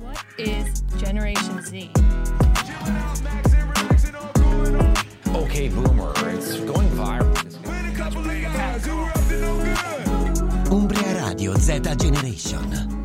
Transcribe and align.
What 0.00 0.24
is 0.38 0.82
Generation 0.96 1.60
Z? 1.62 1.90
Okay, 5.34 5.68
boomer, 5.68 6.12
it's 6.34 6.60
going 6.64 6.88
viral. 6.90 7.34
Umbria 10.70 11.24
Radio 11.24 11.58
Z 11.58 11.80
Generation. 11.96 12.96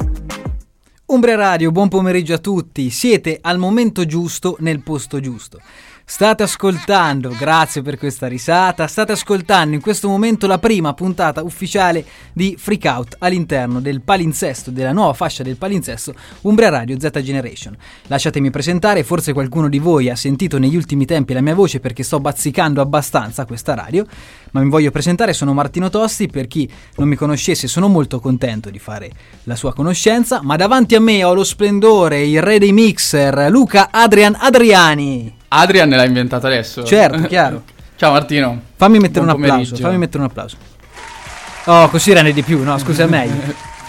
Umbria 1.06 1.36
Radio, 1.36 1.71
buon 1.71 1.90
pomeriggio 1.90 2.36
a 2.36 2.39
tutti. 2.39 2.89
Siete 2.89 3.39
al 3.41 3.57
momento 3.57 4.05
giusto 4.05 4.57
nel 4.60 4.84
posto 4.84 5.20
giusto. 5.20 5.60
State 6.05 6.43
ascoltando, 6.43 7.29
grazie 7.29 7.81
per 7.81 7.97
questa 7.97 8.27
risata, 8.27 8.88
state 8.88 9.13
ascoltando 9.13 9.73
in 9.73 9.81
questo 9.81 10.09
momento 10.09 10.47
la 10.47 10.59
prima 10.59 10.93
puntata 10.93 11.41
ufficiale 11.41 12.05
di 12.33 12.55
Freak 12.59 12.83
Out 12.83 13.15
all'interno 13.20 13.79
del 13.79 14.02
palinsesto, 14.02 14.70
della 14.70 14.91
nuova 14.91 15.13
fascia 15.13 15.43
del 15.43 15.55
palinsesto 15.55 16.13
Umbria 16.41 16.67
Radio 16.67 16.99
Z 16.99 17.09
Generation. 17.21 17.75
Lasciatemi 18.07 18.49
presentare, 18.52 19.05
forse 19.05 19.31
qualcuno 19.31 19.70
di 19.70 19.80
voi 19.80 20.09
ha 20.09 20.16
sentito 20.17 20.59
negli 20.59 20.75
ultimi 20.75 21.05
tempi 21.05 21.31
la 21.31 21.41
mia 21.41 21.55
voce 21.55 21.80
perché 21.80 22.03
sto 22.03 22.20
bazzicando 22.20 22.81
abbastanza 22.81 23.45
questa 23.45 23.73
radio, 23.73 24.05
ma 24.52 24.61
mi 24.61 24.70
voglio 24.70 24.91
presentare, 24.91 25.31
sono 25.31 25.53
Martino 25.53 25.89
Tosti, 25.89 26.27
per 26.27 26.47
chi 26.47 26.70
non 26.97 27.08
mi 27.08 27.16
conoscesse 27.16 27.70
sono 27.70 27.88
molto 27.88 28.20
contento 28.20 28.70
di 28.70 28.77
fare 28.77 29.09
la 29.44 29.55
sua 29.55 29.73
conoscenza, 29.73 30.41
ma 30.44 30.58
davanti 30.58 30.95
a 30.95 30.99
me 30.99 31.23
ho 31.23 31.33
lo 31.33 31.45
splendore, 31.45 32.23
il 32.23 32.41
re 32.41 32.59
dei 32.59 32.73
mixer, 32.73 33.49
Luca 33.49 33.88
Adrian 33.89 34.35
Adriani. 34.38 35.41
Adrian 35.55 35.89
l'ha 35.89 36.03
inventato 36.05 36.48
adesso. 36.48 36.84
Certo, 36.84 37.21
chiaro. 37.27 37.63
Ciao 37.95 38.11
Martino. 38.11 38.59
Fammi 38.75 38.98
mettere 38.98 39.23
Buon 39.23 39.35
un 39.38 39.44
applauso, 39.44 39.53
pomeriggio. 39.53 39.84
fammi 39.84 39.98
mettere 39.98 40.17
un 40.23 40.30
applauso. 40.30 40.57
Oh, 41.66 41.89
così 41.89 42.11
rende 42.11 42.34
di 42.34 42.41
più, 42.41 42.63
no? 42.63 42.77
Scusa, 42.77 43.03
è 43.03 43.07
meglio. 43.07 43.71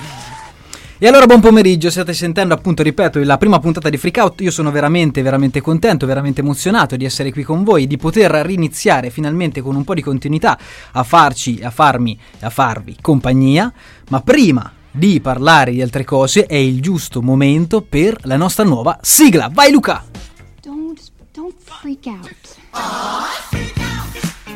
E 0.96 1.08
allora 1.08 1.26
buon 1.26 1.40
pomeriggio, 1.40 1.90
state 1.90 2.14
sentendo 2.14 2.54
appunto, 2.54 2.82
ripeto, 2.82 3.22
la 3.24 3.36
prima 3.36 3.58
puntata 3.58 3.90
di 3.90 3.98
Freak 3.98 4.16
Out, 4.18 4.40
io 4.40 4.50
sono 4.52 4.70
veramente, 4.70 5.20
veramente 5.20 5.60
contento, 5.60 6.06
veramente 6.06 6.40
emozionato 6.40 6.96
di 6.96 7.04
essere 7.04 7.30
qui 7.32 7.42
con 7.42 7.62
voi, 7.64 7.86
di 7.86 7.98
poter 7.98 8.30
riniziare 8.30 9.10
finalmente 9.10 9.60
con 9.60 9.74
un 9.74 9.84
po' 9.84 9.92
di 9.92 10.00
continuità 10.00 10.56
a 10.92 11.02
farci, 11.02 11.60
a 11.62 11.70
farmi, 11.70 12.16
a 12.40 12.48
farvi 12.48 12.96
compagnia, 13.02 13.70
ma 14.10 14.20
prima 14.22 14.72
di 14.90 15.20
parlare 15.20 15.72
di 15.72 15.82
altre 15.82 16.04
cose 16.04 16.46
è 16.46 16.54
il 16.54 16.80
giusto 16.80 17.20
momento 17.20 17.82
per 17.82 18.16
la 18.22 18.36
nostra 18.36 18.64
nuova 18.64 18.96
sigla. 19.02 19.50
Vai 19.52 19.72
Luca! 19.72 20.04
Don't 21.44 21.60
freak 21.60 22.06
out. 22.06 22.56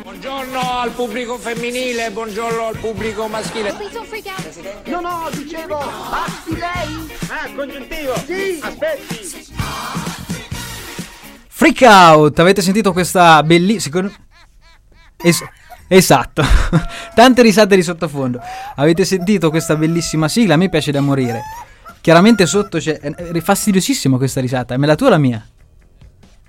Buongiorno 0.00 0.80
al 0.80 0.90
pubblico 0.92 1.36
femminile, 1.36 2.10
buongiorno 2.12 2.68
al 2.68 2.78
pubblico 2.78 3.28
maschile. 3.28 3.74
Please 3.74 3.92
don't 3.92 4.06
freak 4.06 4.24
out. 4.24 4.86
No, 4.86 5.00
no, 5.00 5.28
dicevo, 5.30 5.76
basti 6.10 6.56
lei? 6.56 7.10
Ah, 7.28 7.52
congiuntivo! 7.54 8.16
Sì! 8.24 8.58
Aspetti! 8.62 9.52
Freak 11.48 11.80
Out, 11.82 12.38
avete 12.38 12.62
sentito 12.62 12.94
questa 12.94 13.42
bellissima... 13.42 14.10
Es- 15.18 15.44
esatto, 15.88 16.42
tante 17.14 17.42
risate 17.42 17.76
di 17.76 17.82
sottofondo. 17.82 18.40
Avete 18.76 19.04
sentito 19.04 19.50
questa 19.50 19.76
bellissima 19.76 20.26
sigla? 20.26 20.54
A 20.54 20.56
me 20.56 20.70
piace 20.70 20.90
da 20.90 21.02
morire. 21.02 21.42
Chiaramente 22.00 22.46
sotto 22.46 22.78
c'è... 22.78 22.98
È 22.98 23.40
fastidiosissima 23.40 24.16
questa 24.16 24.40
risata, 24.40 24.74
me 24.78 24.86
la 24.86 24.94
tua 24.94 25.08
o 25.08 25.10
la 25.10 25.18
mia? 25.18 25.46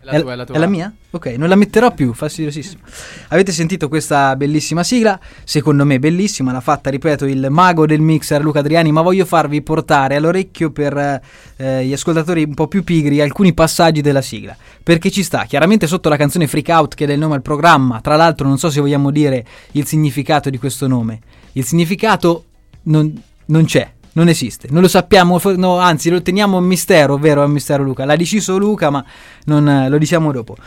È 0.09 0.15
la 0.15 0.21
tua, 0.21 0.33
è 0.33 0.35
la 0.35 0.45
tua. 0.45 0.55
È 0.55 0.59
la 0.59 0.67
mia? 0.67 0.93
Ok, 1.11 1.25
non 1.37 1.49
la 1.49 1.55
metterò 1.55 1.93
più, 1.93 2.13
fastidiosissimo. 2.13 2.81
Avete 3.29 3.51
sentito 3.51 3.87
questa 3.87 4.35
bellissima 4.35 4.83
sigla? 4.83 5.19
Secondo 5.43 5.85
me 5.85 5.99
bellissima, 5.99 6.51
l'ha 6.51 6.61
fatta, 6.61 6.89
ripeto, 6.89 7.25
il 7.25 7.47
mago 7.49 7.85
del 7.85 8.01
mixer 8.01 8.41
Luca 8.41 8.59
Adriani, 8.59 8.91
ma 8.91 9.01
voglio 9.01 9.25
farvi 9.25 9.61
portare 9.61 10.15
all'orecchio 10.15 10.71
per 10.71 11.21
eh, 11.57 11.85
gli 11.85 11.93
ascoltatori 11.93 12.43
un 12.43 12.53
po' 12.53 12.67
più 12.67 12.83
pigri 12.83 13.21
alcuni 13.21 13.53
passaggi 13.53 14.01
della 14.01 14.21
sigla. 14.21 14.55
Perché 14.81 15.11
ci 15.11 15.23
sta, 15.23 15.45
chiaramente 15.45 15.87
sotto 15.87 16.09
la 16.09 16.17
canzone 16.17 16.47
Freak 16.47 16.67
Out 16.69 16.95
che 16.95 17.05
dà 17.05 17.13
il 17.13 17.19
nome 17.19 17.35
al 17.35 17.41
programma, 17.41 18.01
tra 18.01 18.15
l'altro 18.15 18.47
non 18.47 18.57
so 18.57 18.69
se 18.69 18.79
vogliamo 18.79 19.11
dire 19.11 19.45
il 19.71 19.85
significato 19.85 20.49
di 20.49 20.57
questo 20.57 20.87
nome. 20.87 21.19
Il 21.53 21.65
significato 21.65 22.45
non, 22.83 23.21
non 23.45 23.65
c'è. 23.65 23.97
Non 24.19 24.27
esiste, 24.27 24.67
non 24.69 24.81
lo 24.81 24.89
sappiamo, 24.89 25.39
no, 25.55 25.77
anzi 25.77 26.09
lo 26.09 26.21
teniamo 26.21 26.57
un 26.57 26.65
mistero, 26.65 27.13
ovvero 27.13 27.41
è 27.41 27.45
un 27.45 27.51
mistero 27.51 27.83
Luca. 27.83 28.03
L'ha 28.03 28.17
deciso 28.17 28.57
Luca, 28.57 28.89
ma 28.89 29.01
non, 29.45 29.65
eh, 29.65 29.87
lo 29.87 29.97
diciamo 29.97 30.33
dopo. 30.33 30.57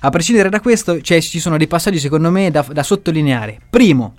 A 0.00 0.08
prescindere 0.08 0.48
da 0.48 0.60
questo, 0.60 0.96
c'è- 0.96 1.20
ci 1.20 1.38
sono 1.38 1.58
dei 1.58 1.66
passaggi 1.66 1.98
secondo 1.98 2.30
me 2.30 2.50
da, 2.50 2.64
da 2.72 2.82
sottolineare. 2.82 3.60
Primo, 3.68 4.14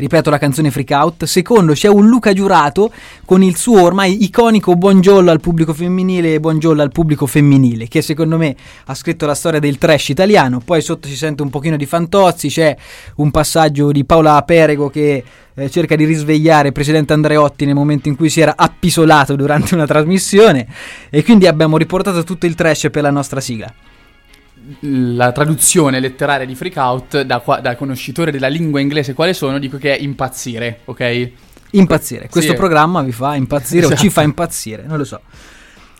ripeto 0.00 0.30
la 0.30 0.38
canzone 0.38 0.70
Freak 0.70 0.90
Out. 0.90 1.24
Secondo, 1.24 1.74
c'è 1.74 1.88
un 1.88 2.08
Luca 2.08 2.32
Giurato 2.32 2.90
con 3.24 3.42
il 3.42 3.56
suo 3.56 3.82
ormai 3.82 4.24
iconico 4.24 4.74
buongiorno 4.74 5.30
al 5.30 5.40
pubblico 5.40 5.74
femminile 5.74 6.34
e 6.34 6.40
buongiorno 6.40 6.82
al 6.82 6.90
pubblico 6.90 7.26
femminile, 7.26 7.86
che 7.86 8.02
secondo 8.02 8.36
me 8.36 8.56
ha 8.86 8.94
scritto 8.94 9.26
la 9.26 9.34
storia 9.34 9.60
del 9.60 9.78
trash 9.78 10.08
italiano. 10.08 10.60
Poi 10.64 10.80
sotto 10.80 11.06
si 11.06 11.16
sente 11.16 11.42
un 11.42 11.50
pochino 11.50 11.76
di 11.76 11.86
Fantozzi, 11.86 12.48
c'è 12.48 12.76
un 13.16 13.30
passaggio 13.30 13.92
di 13.92 14.04
Paola 14.04 14.42
Perego 14.42 14.88
che 14.88 15.22
eh, 15.54 15.70
cerca 15.70 15.94
di 15.94 16.04
risvegliare 16.04 16.68
il 16.68 16.74
presidente 16.74 17.12
Andreotti 17.12 17.66
nel 17.66 17.74
momento 17.74 18.08
in 18.08 18.16
cui 18.16 18.30
si 18.30 18.40
era 18.40 18.54
appisolato 18.56 19.36
durante 19.36 19.74
una 19.74 19.86
trasmissione 19.86 20.66
e 21.10 21.22
quindi 21.22 21.46
abbiamo 21.46 21.76
riportato 21.76 22.24
tutto 22.24 22.46
il 22.46 22.54
trash 22.54 22.88
per 22.90 23.02
la 23.02 23.10
nostra 23.10 23.40
sigla. 23.40 23.72
La 24.80 25.32
traduzione 25.32 26.00
letteraria 26.00 26.46
di 26.46 26.54
Freak 26.54 26.76
Out, 26.76 27.20
da, 27.22 27.40
qua- 27.40 27.60
da 27.60 27.76
conoscitore 27.76 28.30
della 28.30 28.48
lingua 28.48 28.80
inglese 28.80 29.14
quale 29.14 29.32
sono, 29.32 29.58
dico 29.58 29.78
che 29.78 29.96
è 29.96 30.00
impazzire, 30.00 30.80
ok? 30.84 31.30
Impazzire. 31.72 32.28
Questo 32.28 32.50
Sì. 32.52 32.56
programma 32.56 33.02
vi 33.02 33.12
fa 33.12 33.34
impazzire 33.36 33.86
o 33.86 33.88
ci 33.88 33.94
Esatto. 33.94 34.10
fa 34.10 34.22
impazzire, 34.22 34.84
non 34.86 34.98
lo 34.98 35.04
so. 35.04 35.20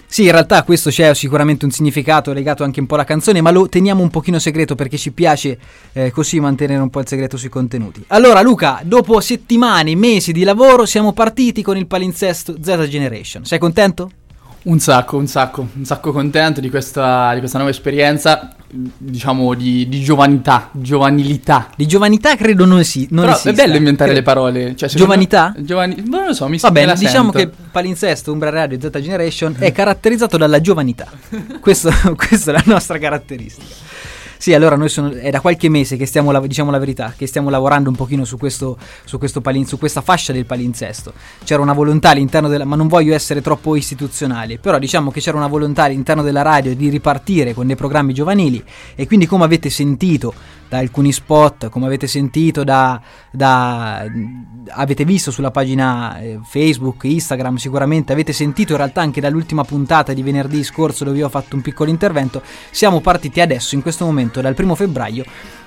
Sì, 0.06 0.24
in 0.24 0.32
realtà 0.32 0.64
questo 0.64 0.90
c'è 0.90 1.14
sicuramente 1.14 1.64
un 1.64 1.70
significato 1.70 2.32
legato 2.32 2.64
anche 2.64 2.80
un 2.80 2.86
po' 2.86 2.96
alla 2.96 3.04
canzone, 3.04 3.40
ma 3.40 3.52
lo 3.52 3.68
teniamo 3.68 4.02
un 4.02 4.10
pochino 4.10 4.40
segreto 4.40 4.74
perché 4.74 4.98
ci 4.98 5.12
piace 5.12 5.56
eh, 5.92 6.10
così 6.10 6.40
mantenere 6.40 6.82
un 6.82 6.90
po' 6.90 6.98
il 6.98 7.06
segreto 7.06 7.36
sui 7.36 7.48
contenuti. 7.48 8.02
Allora 8.08 8.42
Luca, 8.42 8.80
dopo 8.82 9.20
settimane, 9.20 9.94
mesi 9.94 10.32
di 10.32 10.42
lavoro, 10.42 10.84
siamo 10.84 11.12
partiti 11.12 11.62
con 11.62 11.76
il 11.76 11.86
palinsesto 11.86 12.56
Z 12.60 12.88
Generation. 12.88 13.44
Sei 13.44 13.60
contento? 13.60 14.10
Un 14.62 14.78
sacco, 14.78 15.16
un 15.16 15.26
sacco, 15.26 15.66
un 15.74 15.84
sacco 15.86 16.12
contento 16.12 16.60
di 16.60 16.68
questa, 16.68 17.32
di 17.32 17.38
questa 17.38 17.56
nuova 17.56 17.72
esperienza, 17.72 18.54
diciamo 18.68 19.54
di, 19.54 19.88
di 19.88 20.02
giovanità, 20.02 20.68
giovanilità. 20.72 21.70
Di 21.74 21.86
giovanità 21.86 22.36
credo 22.36 22.66
non, 22.66 22.80
esi- 22.80 23.08
non 23.10 23.24
Però 23.24 23.32
esista. 23.36 23.50
è 23.50 23.54
bello 23.54 23.76
inventare 23.76 24.10
Credo. 24.12 24.26
le 24.26 24.34
parole. 24.34 24.76
Cioè, 24.76 24.90
Giovanità? 24.90 25.54
Giovani... 25.58 26.02
Non 26.06 26.26
lo 26.26 26.34
so, 26.34 26.46
mi 26.46 26.58
Va 26.58 26.70
bene, 26.70 26.92
me 26.92 26.98
diciamo 26.98 27.32
sento. 27.32 27.38
che 27.38 27.64
palinsesto 27.70 28.32
Umbra 28.32 28.50
Radio 28.50 28.78
Z 28.78 28.90
Generation 29.00 29.56
è 29.58 29.72
caratterizzato 29.72 30.36
dalla 30.36 30.60
giovanità. 30.60 31.06
Questo- 31.58 31.90
questa 32.14 32.50
è 32.50 32.54
la 32.54 32.62
nostra 32.66 32.98
caratteristica. 32.98 33.74
Sì, 34.40 34.54
allora 34.54 34.74
noi 34.74 34.88
sono, 34.88 35.10
è 35.10 35.28
da 35.28 35.42
qualche 35.42 35.68
mese 35.68 35.98
che 35.98 36.06
stiamo, 36.06 36.32
diciamo 36.46 36.70
la 36.70 36.78
verità, 36.78 37.12
che 37.14 37.26
stiamo 37.26 37.50
lavorando 37.50 37.90
un 37.90 37.94
pochino 37.94 38.24
su, 38.24 38.38
questo, 38.38 38.78
su, 39.04 39.18
questo 39.18 39.42
palin- 39.42 39.66
su 39.66 39.76
questa 39.76 40.00
fascia 40.00 40.32
del 40.32 40.46
palinsesto. 40.46 41.12
C'era 41.44 41.60
una 41.60 41.74
volontà 41.74 42.08
all'interno 42.08 42.48
della, 42.48 42.64
ma 42.64 42.74
non 42.74 42.88
voglio 42.88 43.12
essere 43.12 43.42
troppo 43.42 43.76
istituzionale, 43.76 44.56
però 44.56 44.78
diciamo 44.78 45.10
che 45.10 45.20
c'era 45.20 45.36
una 45.36 45.46
volontà 45.46 45.82
all'interno 45.82 46.22
della 46.22 46.40
radio 46.40 46.74
di 46.74 46.88
ripartire 46.88 47.52
con 47.52 47.66
dei 47.66 47.76
programmi 47.76 48.14
giovanili 48.14 48.64
e 48.94 49.06
quindi 49.06 49.26
come 49.26 49.44
avete 49.44 49.68
sentito 49.68 50.32
da 50.70 50.78
alcuni 50.78 51.10
spot, 51.10 51.68
come 51.68 51.86
avete 51.86 52.06
sentito 52.06 52.62
da, 52.62 53.00
da- 53.32 54.06
avete 54.68 55.04
visto 55.04 55.32
sulla 55.32 55.50
pagina 55.50 56.20
eh, 56.20 56.38
Facebook, 56.44 57.02
Instagram, 57.02 57.56
sicuramente 57.56 58.12
avete 58.12 58.32
sentito 58.32 58.70
in 58.70 58.78
realtà 58.78 59.00
anche 59.00 59.20
dall'ultima 59.20 59.64
puntata 59.64 60.12
di 60.12 60.22
venerdì 60.22 60.62
scorso 60.62 61.02
dove 61.02 61.18
io 61.18 61.26
ho 61.26 61.28
fatto 61.28 61.56
un 61.56 61.62
piccolo 61.62 61.90
intervento, 61.90 62.40
siamo 62.70 63.00
partiti 63.00 63.40
adesso 63.40 63.74
in 63.74 63.82
questo 63.82 64.04
momento 64.04 64.40
dal 64.40 64.54
primo 64.54 64.76
febbraio 64.76 65.24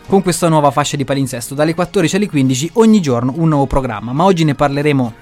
con 0.08 0.22
questa 0.22 0.48
nuova 0.48 0.72
fascia 0.72 0.96
di 0.96 1.04
palinsesto. 1.04 1.54
Dalle 1.54 1.74
14 1.74 2.16
alle 2.16 2.30
15 2.30 2.70
ogni 2.76 3.02
giorno 3.02 3.34
un 3.36 3.50
nuovo 3.50 3.68
programma, 3.68 4.14
ma 4.14 4.24
oggi 4.24 4.46
ne 4.46 4.56
parleremo 4.56 5.14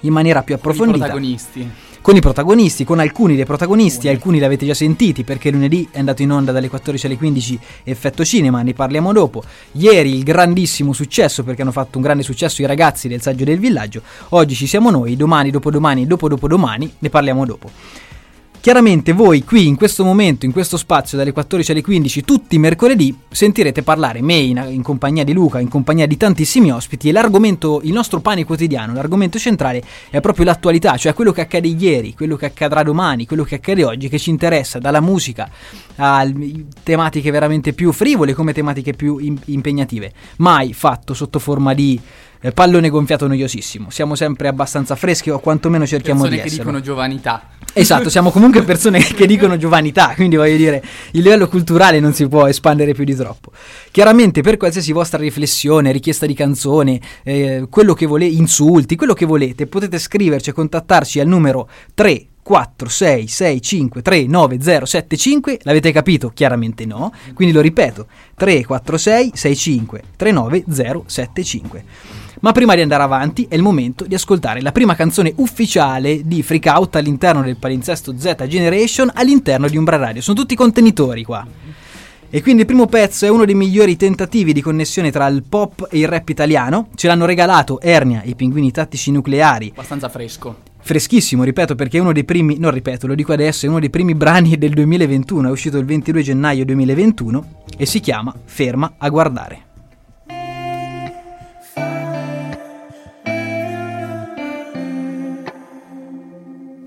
in 0.00 0.12
maniera 0.12 0.42
più 0.42 0.54
I 0.54 0.58
approfondita 0.58 0.98
protagonisti. 0.98 1.70
Con 2.04 2.16
i 2.16 2.20
protagonisti, 2.20 2.84
con 2.84 2.98
alcuni 2.98 3.34
dei 3.34 3.46
protagonisti, 3.46 4.08
alcuni 4.08 4.36
li 4.36 4.44
avete 4.44 4.66
già 4.66 4.74
sentiti 4.74 5.24
perché 5.24 5.50
lunedì 5.50 5.88
è 5.90 6.00
andato 6.00 6.20
in 6.20 6.32
onda 6.32 6.52
dalle 6.52 6.68
14 6.68 7.06
alle 7.06 7.16
15 7.16 7.58
Effetto 7.84 8.26
Cinema, 8.26 8.60
ne 8.60 8.74
parliamo 8.74 9.10
dopo. 9.10 9.42
Ieri 9.72 10.14
il 10.14 10.22
grandissimo 10.22 10.92
successo 10.92 11.42
perché 11.44 11.62
hanno 11.62 11.72
fatto 11.72 11.96
un 11.96 12.02
grande 12.04 12.22
successo 12.22 12.60
i 12.60 12.66
ragazzi 12.66 13.08
del 13.08 13.22
Saggio 13.22 13.44
del 13.44 13.58
Villaggio, 13.58 14.02
oggi 14.28 14.54
ci 14.54 14.66
siamo 14.66 14.90
noi, 14.90 15.16
domani, 15.16 15.50
dopodomani, 15.50 16.06
dopo 16.06 16.28
dopodomani, 16.28 16.92
ne 16.98 17.08
parliamo 17.08 17.46
dopo. 17.46 17.70
Chiaramente 18.64 19.12
voi 19.12 19.44
qui 19.44 19.66
in 19.66 19.76
questo 19.76 20.04
momento, 20.04 20.46
in 20.46 20.52
questo 20.52 20.78
spazio 20.78 21.18
dalle 21.18 21.32
14 21.32 21.72
alle 21.72 21.82
15, 21.82 22.24
tutti 22.24 22.54
i 22.54 22.58
mercoledì, 22.58 23.14
sentirete 23.28 23.82
parlare 23.82 24.22
me 24.22 24.36
in, 24.36 24.66
in 24.70 24.82
compagnia 24.82 25.22
di 25.22 25.34
Luca, 25.34 25.60
in 25.60 25.68
compagnia 25.68 26.06
di 26.06 26.16
tantissimi 26.16 26.72
ospiti 26.72 27.10
e 27.10 27.12
l'argomento, 27.12 27.82
il 27.84 27.92
nostro 27.92 28.20
pane 28.20 28.46
quotidiano, 28.46 28.94
l'argomento 28.94 29.38
centrale 29.38 29.82
è 30.08 30.18
proprio 30.20 30.46
l'attualità, 30.46 30.96
cioè 30.96 31.12
quello 31.12 31.30
che 31.30 31.42
accade 31.42 31.68
ieri, 31.68 32.14
quello 32.14 32.36
che 32.36 32.46
accadrà 32.46 32.82
domani, 32.82 33.26
quello 33.26 33.44
che 33.44 33.56
accade 33.56 33.84
oggi, 33.84 34.08
che 34.08 34.18
ci 34.18 34.30
interessa, 34.30 34.78
dalla 34.78 35.02
musica 35.02 35.46
a 35.96 36.26
tematiche 36.82 37.30
veramente 37.30 37.74
più 37.74 37.92
frivole 37.92 38.32
come 38.32 38.54
tematiche 38.54 38.94
più 38.94 39.18
im- 39.18 39.38
impegnative, 39.44 40.10
mai 40.38 40.72
fatto 40.72 41.12
sotto 41.12 41.38
forma 41.38 41.74
di 41.74 42.00
eh, 42.44 42.52
pallone 42.52 42.90
gonfiato 42.90 43.26
noiosissimo. 43.26 43.88
Siamo 43.88 44.14
sempre 44.14 44.48
abbastanza 44.48 44.94
freschi 44.96 45.30
o 45.30 45.38
quantomeno 45.38 45.86
cerchiamo 45.86 46.20
Persone 46.20 46.36
di 46.36 46.42
che 46.42 46.48
esserlo. 46.48 46.64
dicono 46.70 46.84
giovanità. 46.84 47.48
Esatto, 47.72 48.10
siamo 48.10 48.30
comunque 48.30 48.62
persone 48.64 48.98
che 49.16 49.26
dicono 49.26 49.56
giovanità, 49.56 50.12
quindi 50.14 50.36
voglio 50.36 50.56
dire, 50.56 50.84
il 51.12 51.22
livello 51.22 51.48
culturale 51.48 52.00
non 52.00 52.12
si 52.12 52.28
può 52.28 52.46
espandere 52.46 52.92
più 52.92 53.04
di 53.04 53.14
troppo. 53.14 53.50
Chiaramente 53.90 54.42
per 54.42 54.58
qualsiasi 54.58 54.92
vostra 54.92 55.18
riflessione, 55.18 55.90
richiesta 55.90 56.26
di 56.26 56.34
canzone, 56.34 57.00
eh, 57.22 57.66
quello 57.70 57.94
che 57.94 58.04
volete, 58.04 58.34
insulti, 58.34 58.94
quello 58.94 59.14
che 59.14 59.24
volete, 59.24 59.66
potete 59.66 59.98
scriverci 59.98 60.50
e 60.50 60.52
contattarci 60.52 61.20
al 61.20 61.26
numero 61.26 61.66
3 61.94 62.26
4 62.44 62.88
6 62.90 63.26
6 63.26 63.62
5 63.62 64.02
3 64.02 64.26
9 64.26 64.60
0 64.60 64.84
7 64.84 65.16
5 65.16 65.58
l'avete 65.62 65.90
capito? 65.92 66.28
Chiaramente 66.28 66.84
no 66.84 67.10
quindi 67.32 67.54
lo 67.54 67.62
ripeto 67.62 68.06
3 68.36 68.66
4 68.66 68.96
6 68.98 69.30
6 69.34 69.56
5 69.56 70.02
3 70.14 70.30
9 70.30 70.64
0 70.70 71.04
7 71.06 71.42
5 71.42 71.84
ma 72.40 72.52
prima 72.52 72.74
di 72.74 72.82
andare 72.82 73.02
avanti 73.02 73.46
è 73.48 73.54
il 73.54 73.62
momento 73.62 74.04
di 74.04 74.14
ascoltare 74.14 74.60
la 74.60 74.72
prima 74.72 74.94
canzone 74.94 75.32
ufficiale 75.36 76.20
di 76.26 76.42
Freak 76.42 76.66
Out 76.66 76.96
all'interno 76.96 77.40
del 77.40 77.56
palinsesto 77.56 78.14
Z 78.18 78.44
Generation 78.46 79.10
all'interno 79.14 79.66
di 79.66 79.78
Umbra 79.78 79.96
Radio 79.96 80.20
sono 80.20 80.38
tutti 80.38 80.54
contenitori 80.54 81.24
qua 81.24 81.46
e 82.28 82.42
quindi 82.42 82.62
il 82.62 82.66
primo 82.66 82.86
pezzo 82.86 83.24
è 83.24 83.30
uno 83.30 83.46
dei 83.46 83.54
migliori 83.54 83.96
tentativi 83.96 84.52
di 84.52 84.60
connessione 84.60 85.10
tra 85.10 85.26
il 85.28 85.44
pop 85.48 85.86
e 85.88 85.98
il 85.98 86.08
rap 86.08 86.28
italiano. 86.28 86.88
Ce 86.96 87.06
l'hanno 87.06 87.26
regalato 87.26 87.80
Ernia 87.80 88.22
e 88.22 88.30
i 88.30 88.34
pinguini 88.34 88.72
tattici 88.72 89.12
nucleari. 89.12 89.70
Abbastanza 89.72 90.08
fresco. 90.08 90.73
Freschissimo, 90.86 91.44
ripeto, 91.44 91.76
perché 91.76 91.96
è 91.96 92.00
uno 92.02 92.12
dei 92.12 92.24
primi, 92.24 92.58
non 92.58 92.70
ripeto, 92.70 93.06
lo 93.06 93.14
dico 93.14 93.32
adesso, 93.32 93.64
è 93.64 93.70
uno 93.70 93.80
dei 93.80 93.88
primi 93.88 94.14
brani 94.14 94.58
del 94.58 94.74
2021, 94.74 95.48
è 95.48 95.50
uscito 95.50 95.78
il 95.78 95.86
22 95.86 96.20
gennaio 96.20 96.62
2021 96.66 97.62
e 97.78 97.86
si 97.86 98.00
chiama 98.00 98.34
Ferma 98.44 98.96
a 98.98 99.08
guardare. 99.08 99.64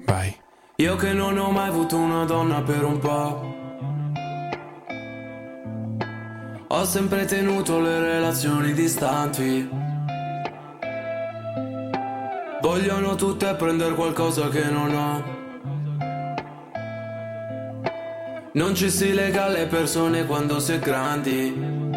Vai. 0.05 0.35
Io 0.75 0.95
che 0.95 1.13
non 1.13 1.35
ho 1.39 1.49
mai 1.49 1.69
avuto 1.69 1.97
una 1.97 2.23
donna 2.25 2.61
per 2.61 2.83
un 2.83 2.99
po'. 2.99 3.55
Ho 6.67 6.85
sempre 6.85 7.25
tenuto 7.25 7.79
le 7.79 7.99
relazioni 7.99 8.73
distanti. 8.73 9.86
Vogliono 12.61 13.15
tutte 13.15 13.53
prendere 13.53 13.93
qualcosa 13.93 14.49
che 14.49 14.63
non 14.65 14.93
ho. 14.93 15.35
Non 18.53 18.73
ci 18.73 18.89
si 18.89 19.13
lega 19.13 19.45
alle 19.45 19.67
persone 19.67 20.25
quando 20.25 20.59
si 20.59 20.73
è 20.73 20.79
grandi. 20.79 21.96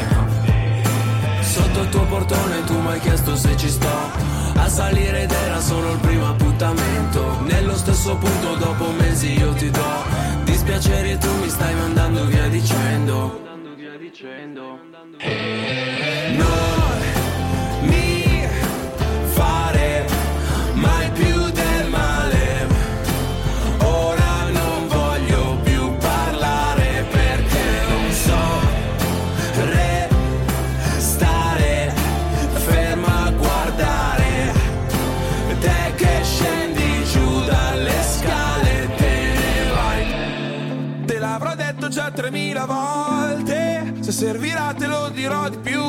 Sotto 1.81 1.97
il 1.97 2.05
tuo 2.05 2.05
portone 2.05 2.63
tu 2.65 2.79
mi 2.79 2.87
hai 2.89 2.99
chiesto 2.99 3.35
se 3.35 3.57
ci 3.57 3.67
sto. 3.67 3.87
A 4.55 4.69
salire 4.69 5.23
ed 5.23 5.31
era 5.31 5.59
solo 5.59 5.93
il 5.93 5.97
primo 5.97 6.27
appuntamento. 6.27 7.41
Nello 7.41 7.75
stesso 7.75 8.15
punto 8.17 8.55
dopo 8.55 8.91
mesi 8.91 9.35
io 9.35 9.51
ti 9.53 9.71
do 9.71 9.81
Dispiacere 10.43 11.17
tu 11.17 11.27
mi 11.41 11.49
stai 11.49 11.73
mandando 11.73 12.25
via 12.25 12.47
dicendo. 12.49 13.39
Non 16.37 16.70
già 42.01 42.09
3000 42.09 42.65
volte. 42.65 43.93
Se 43.99 44.11
servirà 44.11 44.73
te 44.75 44.87
lo 44.87 45.09
dirò 45.09 45.47
di 45.49 45.57
più. 45.57 45.83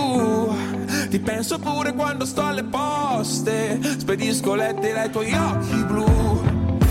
Ti 1.09 1.19
penso 1.21 1.59
pure 1.59 1.95
quando 1.95 2.27
sto 2.27 2.45
alle 2.45 2.65
poste. 2.65 3.81
Spedisco 3.99 4.55
lettere 4.55 5.01
ai 5.01 5.11
tuoi 5.11 5.33
occhi 5.33 5.85
blu. 5.85 6.43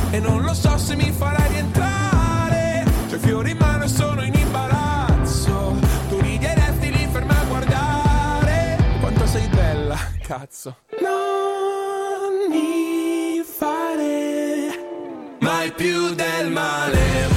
E 0.09 0.19
non 0.19 0.41
lo 0.41 0.53
so 0.55 0.75
se 0.77 0.95
mi 0.95 1.11
farai 1.11 1.49
rientrare. 1.49 2.83
C'ho 3.09 3.15
i 3.15 3.19
fiori 3.19 3.51
in 3.51 3.57
mano 3.57 3.83
e 3.83 3.87
sono 3.87 4.23
in 4.23 4.33
imbarazzo. 4.33 5.75
Tu 6.09 6.19
ridi 6.19 6.45
e 6.45 6.55
resti 6.55 6.91
lì 6.91 7.07
ferma 7.11 7.39
a 7.39 7.43
guardare. 7.43 8.77
Quanto 9.01 9.27
sei 9.27 9.47
bella, 9.49 9.97
cazzo. 10.25 10.77
Non 10.99 12.49
mi 12.49 13.43
fare 13.43 15.37
mai 15.39 15.71
più 15.73 16.15
del 16.15 16.49
male. 16.49 17.30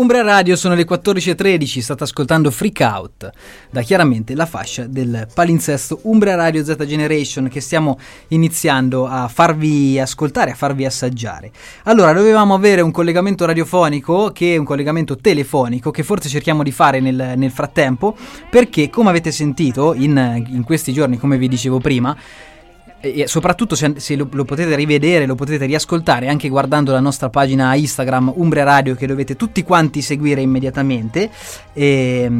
Umbria 0.00 0.22
Radio 0.22 0.56
sono 0.56 0.74
le 0.74 0.86
14.13, 0.86 1.80
state 1.80 2.04
ascoltando 2.04 2.50
Freak 2.50 2.80
Out, 2.80 3.30
da 3.70 3.82
chiaramente 3.82 4.34
la 4.34 4.46
fascia 4.46 4.86
del 4.86 5.28
palinsesto 5.34 6.00
Umbria 6.04 6.36
Radio 6.36 6.64
Z 6.64 6.82
Generation 6.86 7.48
che 7.48 7.60
stiamo 7.60 7.98
iniziando 8.28 9.06
a 9.06 9.28
farvi 9.28 10.00
ascoltare, 10.00 10.52
a 10.52 10.54
farvi 10.54 10.86
assaggiare. 10.86 11.50
Allora, 11.82 12.14
dovevamo 12.14 12.54
avere 12.54 12.80
un 12.80 12.90
collegamento 12.90 13.44
radiofonico, 13.44 14.30
che 14.32 14.54
è 14.54 14.56
un 14.56 14.64
collegamento 14.64 15.18
telefonico, 15.18 15.90
che 15.90 16.02
forse 16.02 16.30
cerchiamo 16.30 16.62
di 16.62 16.72
fare 16.72 17.00
nel, 17.00 17.34
nel 17.36 17.50
frattempo, 17.50 18.16
perché 18.48 18.88
come 18.88 19.10
avete 19.10 19.30
sentito 19.30 19.92
in, 19.92 20.46
in 20.48 20.64
questi 20.64 20.94
giorni, 20.94 21.18
come 21.18 21.36
vi 21.36 21.46
dicevo 21.46 21.78
prima, 21.78 22.16
e 23.00 23.26
soprattutto 23.26 23.74
se, 23.74 23.94
se 23.96 24.14
lo, 24.14 24.28
lo, 24.30 24.44
potete 24.44 24.74
rivedere, 24.76 25.24
lo 25.24 25.34
potete 25.34 25.64
riascoltare 25.64 26.28
anche 26.28 26.48
guardando 26.48 26.92
la 26.92 27.00
nostra 27.00 27.30
pagina 27.30 27.74
Instagram 27.74 28.32
Umbria 28.36 28.64
Radio 28.64 28.94
che 28.94 29.06
dovete 29.06 29.36
tutti 29.36 29.62
quanti 29.62 30.02
seguire 30.02 30.42
immediatamente 30.42 31.30
e, 31.72 32.30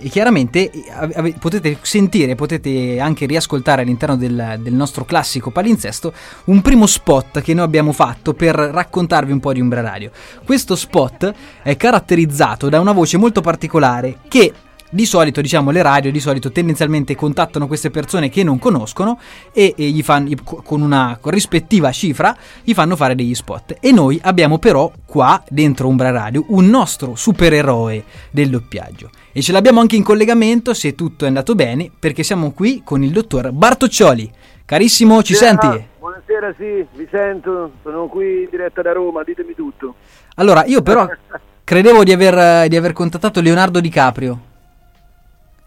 e 0.00 0.08
chiaramente 0.08 0.70
ave, 0.92 1.34
potete 1.38 1.78
sentire, 1.82 2.36
potete 2.36 3.00
anche 3.00 3.26
riascoltare 3.26 3.82
all'interno 3.82 4.16
del, 4.16 4.58
del, 4.60 4.72
nostro 4.72 5.04
classico 5.04 5.50
palinsesto 5.50 6.12
un 6.44 6.62
primo 6.62 6.86
spot 6.86 7.40
che 7.40 7.52
noi 7.52 7.64
abbiamo 7.64 7.92
fatto 7.92 8.34
per 8.34 8.54
raccontarvi 8.54 9.32
un 9.32 9.40
po' 9.40 9.52
di 9.52 9.60
Umbria 9.60 9.82
Radio. 9.82 10.10
Questo 10.44 10.76
spot 10.76 11.32
è 11.62 11.76
caratterizzato 11.76 12.68
da 12.68 12.78
una 12.78 12.92
voce 12.92 13.16
molto 13.16 13.40
particolare 13.40 14.18
che 14.28 14.52
di 14.94 15.06
solito, 15.06 15.40
diciamo, 15.40 15.72
le 15.72 15.82
radio 15.82 16.12
di 16.12 16.20
solito 16.20 16.52
tendenzialmente 16.52 17.16
contattano 17.16 17.66
queste 17.66 17.90
persone 17.90 18.28
che 18.28 18.44
non 18.44 18.60
conoscono 18.60 19.18
e, 19.52 19.74
e 19.76 19.88
gli 19.88 20.02
fanno, 20.02 20.30
con 20.44 20.82
una 20.82 21.18
corrispettiva 21.20 21.90
cifra, 21.90 22.36
gli 22.62 22.72
fanno 22.72 22.94
fare 22.94 23.16
degli 23.16 23.34
spot. 23.34 23.78
E 23.80 23.90
noi 23.90 24.20
abbiamo 24.22 24.58
però 24.58 24.90
qua, 25.04 25.42
dentro 25.48 25.88
Umbra 25.88 26.12
Radio, 26.12 26.44
un 26.48 26.66
nostro 26.66 27.16
supereroe 27.16 28.04
del 28.30 28.50
doppiaggio. 28.50 29.10
E 29.32 29.42
ce 29.42 29.50
l'abbiamo 29.50 29.80
anche 29.80 29.96
in 29.96 30.04
collegamento, 30.04 30.72
se 30.74 30.94
tutto 30.94 31.24
è 31.24 31.28
andato 31.28 31.56
bene, 31.56 31.90
perché 31.98 32.22
siamo 32.22 32.52
qui 32.52 32.82
con 32.84 33.02
il 33.02 33.10
dottor 33.10 33.50
Bartoccioli. 33.50 34.30
Carissimo, 34.64 35.24
ci 35.24 35.32
Buonasera, 35.32 35.70
senti? 35.70 35.86
Buonasera, 35.98 36.54
sì, 36.56 36.86
vi 36.96 37.08
sento, 37.10 37.72
sono 37.82 38.06
qui 38.06 38.44
in 38.44 38.48
diretta 38.48 38.80
da 38.80 38.92
Roma, 38.92 39.24
ditemi 39.24 39.56
tutto. 39.56 39.96
Allora, 40.36 40.64
io 40.66 40.82
però 40.82 41.04
credevo 41.64 42.04
di 42.04 42.12
aver, 42.12 42.68
di 42.68 42.76
aver 42.76 42.92
contattato 42.92 43.40
Leonardo 43.40 43.80
DiCaprio. 43.80 44.52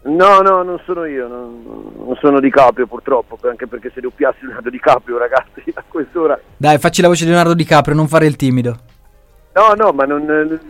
No, 0.08 0.40
no, 0.40 0.62
non 0.62 0.80
sono 0.84 1.04
io, 1.04 1.28
non, 1.28 1.62
non 1.96 2.16
sono 2.20 2.40
Di 2.40 2.50
Caprio 2.50 2.86
purtroppo, 2.86 3.38
anche 3.42 3.66
perché 3.66 3.90
se 3.94 4.00
doppiassi 4.00 4.38
Leonardo 4.42 4.70
Di 4.70 4.80
Caprio 4.80 5.18
ragazzi 5.18 5.62
a 5.74 5.84
quest'ora... 5.86 6.38
Dai, 6.56 6.78
facci 6.78 7.02
la 7.02 7.08
voce 7.08 7.24
di 7.24 7.30
Leonardo 7.30 7.54
Di 7.54 7.64
Caprio, 7.64 7.94
non 7.94 8.08
fare 8.08 8.26
il 8.26 8.36
timido. 8.36 8.76
No, 9.52 9.74
no, 9.76 9.90
ma 9.92 10.04
non, 10.04 10.22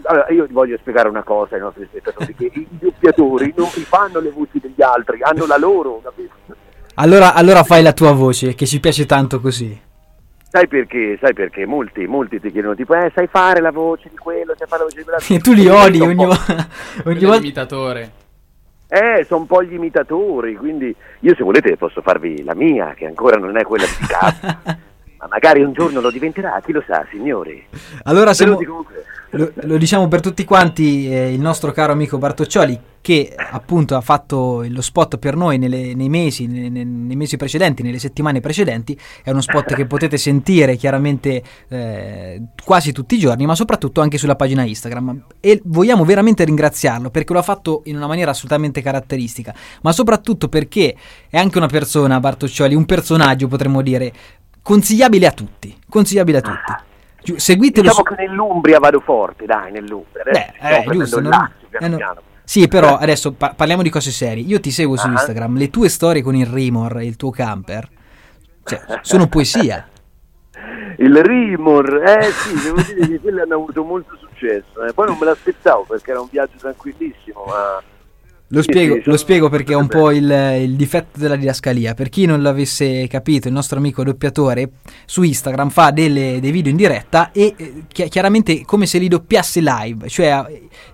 allora, 0.03 0.29
io 0.31 0.47
voglio 0.51 0.77
spiegare 0.79 1.09
una 1.09 1.23
cosa 1.23 1.55
ai 1.55 1.61
nostri 1.61 1.87
spettatori, 1.89 2.35
che 2.35 2.51
i 2.53 2.67
doppiatori 2.71 3.53
non 3.55 3.67
si 3.67 3.83
fanno 3.83 4.19
le 4.19 4.31
voci 4.31 4.59
degli 4.61 4.81
altri, 4.83 5.21
hanno 5.23 5.47
la 5.47 5.59
loro, 5.59 6.01
capito? 6.03 6.33
Allora, 6.95 7.35
allora 7.35 7.63
fai 7.63 7.83
la 7.83 7.93
tua 7.93 8.13
voce, 8.13 8.55
che 8.55 8.67
ci 8.67 8.81
piace 8.81 9.07
tanto 9.07 9.41
così. 9.41 9.79
Sai 10.51 10.67
perché? 10.67 11.19
Sai 11.21 11.35
perché? 11.35 11.67
Molti, 11.67 12.07
molti 12.07 12.41
ti 12.41 12.51
chiedono 12.51 12.75
tipo, 12.75 12.95
eh, 12.95 13.13
sai 13.15 13.27
fare 13.27 13.61
la 13.61 13.71
voce 13.71 14.09
di 14.09 14.17
quello, 14.17 14.55
sai 14.57 14.67
fare 14.67 14.83
la 14.83 14.89
voce 14.89 14.97
di 14.97 15.03
quell'altro. 15.05 15.35
E 15.35 15.39
tu 15.45 15.53
li 15.53 15.69
odi 15.69 16.01
ogni, 16.01 16.25
ogni 17.05 17.25
volta. 17.25 17.37
imitatore. 17.37 18.13
Eh, 18.89 19.25
sono 19.27 19.41
un 19.41 19.47
po' 19.47 19.63
gli 19.63 19.75
imitatori, 19.75 20.57
quindi 20.57 20.95
io 21.21 21.35
se 21.35 21.43
volete 21.43 21.77
posso 21.77 22.01
farvi 22.01 22.43
la 22.43 22.55
mia, 22.55 22.95
che 22.95 23.07
ancora 23.07 23.37
non 23.37 23.57
è 23.59 23.63
quella 23.63 23.85
di 23.85 24.07
casa. 24.07 24.61
ma 25.19 25.27
magari 25.29 25.63
un 25.63 25.73
giorno 25.73 26.01
lo 26.01 26.11
diventerà, 26.11 26.61
chi 26.65 26.73
lo 26.73 26.83
sa, 26.87 27.05
signori. 27.11 27.67
Allora, 28.05 28.33
siamo, 28.33 28.59
lo, 29.31 29.53
lo, 29.55 29.77
diciamo 29.77 30.09
per 30.09 30.21
tutti 30.21 30.45
quanti, 30.45 31.11
eh, 31.11 31.33
il 31.33 31.41
nostro 31.41 31.73
caro 31.73 31.93
amico 31.93 32.19
Bartoccioli, 32.19 32.81
che 33.01 33.35
appunto 33.37 33.97
ha 33.97 34.01
fatto 34.01 34.65
lo 34.69 34.81
spot 34.81 35.19
per 35.19 35.37
noi 35.37 35.59
nelle, 35.59 35.95
nei, 35.95 36.09
mesi, 36.09 36.47
nei, 36.47 36.71
nei, 36.71 37.17
mesi, 37.17 37.37
precedenti, 37.37 37.83
nelle 37.83 37.99
settimane 37.99 38.41
precedenti, 38.41 38.99
è 39.23 39.31
uno 39.31 39.41
spot 39.41 39.75
che 39.75 39.87
potete 39.87 40.17
sentire 40.17 40.77
chiaramente 40.77 41.43
eh, 41.69 42.43
quasi 42.65 42.93
tutti 42.93 43.15
i 43.15 43.19
giorni, 43.19 43.47
ma 43.47 43.55
soprattutto 43.55 44.01
anche 44.01 44.19
sulla 44.19 44.37
pagina 44.37 44.63
Instagram. 44.63 45.25
E 45.41 45.61
vogliamo 45.65 46.05
veramente 46.05 46.45
ringraziarlo 46.45 47.11
perché 47.11 47.33
lo 47.33 47.39
ha 47.39 47.43
fatto 47.43 47.83
in 47.85 47.97
una 47.97 48.07
maniera 48.07 48.31
assolutamente 48.31 48.83
caratteristica, 48.83 49.55
ma 49.83 49.93
soprattutto 49.93 50.49
perché 50.49 50.95
è 51.29 51.39
anche 51.39 51.59
una 51.59 51.69
persona, 51.69 52.21
Bartoccioli, 52.21 52.75
un 52.75 52.85
personaggio 52.85 53.47
potremmo 53.47 53.83
dire, 53.83 54.13
consigliabile 54.63 55.27
a 55.27 55.33
tutti, 55.33 55.75
consigliabile 55.89 56.39
a 56.39 56.43
tutti. 56.43 56.87
Seguitelo 57.37 57.89
diciamo 57.89 58.09
su... 58.09 58.15
che 58.15 58.27
nell'Umbria 58.27 58.79
vado 58.79 59.01
forte, 59.01 59.45
dai, 59.45 59.73
nell'Umbria. 59.73 60.25
Beh, 60.25 60.53
eh, 60.61 60.85
giusto, 60.91 61.21
non... 61.21 61.31
Lazio, 61.31 61.69
piano 61.69 61.87
eh, 61.87 61.89
no. 61.89 61.97
piano. 61.97 62.23
Sì, 62.45 62.67
però 62.67 62.97
adesso 62.97 63.33
pa- 63.33 63.53
parliamo 63.55 63.83
di 63.83 63.91
cose 63.91 64.11
serie. 64.11 64.43
Io 64.43 64.59
ti 64.59 64.71
seguo 64.71 64.97
su 64.97 65.07
uh-huh. 65.07 65.13
Instagram, 65.13 65.57
le 65.57 65.69
tue 65.69 65.89
storie 65.91 66.23
con 66.23 66.35
il 66.35 66.47
Rimor 66.47 66.99
e 66.99 67.05
il 67.05 67.17
tuo 67.17 67.31
camper 67.31 67.89
cioè, 68.69 69.01
sono 69.03 69.27
poesia. 69.29 69.89
il 70.99 71.23
Rimor, 71.23 72.03
eh 72.05 72.31
sì, 72.31 72.55
devo 72.63 72.81
dire 72.83 73.07
che 73.07 73.21
quelli 73.21 73.41
hanno 73.41 73.55
avuto 73.55 73.83
molto 73.83 74.17
successo. 74.17 74.85
Eh. 74.85 74.93
Poi 74.93 75.07
non 75.07 75.17
me 75.19 75.27
l'aspettavo 75.27 75.85
perché 75.85 76.11
era 76.11 76.21
un 76.21 76.29
viaggio 76.31 76.57
tranquillissimo, 76.59 77.45
ma 77.47 77.83
lo 78.51 78.63
spiego, 78.63 78.95
sì, 78.95 79.03
sì, 79.03 79.11
lo 79.11 79.17
spiego 79.19 79.49
perché 79.51 79.75
è 79.75 79.77
un 79.77 79.89
po' 79.89 80.11
il, 80.11 80.31
il, 80.61 80.75
difetto 80.75 81.19
della 81.19 81.37
didascalia. 81.37 81.93
Per 81.93 82.09
chi 82.09 82.25
non 82.25 82.41
l'avesse 82.41 83.07
capito, 83.07 83.47
il 83.47 83.53
nostro 83.53 83.79
amico 83.79 84.03
doppiatore 84.03 84.71
su 85.05 85.23
Instagram 85.23 85.69
fa 85.69 85.91
delle, 85.91 86.39
dei 86.41 86.51
video 86.51 86.71
in 86.71 86.77
diretta 86.79 87.31
e 87.33 87.55
eh, 87.57 88.09
chiaramente 88.09 88.63
come 88.65 88.87
se 88.87 88.99
li 88.99 89.09
doppiasse 89.09 89.61
live, 89.61 90.09
cioè 90.09 90.43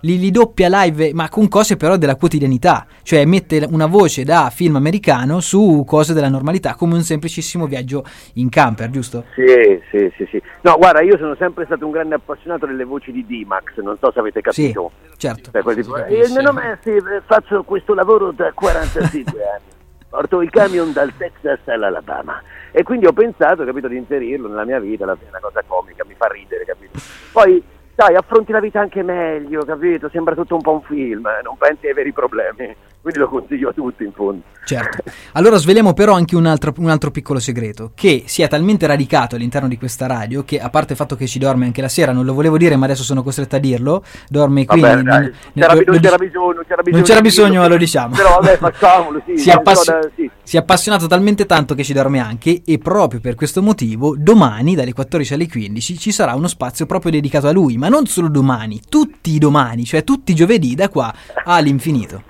li, 0.01 0.19
li, 0.19 0.33
doppia 0.33 0.69
live 0.69 1.13
ma 1.15 1.29
con 1.29 1.49
cose 1.49 1.77
però 1.77 1.97
della 1.97 2.17
quotidianità, 2.17 2.87
cioè 3.03 3.25
mette 3.25 3.65
una 3.71 3.87
voce 3.87 4.25
da 4.25 4.51
film 4.53 4.75
americano 4.75 5.39
su 5.39 5.85
cose 5.87 6.13
della 6.13 6.29
normalità, 6.29 6.75
come 6.75 6.95
un 6.95 7.03
semplicissimo 7.03 7.67
viaggio 7.67 8.05
in 8.35 8.49
camper, 8.49 8.91
giusto? 8.91 9.27
Sì, 9.35 9.81
sì, 9.91 10.13
sì. 10.17 10.27
sì. 10.29 10.43
No, 10.63 10.77
guarda, 10.77 11.03
io 11.03 11.17
sono 11.19 11.37
sempre 11.37 11.67
stato 11.67 11.85
un 11.85 11.93
grande 11.93 12.17
appassionato 12.17 12.67
delle 12.67 12.85
voci 12.85 13.13
di 13.13 13.25
D-Max, 13.25 13.77
non 13.77 13.97
so 14.01 14.11
se 14.11 14.19
avete 14.19 14.41
capito. 14.41 14.91
Sì, 15.11 15.14
certo. 15.25 15.51
Tipo, 15.51 15.97
eh, 15.97 16.43
nome, 16.43 16.79
sì, 16.83 16.93
faccio 17.25 17.63
questo 17.63 17.95
lavoro 17.95 18.33
da 18.33 18.53
45 18.53 19.33
anni. 19.49 19.73
Porto 20.09 20.43
i 20.43 20.51
camion 20.51 20.93
dal 20.93 21.13
Texas 21.17 21.61
all'Alabama. 21.67 22.41
E 22.71 22.83
quindi 22.83 23.07
ho 23.07 23.13
pensato, 23.13 23.65
capito, 23.65 23.89
di 23.89 23.97
inserirlo 23.97 24.49
nella 24.49 24.65
mia 24.65 24.79
vita, 24.79 25.05
è 25.05 25.07
una 25.07 25.41
cosa 25.41 25.63
comica, 25.67 26.05
mi 26.05 26.15
fa 26.17 26.27
ridere, 26.27 26.65
capito? 26.65 26.99
Poi 27.33 27.63
dai, 27.95 28.17
affronti 28.17 28.53
la 28.53 28.61
vita 28.61 28.81
anche 28.81 29.03
meglio, 29.03 29.65
capito? 29.65 30.09
Sembra 30.11 30.35
tutto 30.35 30.55
un 30.57 30.63
po' 30.63 30.73
un 30.73 30.83
film, 30.83 31.27
eh? 31.27 31.43
non 31.43 31.57
pensi 31.57 31.87
ai 31.87 31.95
veri 31.95 32.13
problemi. 32.13 32.75
Quindi 33.05 33.21
lo 33.21 33.29
consiglio 33.29 33.69
a 33.69 33.73
tutti 33.75 34.03
in 34.03 34.13
fondo. 34.13 34.43
Certo. 34.65 35.03
Allora 35.33 35.59
sveliamo 35.59 35.93
però 35.93 36.15
anche 36.15 36.37
un 36.37 36.47
altro, 36.47 36.73
un 36.79 36.89
altro, 36.89 37.11
piccolo 37.11 37.39
segreto, 37.39 37.91
che 37.95 38.23
si 38.25 38.41
è 38.41 38.49
talmente 38.49 38.87
radicato 38.87 39.37
all'interno 39.37 39.69
di 39.69 39.77
questa 39.77 40.07
radio 40.07 40.43
che 40.43 40.59
a 40.59 40.71
parte 40.71 40.93
il 40.93 40.99
fatto 40.99 41.15
che 41.15 41.27
ci 41.27 41.39
dorme 41.39 41.67
anche 41.67 41.83
la 41.83 41.89
sera, 41.89 42.13
non 42.13 42.25
lo 42.25 42.33
volevo 42.33 42.57
dire 42.57 42.77
ma 42.77 42.87
adesso 42.87 43.03
sono 43.03 43.23
costretto 43.23 43.57
a 43.57 43.59
dirlo, 43.59 44.03
dorme 44.31 44.65
qui... 44.65 44.81
Vabbè, 44.81 45.03
non, 45.03 45.33
c'era, 45.53 45.75
non, 45.75 46.01
c'era 46.01 46.17
bisogno, 46.17 46.63
c'era 46.67 46.83
bisogno, 46.83 46.97
non 46.97 47.03
c'era 47.03 47.21
bisogno 47.21 47.69
lo 47.69 47.77
diciamo. 47.77 48.15
Però 48.17 48.39
vabbè 48.41 48.57
facciamolo, 48.57 49.23
sì. 49.27 49.37
si, 49.37 49.51
è 49.51 49.53
appassi- 49.53 49.93
sì. 50.15 50.31
Si 50.45 50.57
è 50.57 50.61
appassionato 50.61 51.07
talmente 51.07 51.47
tanto 51.47 51.75
che 51.75 51.83
ci 51.83 51.95
dorme 51.95 52.21
anche 52.21 52.63
e 52.65 52.79
proprio 52.79 53.19
per 53.19 53.35
questo 53.35 53.63
motivo 53.63 54.15
domani 54.17 54.75
dalle 54.75 54.93
14 54.93 55.35
alle 55.35 55.49
15 55.49 55.99
ci 55.99 56.13
sarà 56.13 56.35
uno 56.35 56.49
spazio 56.49 56.85
proprio 56.87 57.11
dedicato 57.11 57.49
a 57.49 57.53
lui, 57.53 57.79
ma 57.79 57.89
non 57.89 58.07
solo 58.07 58.29
domani, 58.29 58.81
tutti 58.89 59.31
i 59.31 59.39
domani, 59.39 59.85
cioè 59.85 60.05
tutti 60.05 60.33
i 60.33 60.35
giovedì 60.35 60.75
da 60.75 60.89
qua 60.91 61.13
all'infinito. 61.45 62.23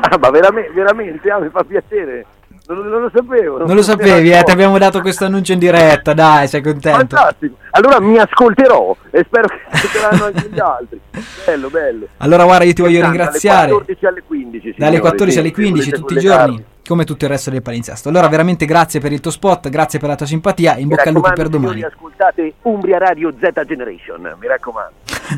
Ah, 0.00 0.16
ma 0.18 0.30
veramente, 0.30 0.72
veramente 0.72 1.30
ah, 1.30 1.40
mi 1.40 1.48
fa 1.50 1.64
piacere. 1.64 2.26
Non, 2.68 2.78
non, 2.88 3.02
lo 3.02 3.10
sapevo. 3.12 3.58
Non, 3.58 3.66
non 3.66 3.76
lo 3.76 3.82
sapevi, 3.82 4.30
eh, 4.30 4.42
ti 4.44 4.52
abbiamo 4.52 4.78
dato 4.78 5.00
questo 5.00 5.24
annuncio 5.24 5.52
in 5.52 5.58
diretta, 5.58 6.14
dai, 6.14 6.46
sei 6.46 6.62
contento. 6.62 7.16
Fantastico. 7.16 7.56
Allora 7.70 8.00
mi 8.00 8.18
ascolterò 8.18 8.96
e 9.10 9.24
spero 9.26 9.48
che 9.48 9.60
ascolteranno 9.68 10.24
anche 10.26 10.48
gli 10.48 10.60
altri. 10.60 11.00
Bello, 11.44 11.68
bello. 11.70 12.06
Allora 12.18 12.44
guarda, 12.44 12.64
io 12.64 12.72
ti 12.72 12.82
voglio 12.82 13.02
ringraziare. 13.02 13.72
Dalle 13.72 13.72
14 13.72 14.06
alle 14.06 14.22
15. 14.26 14.60
Signori, 14.60 14.74
Dalle 14.78 15.00
14 15.00 15.38
alle 15.38 15.50
15 15.50 15.90
tutti 15.90 16.14
i 16.14 16.18
giorni, 16.20 16.64
come 16.86 17.04
tutto 17.04 17.24
il 17.24 17.30
resto 17.30 17.50
del 17.50 17.62
palinsesto. 17.62 18.08
Allora 18.08 18.28
veramente 18.28 18.64
grazie 18.64 19.00
per 19.00 19.12
il 19.12 19.20
tuo 19.20 19.30
spot, 19.30 19.68
grazie 19.68 19.98
per 19.98 20.08
la 20.08 20.16
tua 20.16 20.26
simpatia, 20.26 20.76
in 20.76 20.88
bocca 20.88 21.08
al 21.08 21.14
lupo 21.14 21.32
per 21.32 21.48
domani. 21.48 21.74
Signori, 21.74 21.94
ascoltate 21.94 22.54
Umbria 22.62 22.98
Radio 22.98 23.32
Z 23.38 23.64
Generation, 23.64 24.36
mi 24.38 24.46
raccomando. 24.46 24.92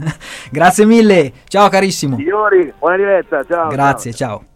grazie 0.50 0.84
mille, 0.84 1.32
ciao 1.46 1.68
carissimo. 1.68 2.16
Signori, 2.16 2.72
buona 2.78 2.96
diretta, 2.96 3.44
ciao. 3.44 3.68
Grazie, 3.68 4.12
ciao. 4.12 4.38
ciao. 4.38 4.52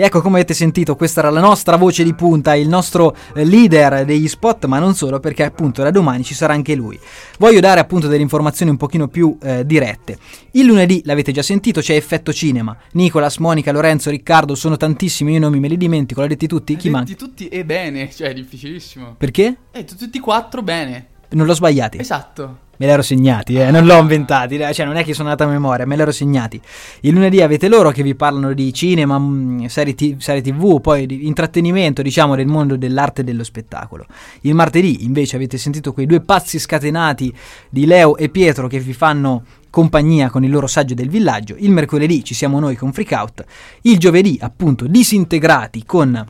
E 0.00 0.04
ecco 0.04 0.20
come 0.20 0.36
avete 0.36 0.54
sentito, 0.54 0.94
questa 0.94 1.18
era 1.18 1.30
la 1.30 1.40
nostra 1.40 1.74
voce 1.74 2.04
di 2.04 2.14
punta, 2.14 2.54
il 2.54 2.68
nostro 2.68 3.16
eh, 3.34 3.44
leader 3.44 4.04
degli 4.04 4.28
spot, 4.28 4.66
ma 4.66 4.78
non 4.78 4.94
solo, 4.94 5.18
perché 5.18 5.42
appunto 5.42 5.82
da 5.82 5.90
domani 5.90 6.22
ci 6.22 6.34
sarà 6.34 6.52
anche 6.52 6.76
lui. 6.76 6.96
Voglio 7.40 7.58
dare 7.58 7.80
appunto 7.80 8.06
delle 8.06 8.22
informazioni 8.22 8.70
un 8.70 8.76
pochino 8.76 9.08
più 9.08 9.36
eh, 9.42 9.66
dirette. 9.66 10.16
Il 10.52 10.66
lunedì, 10.66 11.02
l'avete 11.04 11.32
già 11.32 11.42
sentito, 11.42 11.80
c'è 11.80 11.96
Effetto 11.96 12.32
Cinema. 12.32 12.76
Nicolas, 12.92 13.38
Monica, 13.38 13.72
Lorenzo, 13.72 14.10
Riccardo, 14.10 14.54
sono 14.54 14.76
tantissimi, 14.76 15.32
io 15.32 15.40
nomi 15.40 15.58
me 15.58 15.66
li 15.66 15.76
dimentico, 15.76 16.20
l'ha 16.20 16.28
detti 16.28 16.46
tutti? 16.46 16.76
Chi 16.76 16.90
manca? 16.90 17.14
tutti 17.14 17.48
e 17.48 17.64
bene, 17.64 18.08
cioè 18.14 18.28
è 18.28 18.34
difficilissimo. 18.34 19.16
Perché? 19.18 19.56
Eh, 19.72 19.84
tutti 19.84 20.16
e 20.16 20.20
quattro 20.20 20.62
bene. 20.62 21.08
Non 21.30 21.44
l'ho 21.44 21.54
sbagliati. 21.54 21.98
Esatto. 21.98 22.66
Me 22.78 22.86
l'ero 22.86 23.02
segnati, 23.02 23.56
eh, 23.56 23.72
non 23.72 23.84
l'ho 23.84 23.98
inventati, 23.98 24.56
cioè 24.72 24.86
non 24.86 24.94
è 24.94 25.02
che 25.02 25.12
sono 25.12 25.28
andata 25.28 25.48
a 25.48 25.52
memoria, 25.52 25.84
me 25.84 25.96
l'ero 25.96 26.12
segnati. 26.12 26.60
Il 27.00 27.12
lunedì 27.12 27.42
avete 27.42 27.68
loro 27.68 27.90
che 27.90 28.04
vi 28.04 28.14
parlano 28.14 28.52
di 28.52 28.72
cinema, 28.72 29.18
mm, 29.18 29.64
serie, 29.64 29.96
t- 29.96 30.16
serie 30.18 30.42
tv, 30.42 30.80
poi 30.80 31.06
di 31.06 31.26
intrattenimento, 31.26 32.02
diciamo, 32.02 32.36
del 32.36 32.46
mondo 32.46 32.76
dell'arte 32.76 33.22
e 33.22 33.24
dello 33.24 33.42
spettacolo. 33.42 34.06
Il 34.42 34.54
martedì 34.54 35.04
invece 35.04 35.34
avete 35.34 35.58
sentito 35.58 35.92
quei 35.92 36.06
due 36.06 36.20
pazzi 36.20 36.60
scatenati 36.60 37.34
di 37.68 37.84
Leo 37.84 38.16
e 38.16 38.28
Pietro 38.28 38.68
che 38.68 38.78
vi 38.78 38.92
fanno 38.92 39.42
compagnia 39.70 40.30
con 40.30 40.44
il 40.44 40.50
loro 40.50 40.68
saggio 40.68 40.94
del 40.94 41.08
villaggio. 41.08 41.56
Il 41.58 41.72
mercoledì 41.72 42.22
ci 42.22 42.34
siamo 42.34 42.60
noi 42.60 42.76
con 42.76 42.92
Freakout. 42.92 43.44
Il 43.82 43.98
giovedì, 43.98 44.38
appunto, 44.40 44.86
disintegrati 44.86 45.84
con 45.84 46.24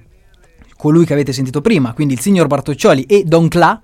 colui 0.79 1.05
che 1.05 1.13
avete 1.13 1.33
sentito 1.33 1.61
prima, 1.61 1.93
quindi 1.93 2.15
il 2.15 2.21
signor 2.21 2.47
Bartoccioli 2.47 3.03
e 3.03 3.25
Don 3.25 3.49
Cla, 3.49 3.83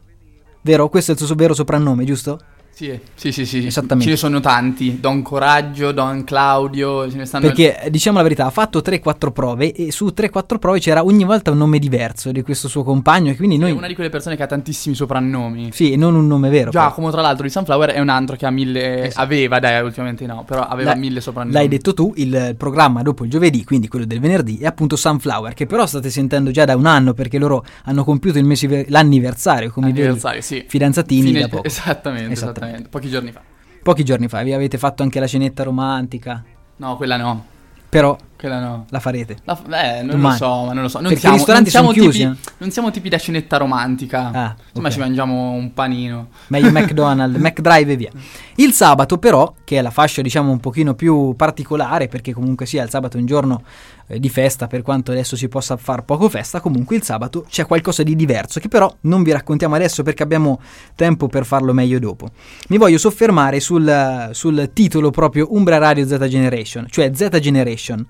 vero? 0.62 0.88
Questo 0.88 1.10
è 1.10 1.14
il 1.14 1.20
suo 1.20 1.34
vero 1.34 1.52
soprannome, 1.52 2.04
giusto? 2.04 2.40
Sì, 2.74 2.98
sì, 3.14 3.30
sì, 3.30 3.46
sì. 3.46 3.66
Esattamente. 3.66 4.04
Ce 4.04 4.10
ne 4.10 4.16
sono 4.16 4.40
tanti. 4.40 4.98
Don 4.98 5.22
Coraggio, 5.22 5.92
Don 5.92 6.24
Claudio, 6.24 7.08
ce 7.08 7.16
ne 7.16 7.24
stanno... 7.24 7.46
Perché 7.46 7.80
eh, 7.82 7.90
diciamo 7.90 8.16
la 8.16 8.24
verità, 8.24 8.46
ha 8.46 8.50
fatto 8.50 8.80
3-4 8.80 9.30
prove 9.32 9.72
e 9.72 9.92
su 9.92 10.06
3-4 10.06 10.58
prove 10.58 10.80
c'era 10.80 11.04
ogni 11.04 11.22
volta 11.22 11.52
un 11.52 11.58
nome 11.58 11.78
diverso 11.78 12.32
di 12.32 12.42
questo 12.42 12.66
suo 12.66 12.82
compagno 12.82 13.30
e 13.30 13.36
quindi 13.36 13.58
noi... 13.58 13.70
È 13.70 13.74
una 13.74 13.86
di 13.86 13.94
quelle 13.94 14.10
persone 14.10 14.34
che 14.34 14.42
ha 14.42 14.46
tantissimi 14.46 14.96
soprannomi. 14.96 15.70
Sì, 15.72 15.92
e 15.92 15.96
non 15.96 16.16
un 16.16 16.26
nome 16.26 16.50
vero. 16.50 16.70
Giacomo, 16.70 17.12
tra 17.12 17.20
l'altro, 17.20 17.44
di 17.44 17.50
Sunflower 17.50 17.90
è 17.90 18.00
un 18.00 18.08
altro 18.08 18.34
che 18.34 18.44
ha 18.44 18.50
mille... 18.50 19.04
Esatto. 19.06 19.22
Aveva, 19.22 19.60
dai, 19.60 19.80
ultimamente 19.80 20.26
no, 20.26 20.42
però 20.44 20.62
aveva 20.66 20.90
L'hai- 20.90 20.98
mille 20.98 21.20
soprannomi. 21.20 21.52
L'hai 21.54 21.68
detto 21.68 21.94
tu, 21.94 22.12
il 22.16 22.56
programma 22.58 23.02
dopo 23.02 23.22
il 23.22 23.30
giovedì, 23.30 23.62
quindi 23.62 23.86
quello 23.86 24.04
del 24.04 24.18
venerdì, 24.18 24.58
è 24.58 24.66
appunto 24.66 24.96
Sunflower, 24.96 25.54
che 25.54 25.66
però 25.66 25.86
state 25.86 26.10
sentendo 26.10 26.50
già 26.50 26.64
da 26.64 26.74
un 26.74 26.86
anno 26.86 27.14
perché 27.14 27.38
loro 27.38 27.64
hanno 27.84 28.02
compiuto 28.02 28.38
il 28.38 28.44
mese- 28.44 28.86
l'anniversario 28.88 29.70
come 29.70 29.90
Anniversario, 29.90 30.40
sì. 30.42 30.64
fidanzatini 30.66 31.22
Fine- 31.28 31.40
da 31.42 31.48
poco. 31.48 31.62
Esattamente, 31.64 32.32
Esattamente. 32.32 32.32
esattamente. 32.32 32.62
Pochi 32.90 33.08
giorni 33.08 33.32
fa. 33.32 33.40
Pochi 33.82 34.04
giorni 34.04 34.28
fa 34.28 34.42
vi 34.42 34.52
avete 34.52 34.78
fatto 34.78 35.02
anche 35.02 35.20
la 35.20 35.26
cenetta 35.26 35.62
romantica, 35.62 36.42
No, 36.76 36.96
quella 36.96 37.16
no. 37.16 37.44
però 37.88 38.16
Quella 38.44 38.60
no. 38.60 38.84
la 38.90 39.00
farete. 39.00 39.38
La 39.44 39.56
f- 39.56 39.62
eh, 39.72 40.02
non 40.02 40.16
Domani. 40.16 40.38
lo 40.38 40.44
so, 40.44 40.64
ma 40.66 40.72
non 40.74 40.82
lo 40.82 40.88
so. 40.88 40.98
Non 40.98 41.06
Perché 41.06 41.20
siamo, 41.20 41.34
i 41.36 41.38
ristoranti 41.38 41.70
non 41.72 41.82
siamo 41.82 41.92
sono 41.94 42.02
chiusi, 42.02 42.18
Tipi, 42.26 42.50
non 42.58 42.70
siamo 42.70 42.90
tipi 42.90 43.08
da 43.08 43.16
scenetta 43.16 43.56
romantica. 43.56 44.30
Ah, 44.34 44.54
Insomma, 44.66 44.88
ok. 44.88 44.92
ci 44.92 44.98
mangiamo 44.98 45.50
un 45.52 45.72
panino. 45.72 46.28
meglio 46.48 46.70
McDonald's, 46.70 47.38
McDrive 47.40 47.92
e 47.92 47.96
via. 47.96 48.10
Il 48.56 48.72
sabato 48.72 49.16
però, 49.16 49.54
che 49.64 49.78
è 49.78 49.80
la 49.80 49.90
fascia 49.90 50.20
diciamo 50.20 50.50
un 50.50 50.60
pochino 50.60 50.92
più 50.92 51.34
particolare, 51.36 52.06
perché 52.08 52.34
comunque 52.34 52.66
sia 52.66 52.82
il 52.82 52.90
sabato 52.90 53.16
è 53.16 53.20
un 53.20 53.24
giorno 53.26 53.62
eh, 54.08 54.20
di 54.20 54.28
festa, 54.28 54.66
per 54.66 54.82
quanto 54.82 55.10
adesso 55.10 55.36
si 55.36 55.48
possa 55.48 55.78
far 55.78 56.04
poco 56.04 56.28
festa, 56.28 56.60
comunque 56.60 56.96
il 56.96 57.02
sabato 57.02 57.46
c'è 57.48 57.64
qualcosa 57.64 58.02
di 58.02 58.14
diverso, 58.14 58.60
che 58.60 58.68
però 58.68 58.94
non 59.02 59.22
vi 59.22 59.32
raccontiamo 59.32 59.74
adesso 59.74 60.02
perché 60.02 60.22
abbiamo 60.22 60.60
tempo 60.94 61.28
per 61.28 61.46
farlo 61.46 61.72
meglio 61.72 61.98
dopo. 61.98 62.28
Mi 62.68 62.76
voglio 62.76 62.98
soffermare 62.98 63.58
sul, 63.60 64.28
sul 64.32 64.70
titolo 64.74 65.10
proprio 65.10 65.46
Umbra 65.54 65.78
Radio 65.78 66.06
Z 66.06 66.18
Generation, 66.26 66.86
cioè 66.90 67.10
Z 67.14 67.38
Generation, 67.38 68.04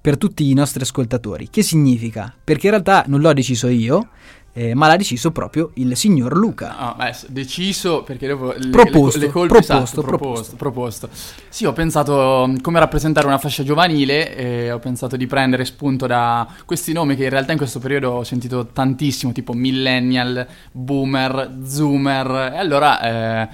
per 0.00 0.16
tutti 0.16 0.48
i 0.48 0.54
nostri 0.54 0.82
ascoltatori. 0.82 1.48
Che 1.50 1.62
significa? 1.62 2.34
Perché 2.42 2.66
in 2.66 2.72
realtà 2.72 3.04
non 3.06 3.20
l'ho 3.20 3.32
deciso 3.32 3.68
io, 3.68 4.08
eh, 4.52 4.74
ma 4.74 4.88
l'ha 4.88 4.96
deciso 4.96 5.30
proprio 5.30 5.70
il 5.74 5.96
signor 5.96 6.36
Luca. 6.36 6.74
No, 6.78 6.94
beh, 6.96 7.14
deciso 7.28 8.02
perché 8.02 8.26
dopo 8.26 8.52
le, 8.56 8.68
Proposto, 8.68 9.18
le, 9.18 9.26
le 9.26 9.32
colpe 9.32 9.60
proposto, 9.60 9.82
esatto, 9.82 10.02
proposto, 10.02 10.56
proposto. 10.56 11.08
Sì, 11.48 11.64
ho 11.66 11.72
pensato 11.72 12.46
mm, 12.48 12.56
come 12.56 12.80
rappresentare 12.80 13.26
una 13.26 13.38
fascia 13.38 13.62
giovanile 13.62 14.34
e 14.34 14.72
ho 14.72 14.78
pensato 14.78 15.16
di 15.16 15.26
prendere 15.26 15.64
spunto 15.64 16.06
da 16.06 16.48
questi 16.64 16.92
nomi 16.92 17.14
che 17.14 17.24
in 17.24 17.30
realtà 17.30 17.52
in 17.52 17.58
questo 17.58 17.78
periodo 17.78 18.10
ho 18.10 18.24
sentito 18.24 18.66
tantissimo, 18.66 19.32
tipo 19.32 19.52
millennial, 19.52 20.46
boomer, 20.72 21.58
zoomer 21.64 22.52
e 22.54 22.58
allora 22.58 23.42
eh, 23.42 23.48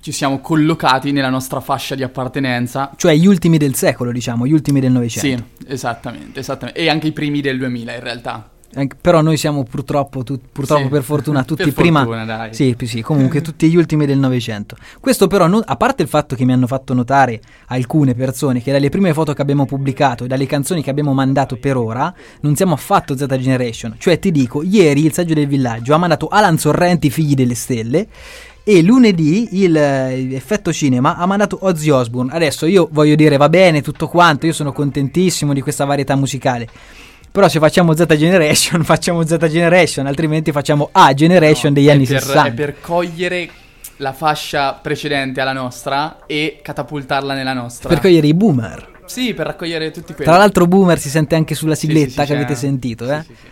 ci 0.00 0.12
siamo 0.12 0.40
collocati 0.40 1.12
nella 1.12 1.28
nostra 1.30 1.60
fascia 1.60 1.94
di 1.94 2.02
appartenenza. 2.02 2.90
Cioè 2.96 3.14
gli 3.14 3.26
ultimi 3.26 3.58
del 3.58 3.74
secolo, 3.74 4.12
diciamo, 4.12 4.46
gli 4.46 4.52
ultimi 4.52 4.80
del 4.80 4.92
Novecento. 4.92 5.44
Sì, 5.58 5.72
esattamente, 5.72 6.40
esattamente. 6.40 6.80
E 6.80 6.88
anche 6.88 7.08
i 7.08 7.12
primi 7.12 7.40
del 7.40 7.58
2000 7.58 7.94
in 7.94 8.00
realtà. 8.00 8.48
Anche- 8.74 8.96
però 9.00 9.22
noi 9.22 9.38
siamo 9.38 9.62
purtroppo, 9.64 10.22
tu- 10.22 10.38
purtroppo 10.52 10.82
Sì. 10.84 10.88
per 10.90 11.02
fortuna 11.02 11.42
tutti 11.44 11.64
Per 11.64 11.72
prima 11.72 12.00
fortuna, 12.04 12.24
dai. 12.26 12.52
Sì, 12.54 12.76
sì, 12.84 13.00
comunque 13.00 13.40
tutti 13.40 13.66
gli 13.70 13.76
ultimi 13.76 14.04
del 14.04 14.18
Novecento. 14.18 14.76
Questo 15.00 15.26
però 15.26 15.46
non- 15.46 15.62
a 15.64 15.74
parte 15.76 16.02
il 16.02 16.08
fatto 16.08 16.36
che 16.36 16.44
mi 16.44 16.52
hanno 16.52 16.66
fatto 16.66 16.92
notare 16.92 17.40
alcune 17.68 18.14
persone 18.14 18.60
che 18.62 18.70
dalle 18.70 18.90
prime 18.90 19.14
foto 19.14 19.32
che 19.32 19.40
abbiamo 19.40 19.64
pubblicato 19.64 20.24
e 20.24 20.26
dalle 20.26 20.44
canzoni 20.44 20.82
che 20.82 20.90
abbiamo 20.90 21.14
mandato 21.14 21.56
per 21.56 21.78
ora 21.78 22.12
non 22.42 22.56
siamo 22.56 22.74
affatto 22.74 23.16
Z 23.16 23.24
Generation. 23.38 23.94
Cioè 23.96 24.18
ti 24.18 24.30
dico, 24.30 24.62
ieri 24.62 25.02
il 25.06 25.14
saggio 25.14 25.32
del 25.32 25.46
villaggio 25.46 25.94
ha 25.94 25.98
mandato 25.98 26.28
Alan 26.28 26.58
Sorrenti 26.58 27.08
Figli 27.08 27.34
delle 27.34 27.54
stelle 27.54 28.06
e 28.68 28.82
lunedì 28.82 29.62
il, 29.62 29.74
effetto 29.74 30.74
cinema 30.74 31.16
ha 31.16 31.24
mandato 31.24 31.56
Ozzy 31.62 31.88
Osbourne. 31.88 32.30
Adesso 32.34 32.66
io 32.66 32.86
voglio 32.92 33.14
dire 33.14 33.38
va 33.38 33.48
bene 33.48 33.80
tutto 33.80 34.08
quanto, 34.08 34.44
io 34.44 34.52
sono 34.52 34.72
contentissimo 34.72 35.54
di 35.54 35.62
questa 35.62 35.86
varietà 35.86 36.14
musicale. 36.16 36.68
Però 37.32 37.48
se 37.48 37.60
facciamo 37.60 37.94
Z 37.96 38.04
Generation, 38.14 38.84
facciamo 38.84 39.24
Z 39.24 39.38
Generation, 39.48 40.06
altrimenti 40.06 40.52
facciamo 40.52 40.90
A 40.92 41.14
Generation 41.14 41.72
degli 41.72 41.86
È 41.86 41.92
anni 41.92 42.04
per, 42.04 42.20
60. 42.20 42.44
È 42.46 42.52
per 42.52 42.80
cogliere 42.82 43.48
la 43.96 44.12
fascia 44.12 44.74
precedente 44.74 45.40
alla 45.40 45.54
nostra 45.54 46.26
e 46.26 46.58
catapultarla 46.60 47.32
nella 47.32 47.54
nostra. 47.54 47.88
Per 47.88 48.00
cogliere 48.00 48.26
i 48.26 48.34
boomer. 48.34 48.96
Sì, 49.06 49.32
per 49.32 49.46
raccogliere 49.46 49.90
tutti 49.92 50.12
quelli. 50.12 50.24
Tra 50.28 50.36
l'altro 50.36 50.66
boomer 50.66 50.98
si 50.98 51.08
sente 51.08 51.34
anche 51.34 51.54
sulla 51.54 51.74
Sì, 51.74 51.86
sigletta 51.86 52.04
sì, 52.04 52.10
sì, 52.10 52.18
che 52.20 52.26
c'è- 52.26 52.34
avete 52.34 52.54
sentito, 52.54 53.06
sì, 53.06 53.12
eh? 53.12 53.22
sì, 53.22 53.34
sì. 53.34 53.46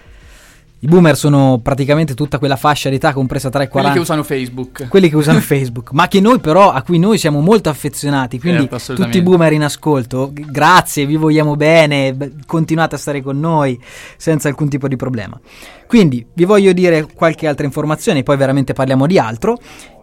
I 0.78 0.88
boomer 0.88 1.16
sono 1.16 1.58
praticamente 1.62 2.12
tutta 2.12 2.38
quella 2.38 2.56
fascia 2.56 2.90
di 2.90 2.96
età 2.96 3.14
compresa 3.14 3.48
tra 3.48 3.62
i 3.62 3.68
Quelli 3.68 3.86
40 3.86 3.92
che 3.94 3.98
usano 3.98 4.22
Facebook. 4.22 4.88
quelli 4.88 5.08
che 5.08 5.16
usano 5.16 5.40
Facebook, 5.40 5.92
ma 5.92 6.06
che 6.06 6.20
noi 6.20 6.38
però 6.38 6.70
a 6.70 6.82
cui 6.82 6.98
noi 6.98 7.16
siamo 7.16 7.40
molto 7.40 7.70
affezionati, 7.70 8.38
quindi 8.38 8.68
Certo, 8.68 8.94
tutti 8.94 9.16
i 9.16 9.22
boomer 9.22 9.54
in 9.54 9.62
ascolto, 9.62 10.30
grazie, 10.34 11.06
vi 11.06 11.16
vogliamo 11.16 11.56
bene, 11.56 12.14
continuate 12.46 12.96
a 12.96 12.98
stare 12.98 13.22
con 13.22 13.40
noi 13.40 13.80
senza 14.18 14.48
alcun 14.48 14.68
tipo 14.68 14.86
di 14.86 14.96
problema. 14.96 15.40
Quindi 15.86 16.26
vi 16.34 16.44
voglio 16.44 16.72
dire 16.72 17.06
qualche 17.14 17.46
altra 17.46 17.64
informazione, 17.64 18.22
poi 18.22 18.36
veramente 18.36 18.74
parliamo 18.74 19.06
di 19.06 19.18
altro. 19.18 19.56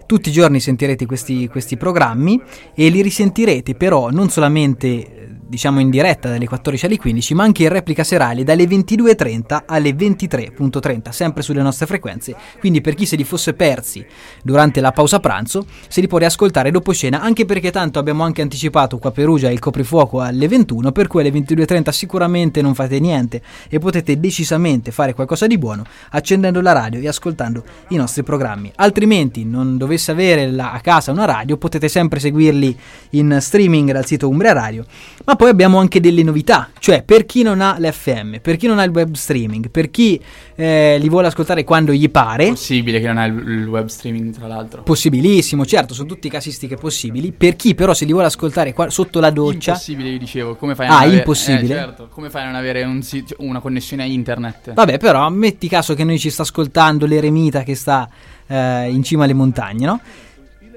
Tutti 0.08 0.30
i 0.30 0.32
giorni 0.32 0.60
sentirete 0.60 1.06
questi, 1.06 1.48
questi 1.48 1.78
programmi 1.78 2.42
e 2.74 2.90
li 2.90 3.02
risentirete 3.02 3.76
però 3.76 4.10
non 4.10 4.30
solamente 4.30 5.33
diciamo 5.54 5.80
in 5.80 5.92
diretta 5.92 6.30
dalle 6.30 6.48
14 6.48 6.88
alle 6.88 6.98
15 6.98 7.34
ma 7.36 7.44
anche 7.44 7.62
in 7.62 7.70
replica 7.70 8.04
serale 8.04 8.44
dalle 8.44 8.64
22.30 8.64 9.64
alle 9.68 9.92
23.30 9.92 11.12
sempre 11.12 11.44
sulle 11.44 11.62
nostre 11.62 11.86
frequenze. 11.86 12.36
Quindi 12.60 12.82
per 12.82 12.96
chi 12.96 13.06
se 13.06 13.16
li 13.16 13.24
fosse 13.24 13.54
persi 13.54 14.04
durante 14.42 14.82
la 14.82 14.92
pausa 14.92 15.20
pranzo 15.20 15.66
se 15.88 16.02
li 16.02 16.08
può 16.08 16.18
riascoltare 16.18 16.72
dopo 16.72 16.92
cena 16.92 17.22
anche 17.22 17.46
perché 17.46 17.70
tanto 17.70 18.00
abbiamo 18.00 18.24
anche 18.24 18.42
anticipato 18.42 18.98
qua 18.98 19.12
a 19.12 19.14
Perugia 19.14 19.52
il 19.52 19.60
coprifuoco 19.60 20.22
alle 20.22 20.48
21 20.48 20.92
per 20.92 21.06
cui 21.06 21.22
alle 21.22 21.30
22.30 21.30 21.90
sicuramente 21.92 22.64
non 22.64 22.74
fate 22.74 23.00
niente 23.00 23.42
e 23.70 23.78
potete 23.78 24.20
decisamente 24.20 24.90
fare 24.90 25.14
qualcosa 25.14 25.46
di 25.46 25.60
buono 25.60 25.84
accendendo 26.10 26.62
la 26.62 26.72
radio 26.72 27.00
e 27.00 27.08
ascoltando 27.08 27.64
i 27.90 27.96
nostri 27.96 28.24
programmi. 28.24 28.72
Altrimenti 28.78 29.46
non 29.46 29.78
dovesse 29.78 30.10
avere 30.10 30.50
la- 30.50 30.72
a 30.72 30.80
casa 30.80 31.12
una 31.12 31.26
radio 31.26 31.58
potete 31.58 31.88
sempre 31.90 32.20
seguirli 32.20 32.76
in 33.12 33.38
streaming 33.40 33.92
dal 33.92 34.06
sito 34.06 34.28
Umbria 34.28 34.54
Radio 34.54 34.84
ma 35.26 35.36
poi 35.44 35.52
abbiamo 35.52 35.78
anche 35.78 36.00
delle 36.00 36.24
novità 36.24 36.70
cioè 36.80 37.04
per 37.04 37.26
chi 37.26 37.44
non 37.44 37.60
ha 37.60 37.76
l'FM 37.78 38.38
per 38.42 38.56
chi 38.56 38.68
non 38.68 38.80
ha 38.80 38.84
il 38.84 38.92
web 38.92 39.14
streaming 39.14 39.70
per 39.70 39.92
chi 39.92 40.18
eh, 40.56 40.98
li 41.02 41.10
vuole 41.10 41.28
ascoltare 41.28 41.66
quando 41.66 41.92
gli 41.92 42.10
pare 42.10 42.48
Possibile 42.50 43.02
che 43.02 43.08
non 43.08 43.18
hai 43.18 43.30
il, 43.30 43.68
web 43.68 43.88
streaming, 43.88 44.34
tra 44.34 44.48
l'altro. 44.48 44.84
Possibilissimo, 44.84 45.66
certo, 45.66 45.94
sono 45.94 46.08
tutte 46.08 46.30
casistiche 46.30 46.76
possibili. 46.76 47.32
Per 47.32 47.56
chi 47.56 47.76
però 47.76 47.94
se 47.94 48.06
li 48.06 48.12
vuole 48.12 48.28
ascoltare 48.28 48.74
qua 48.74 48.90
sotto 48.90 49.20
la 49.20 49.32
doccia, 49.32 49.72
Impossibile, 49.72 50.10
io 50.10 50.18
dicevo. 50.18 50.56
Come 50.56 50.76
fai 50.76 50.88
a 50.88 50.90
Ah, 50.90 50.94
non 50.94 51.02
avere... 51.04 51.18
impossibile? 51.18 51.74
Eh, 51.74 51.78
certo. 51.80 52.08
Come 52.10 52.30
fai 52.30 52.44
a 52.44 52.46
non 52.46 52.56
avere 52.56 52.84
un 52.84 53.02
una 53.38 53.60
connessione 53.60 54.04
a 54.04 54.06
internet? 54.06 54.74
vabbè, 54.74 54.98
però 54.98 55.28
metti 55.30 55.68
caso 55.68 55.94
che 55.94 56.04
noi 56.04 56.20
ci 56.20 56.30
sta 56.30 56.44
ascoltando 56.44 57.06
l'eremita 57.06 57.64
che 57.64 57.76
sta 57.76 58.08
eh, 58.48 58.90
in 58.90 59.04
cima 59.04 59.24
alle 59.24 59.34
montagne, 59.34 59.86
no? 59.86 60.00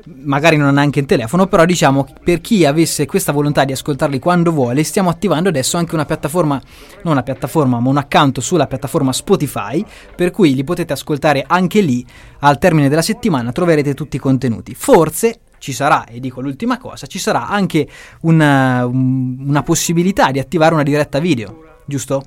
Magari 0.08 0.56
non 0.56 0.68
ha 0.68 0.70
neanche 0.70 1.00
il 1.00 1.06
telefono, 1.06 1.48
però 1.48 1.64
diciamo 1.64 2.06
per 2.22 2.40
chi 2.40 2.64
avesse 2.64 3.06
questa 3.06 3.32
volontà 3.32 3.64
di 3.64 3.72
ascoltarli 3.72 4.20
quando 4.20 4.52
vuole, 4.52 4.84
stiamo 4.84 5.08
attivando 5.08 5.48
adesso 5.48 5.76
anche 5.78 5.94
una 5.94 6.04
piattaforma, 6.04 6.60
non 7.02 7.12
una 7.14 7.24
piattaforma, 7.24 7.80
ma 7.80 7.88
un 7.88 7.96
account 7.96 8.38
sulla 8.38 8.68
piattaforma 8.68 9.12
Spotify, 9.12 9.84
per 10.14 10.30
cui 10.30 10.54
li 10.54 10.62
potete 10.62 10.92
ascoltare 10.92 11.44
anche 11.46 11.80
lì. 11.80 12.06
Al 12.40 12.58
termine 12.58 12.88
della 12.88 13.02
settimana 13.02 13.50
troverete 13.50 13.94
tutti 13.94 14.14
i 14.16 14.20
contenuti. 14.20 14.74
Forse 14.74 15.40
ci 15.58 15.72
sarà, 15.72 16.04
e 16.06 16.20
dico 16.20 16.40
l'ultima 16.40 16.78
cosa, 16.78 17.06
ci 17.06 17.18
sarà 17.18 17.48
anche 17.48 17.88
una, 18.20 18.86
un- 18.86 19.44
una 19.48 19.62
possibilità 19.64 20.30
di 20.30 20.38
attivare 20.38 20.74
una 20.74 20.84
diretta 20.84 21.18
video, 21.18 21.80
giusto? 21.84 22.22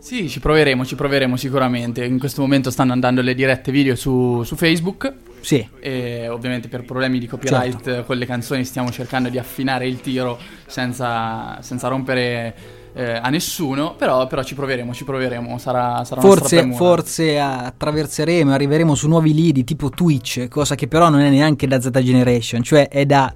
Sì, 0.00 0.28
ci 0.28 0.40
proveremo, 0.40 0.84
ci 0.84 0.96
proveremo 0.96 1.36
sicuramente. 1.36 2.04
In 2.04 2.18
questo 2.18 2.40
momento 2.40 2.70
stanno 2.70 2.92
andando 2.92 3.22
le 3.22 3.34
dirette 3.34 3.70
video 3.70 3.94
su, 3.94 4.42
su 4.42 4.56
Facebook. 4.56 5.14
Sì. 5.44 5.68
E 5.78 6.26
ovviamente 6.28 6.68
per 6.68 6.84
problemi 6.84 7.18
di 7.18 7.26
copyright 7.26 7.72
Certo. 7.82 7.98
eh, 7.98 8.04
con 8.04 8.16
le 8.16 8.24
canzoni 8.24 8.64
stiamo 8.64 8.90
cercando 8.90 9.28
di 9.28 9.38
affinare 9.38 9.86
il 9.86 10.00
tiro 10.00 10.38
senza, 10.66 11.58
senza 11.60 11.88
rompere 11.88 12.54
eh, 12.94 13.12
a 13.12 13.28
nessuno. 13.28 13.94
Però, 13.94 14.26
però 14.26 14.42
ci 14.42 14.54
proveremo, 14.54 14.94
ci 14.94 15.04
proveremo. 15.04 15.58
Sarà, 15.58 16.02
sarà 16.04 16.22
Forse, 16.22 16.72
forse 16.72 17.38
attraverseremo 17.38 18.52
arriveremo 18.52 18.94
su 18.94 19.06
nuovi 19.06 19.34
lidi 19.34 19.64
tipo 19.64 19.90
Twitch, 19.90 20.48
cosa 20.48 20.74
che 20.74 20.88
però 20.88 21.10
non 21.10 21.20
è 21.20 21.28
neanche 21.28 21.66
da 21.66 21.78
Z 21.80 21.90
Generation, 21.90 22.62
cioè 22.62 22.88
è 22.88 23.04
da 23.04 23.32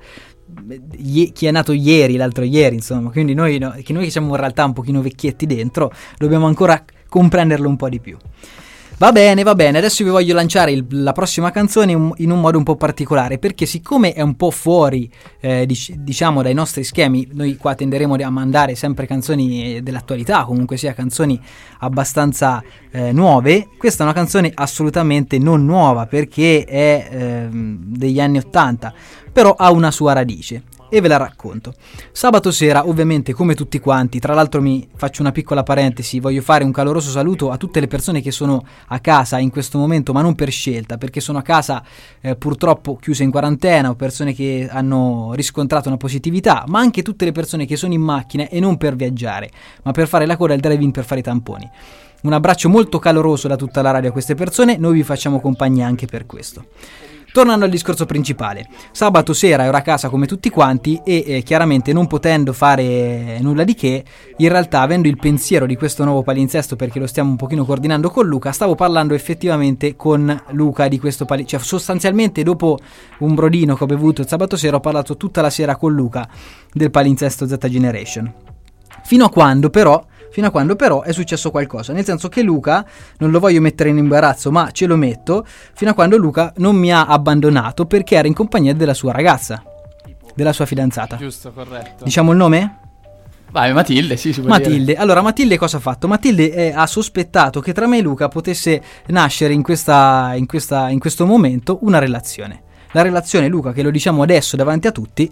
ie- 0.96 1.30
chi 1.32 1.44
è 1.46 1.50
nato 1.50 1.72
ieri, 1.72 2.16
l'altro 2.16 2.44
ieri, 2.44 2.76
insomma. 2.76 3.10
Quindi 3.10 3.34
noi, 3.34 3.58
no- 3.58 3.74
che 3.82 3.92
noi 3.92 4.10
siamo 4.10 4.30
in 4.30 4.36
realtà 4.36 4.64
un 4.64 4.72
pochino 4.72 5.02
vecchietti 5.02 5.44
dentro, 5.44 5.92
dobbiamo 6.16 6.46
ancora 6.46 6.82
comprenderlo 7.06 7.68
un 7.68 7.76
po' 7.76 7.88
di 7.90 8.00
più. 8.00 8.16
Va 9.00 9.12
bene, 9.12 9.44
va 9.44 9.54
bene, 9.54 9.78
adesso 9.78 10.02
vi 10.02 10.10
voglio 10.10 10.34
lanciare 10.34 10.72
il- 10.72 10.84
la 10.88 11.12
prossima 11.12 11.52
canzone 11.52 11.92
in, 11.92 12.12
in 12.16 12.32
un 12.32 12.40
modo 12.40 12.58
un 12.58 12.64
po' 12.64 12.74
particolare, 12.74 13.38
perché 13.38 13.64
siccome 13.64 14.12
è 14.12 14.22
un 14.22 14.34
po' 14.34 14.50
fuori, 14.50 15.08
eh, 15.38 15.66
dic- 15.66 15.92
diciamo, 15.94 16.42
dai 16.42 16.52
nostri 16.52 16.82
schemi, 16.82 17.28
noi 17.32 17.56
qua 17.56 17.76
tenderemo 17.76 18.16
a 18.16 18.30
mandare 18.30 18.74
sempre 18.74 19.06
canzoni 19.06 19.76
eh, 19.76 19.82
dell'attualità, 19.82 20.42
comunque 20.42 20.76
sia 20.76 20.94
canzoni 20.94 21.40
abbastanza 21.78 22.60
eh, 22.90 23.12
nuove, 23.12 23.68
questa 23.78 24.02
è 24.02 24.06
una 24.06 24.14
canzone 24.14 24.50
assolutamente 24.52 25.38
non 25.38 25.64
nuova, 25.64 26.06
perché 26.06 26.64
è 26.64 27.08
ehm, 27.08 27.78
degli 27.80 28.18
anni 28.18 28.38
80, 28.38 28.92
però 29.32 29.54
ha 29.56 29.70
una 29.70 29.92
sua 29.92 30.12
radice. 30.12 30.64
E 30.90 31.02
ve 31.02 31.08
la 31.08 31.18
racconto. 31.18 31.74
Sabato 32.12 32.50
sera, 32.50 32.88
ovviamente, 32.88 33.34
come 33.34 33.54
tutti 33.54 33.78
quanti, 33.78 34.18
tra 34.18 34.32
l'altro 34.32 34.62
mi 34.62 34.88
faccio 34.96 35.20
una 35.20 35.32
piccola 35.32 35.62
parentesi, 35.62 36.18
voglio 36.18 36.40
fare 36.40 36.64
un 36.64 36.72
caloroso 36.72 37.10
saluto 37.10 37.50
a 37.50 37.58
tutte 37.58 37.78
le 37.80 37.86
persone 37.88 38.22
che 38.22 38.30
sono 38.30 38.64
a 38.86 38.98
casa 39.00 39.38
in 39.38 39.50
questo 39.50 39.76
momento, 39.76 40.14
ma 40.14 40.22
non 40.22 40.34
per 40.34 40.50
scelta, 40.50 40.96
perché 40.96 41.20
sono 41.20 41.36
a 41.36 41.42
casa 41.42 41.82
eh, 42.22 42.36
purtroppo 42.36 42.96
chiuse 42.96 43.22
in 43.22 43.30
quarantena 43.30 43.90
o 43.90 43.94
persone 43.96 44.32
che 44.32 44.66
hanno 44.70 45.32
riscontrato 45.34 45.88
una 45.88 45.98
positività, 45.98 46.64
ma 46.68 46.78
anche 46.78 47.02
tutte 47.02 47.26
le 47.26 47.32
persone 47.32 47.66
che 47.66 47.76
sono 47.76 47.92
in 47.92 48.00
macchina 48.00 48.48
e 48.48 48.58
non 48.58 48.78
per 48.78 48.96
viaggiare, 48.96 49.50
ma 49.82 49.92
per 49.92 50.08
fare 50.08 50.24
la 50.24 50.38
coda 50.38 50.54
al 50.54 50.60
drive-in 50.60 50.90
per 50.90 51.04
fare 51.04 51.20
i 51.20 51.22
tamponi. 51.22 51.68
Un 52.20 52.32
abbraccio 52.32 52.70
molto 52.70 52.98
caloroso 52.98 53.46
da 53.46 53.56
tutta 53.56 53.82
la 53.82 53.90
radio 53.90 54.08
a 54.08 54.12
queste 54.12 54.34
persone, 54.34 54.78
noi 54.78 54.94
vi 54.94 55.02
facciamo 55.02 55.38
compagnia 55.38 55.86
anche 55.86 56.06
per 56.06 56.24
questo. 56.24 56.64
Tornando 57.30 57.66
al 57.66 57.70
discorso 57.70 58.06
principale, 58.06 58.66
sabato 58.90 59.34
sera 59.34 59.64
ero 59.64 59.76
a 59.76 59.82
casa 59.82 60.08
come 60.08 60.26
tutti 60.26 60.48
quanti 60.48 61.00
e 61.04 61.24
eh, 61.26 61.42
chiaramente 61.42 61.92
non 61.92 62.06
potendo 62.06 62.54
fare 62.54 63.38
nulla 63.40 63.64
di 63.64 63.74
che, 63.74 64.02
in 64.38 64.48
realtà 64.48 64.80
avendo 64.80 65.08
il 65.08 65.18
pensiero 65.18 65.66
di 65.66 65.76
questo 65.76 66.04
nuovo 66.04 66.22
palinsesto 66.22 66.74
perché 66.74 66.98
lo 66.98 67.06
stiamo 67.06 67.30
un 67.30 67.36
pochino 67.36 67.66
coordinando 67.66 68.08
con 68.10 68.26
Luca, 68.26 68.50
stavo 68.52 68.74
parlando 68.74 69.12
effettivamente 69.12 69.94
con 69.94 70.42
Luca 70.52 70.88
di 70.88 70.98
questo 70.98 71.26
palinsesto, 71.26 71.58
cioè 71.58 71.66
sostanzialmente 71.66 72.42
dopo 72.42 72.78
un 73.18 73.34
brodino 73.34 73.76
che 73.76 73.84
ho 73.84 73.86
bevuto 73.86 74.22
il 74.22 74.28
sabato 74.28 74.56
sera 74.56 74.76
ho 74.76 74.80
parlato 74.80 75.16
tutta 75.18 75.42
la 75.42 75.50
sera 75.50 75.76
con 75.76 75.92
Luca 75.92 76.26
del 76.72 76.90
palinsesto 76.90 77.46
Z 77.46 77.58
Generation. 77.68 78.32
Fino 79.04 79.26
a 79.26 79.30
quando 79.30 79.68
però 79.70 80.02
fino 80.30 80.46
a 80.46 80.50
quando 80.50 80.76
però 80.76 81.02
è 81.02 81.12
successo 81.12 81.50
qualcosa, 81.50 81.92
nel 81.92 82.04
senso 82.04 82.28
che 82.28 82.42
Luca, 82.42 82.84
non 83.18 83.30
lo 83.30 83.40
voglio 83.40 83.60
mettere 83.60 83.90
in 83.90 83.98
imbarazzo, 83.98 84.50
ma 84.50 84.70
ce 84.70 84.86
lo 84.86 84.96
metto, 84.96 85.46
fino 85.74 85.90
a 85.90 85.94
quando 85.94 86.16
Luca 86.16 86.52
non 86.56 86.76
mi 86.76 86.92
ha 86.92 87.06
abbandonato 87.06 87.86
perché 87.86 88.16
era 88.16 88.28
in 88.28 88.34
compagnia 88.34 88.74
della 88.74 88.94
sua 88.94 89.12
ragazza, 89.12 89.62
della 90.34 90.52
sua 90.52 90.66
fidanzata. 90.66 91.16
Giusto, 91.16 91.52
corretto. 91.52 92.04
Diciamo 92.04 92.32
il 92.32 92.36
nome? 92.36 92.78
Vai, 93.50 93.72
Matilde, 93.72 94.16
sì, 94.18 94.32
si 94.34 94.40
può 94.40 94.50
Matilde, 94.50 94.84
dire. 94.84 94.98
allora 94.98 95.22
Matilde 95.22 95.56
cosa 95.56 95.78
ha 95.78 95.80
fatto? 95.80 96.06
Matilde 96.06 96.52
eh, 96.52 96.72
ha 96.74 96.86
sospettato 96.86 97.60
che 97.60 97.72
tra 97.72 97.86
me 97.86 97.98
e 97.98 98.02
Luca 98.02 98.28
potesse 98.28 98.82
nascere 99.06 99.54
in, 99.54 99.62
questa, 99.62 100.32
in, 100.34 100.46
questa, 100.46 100.90
in 100.90 100.98
questo 100.98 101.24
momento 101.24 101.78
una 101.82 101.98
relazione. 101.98 102.62
La 102.92 103.02
relazione, 103.02 103.48
Luca, 103.48 103.72
che 103.72 103.82
lo 103.82 103.90
diciamo 103.90 104.22
adesso 104.22 104.56
davanti 104.56 104.86
a 104.86 104.92
tutti, 104.92 105.30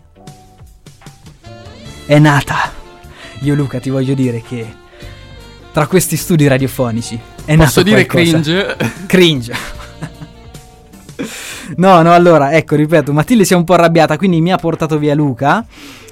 è 2.06 2.18
nata. 2.18 2.72
Io 3.40 3.54
Luca 3.54 3.80
ti 3.80 3.90
voglio 3.90 4.14
dire 4.14 4.40
che 4.40 4.66
tra 5.76 5.86
questi 5.86 6.16
studi 6.16 6.46
radiofonici 6.46 7.20
è 7.44 7.54
Posso 7.54 7.82
dire 7.82 8.06
qualcosa. 8.06 8.40
cringe? 8.40 8.76
Cringe. 9.04 9.52
no, 11.76 12.00
no, 12.00 12.14
allora, 12.14 12.52
ecco, 12.52 12.76
ripeto, 12.76 13.12
Matilde 13.12 13.44
si 13.44 13.52
è 13.52 13.56
un 13.56 13.64
po' 13.64 13.74
arrabbiata, 13.74 14.16
quindi 14.16 14.40
mi 14.40 14.52
ha 14.52 14.56
portato 14.56 14.98
via 14.98 15.14
Luca 15.14 15.66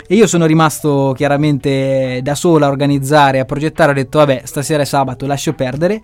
e 0.07 0.16
io 0.16 0.27
sono 0.27 0.44
rimasto 0.44 1.14
chiaramente 1.16 2.20
da 2.22 2.35
sola 2.35 2.66
a 2.66 2.68
organizzare, 2.68 3.40
a 3.40 3.46
progettare, 3.46 3.92
ho 3.92 3.94
detto 3.94 4.18
vabbè, 4.18 4.42
stasera 4.44 4.83
è 4.83 4.85
sabato, 4.85 5.24
lascio 5.24 5.55
perdere. 5.55 6.03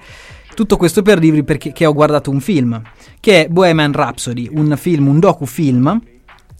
Tutto 0.54 0.78
questo 0.78 1.02
per 1.02 1.18
dirvi 1.18 1.44
perché 1.44 1.84
ho 1.84 1.92
guardato 1.92 2.30
un 2.30 2.40
film, 2.40 2.80
che 3.20 3.44
è 3.44 3.48
Bohemian 3.48 3.92
Rhapsody, 3.92 4.48
un 4.54 4.74
film, 4.78 5.06
un 5.06 5.18
docufilm 5.18 6.00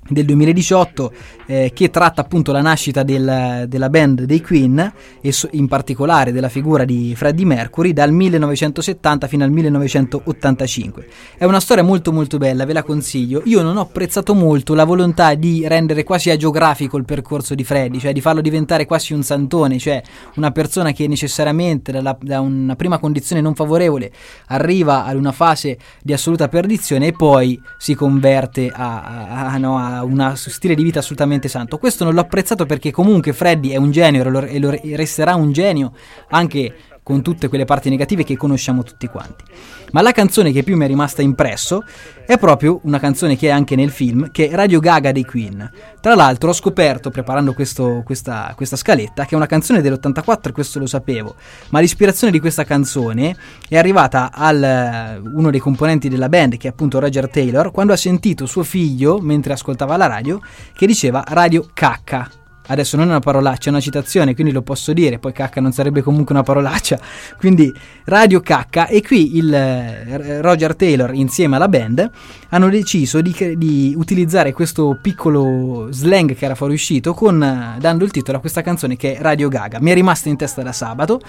del 0.08 0.24
2018 0.24 1.12
eh, 1.46 1.70
che 1.74 1.90
tratta 1.90 2.20
appunto 2.22 2.52
la 2.52 2.60
nascita 2.62 3.02
del- 3.02 3.64
della 3.68 3.88
band 3.90 4.22
dei 4.22 4.40
Queen 4.40 4.92
e 5.20 5.32
so- 5.32 5.48
in 5.52 5.68
particolare 5.68 6.32
della 6.32 6.48
figura 6.48 6.84
di 6.84 7.14
Freddie 7.16 7.44
Mercury 7.44 7.92
dal 7.92 8.12
1970 8.12 9.26
fino 9.28 9.44
al 9.44 9.50
1985. 9.50 11.06
È 11.36 11.44
una 11.44 11.60
storia 11.60 11.82
molto 11.82 12.12
molto 12.12 12.38
bella, 12.38 12.64
ve 12.64 12.72
la 12.72 12.82
consiglio. 12.82 13.42
Io 13.46 13.62
non 13.62 13.76
ho 13.76 13.80
apprezzato 13.82 14.34
molto 14.34 14.74
la 14.74 14.84
volontà 14.84 15.34
di 15.34 15.66
rendere 15.66 16.02
quasi 16.04 16.30
agiografico 16.30 16.96
il 16.96 17.04
percorso 17.04 17.54
di 17.54 17.64
Freddie, 17.64 18.00
cioè 18.00 18.12
di 18.12 18.20
farlo 18.20 18.40
diventare 18.40 18.86
quasi 18.86 19.12
un 19.12 19.22
santone, 19.22 19.78
cioè 19.78 20.02
una 20.36 20.50
persona 20.50 20.92
che 20.92 21.06
necessariamente 21.08 21.92
dalla- 21.92 22.16
da 22.20 22.40
una 22.40 22.76
prima 22.76 22.98
condizione 22.98 23.40
non 23.42 23.54
favorevole 23.54 24.10
arriva 24.46 25.04
ad 25.04 25.16
una 25.16 25.32
fase 25.32 25.78
di 26.02 26.12
assoluta 26.12 26.48
perdizione 26.48 27.08
e 27.08 27.12
poi 27.12 27.60
si 27.78 27.94
converte 27.94 28.70
a, 28.72 29.02
a- 29.02 29.46
a- 29.52 29.58
no, 29.58 29.78
a 29.78 29.99
uno 30.02 30.34
stile 30.34 30.74
di 30.74 30.82
vita 30.82 30.98
assolutamente 31.00 31.48
santo. 31.48 31.78
Questo 31.78 32.04
non 32.04 32.14
l'ho 32.14 32.20
apprezzato 32.20 32.66
perché 32.66 32.90
comunque 32.90 33.32
Freddy 33.32 33.70
è 33.70 33.76
un 33.76 33.90
genio 33.90 34.22
e 34.24 34.28
lo- 34.30 34.40
e 34.42 34.58
lo 34.58 34.70
resterà 34.94 35.34
un 35.34 35.52
genio 35.52 35.92
anche 36.30 36.74
con 37.02 37.22
tutte 37.22 37.48
quelle 37.48 37.64
parti 37.64 37.90
negative 37.90 38.24
che 38.24 38.36
conosciamo 38.36 38.82
tutti 38.82 39.06
quanti. 39.08 39.44
Ma 39.92 40.02
la 40.02 40.12
canzone 40.12 40.52
che 40.52 40.62
più 40.62 40.76
mi 40.76 40.84
è 40.84 40.86
rimasta 40.86 41.22
impresso 41.22 41.84
è 42.24 42.38
proprio 42.38 42.78
una 42.84 43.00
canzone 43.00 43.36
che 43.36 43.48
è 43.48 43.50
anche 43.50 43.74
nel 43.74 43.90
film, 43.90 44.30
che 44.30 44.48
è 44.48 44.54
Radio 44.54 44.78
Gaga 44.78 45.10
dei 45.10 45.24
Queen. 45.24 45.68
Tra 46.00 46.14
l'altro 46.14 46.50
ho 46.50 46.52
scoperto, 46.52 47.10
preparando 47.10 47.52
questo- 47.52 48.02
questa, 48.04 48.52
questa 48.54 48.76
scaletta, 48.76 49.24
che 49.24 49.30
è 49.32 49.36
una 49.36 49.46
canzone 49.46 49.80
dell'84 49.80 50.50
e 50.50 50.52
questo 50.52 50.78
lo 50.78 50.86
sapevo, 50.86 51.34
ma 51.70 51.80
l'ispirazione 51.80 52.32
di 52.32 52.38
questa 52.38 52.64
canzone 52.64 53.36
è 53.68 53.76
arrivata 53.76 54.30
a 54.32 55.18
uno 55.20 55.50
dei 55.50 55.60
componenti 55.60 56.08
della 56.08 56.28
band, 56.28 56.56
che 56.56 56.68
è 56.68 56.70
appunto 56.70 57.00
Roger 57.00 57.28
Taylor, 57.28 57.72
quando 57.72 57.92
ha 57.92 57.96
sentito 57.96 58.46
suo 58.46 58.62
figlio, 58.62 59.18
mentre 59.18 59.52
ascoltava 59.52 59.96
la 59.96 60.06
radio, 60.06 60.40
che 60.72 60.86
diceva 60.86 61.24
Radio 61.26 61.68
Cacca. 61.74 62.39
Adesso 62.70 62.96
non 62.96 63.06
è 63.06 63.09
una 63.11 63.18
parolaccia, 63.18 63.66
è 63.66 63.72
una 63.72 63.80
citazione, 63.80 64.35
quindi 64.35 64.52
lo 64.52 64.62
posso 64.62 64.92
dire, 64.92 65.18
poi 65.18 65.33
cacca 65.33 65.61
non 65.61 65.72
sarebbe 65.72 66.02
comunque 66.02 66.35
una 66.35 66.44
parolaccia. 66.44 66.98
Quindi 67.37 67.72
Radio 68.04 68.40
Cacca 68.40 68.87
e 68.87 69.02
qui 69.02 69.37
il 69.37 69.52
eh, 69.52 70.40
Roger 70.40 70.76
Taylor 70.76 71.12
insieme 71.12 71.56
alla 71.56 71.68
band 71.68 72.09
hanno 72.50 72.68
deciso 72.68 73.20
di, 73.20 73.56
di 73.56 73.94
utilizzare 73.96 74.52
questo 74.52 74.98
piccolo 75.02 75.88
slang 75.90 76.35
che 76.35 76.44
era 76.44 76.54
fuoriuscito 76.54 77.12
con, 77.12 77.42
eh, 77.42 77.80
dando 77.80 78.04
il 78.04 78.12
titolo 78.12 78.38
a 78.38 78.40
questa 78.40 78.62
canzone 78.62 78.96
che 78.96 79.16
è 79.16 79.20
Radio 79.20 79.48
Gaga. 79.48 79.80
Mi 79.80 79.90
è 79.90 79.94
rimasta 79.94 80.28
in 80.28 80.37
testa 80.37 80.62
da 80.62 80.72
sabato. 80.72 81.20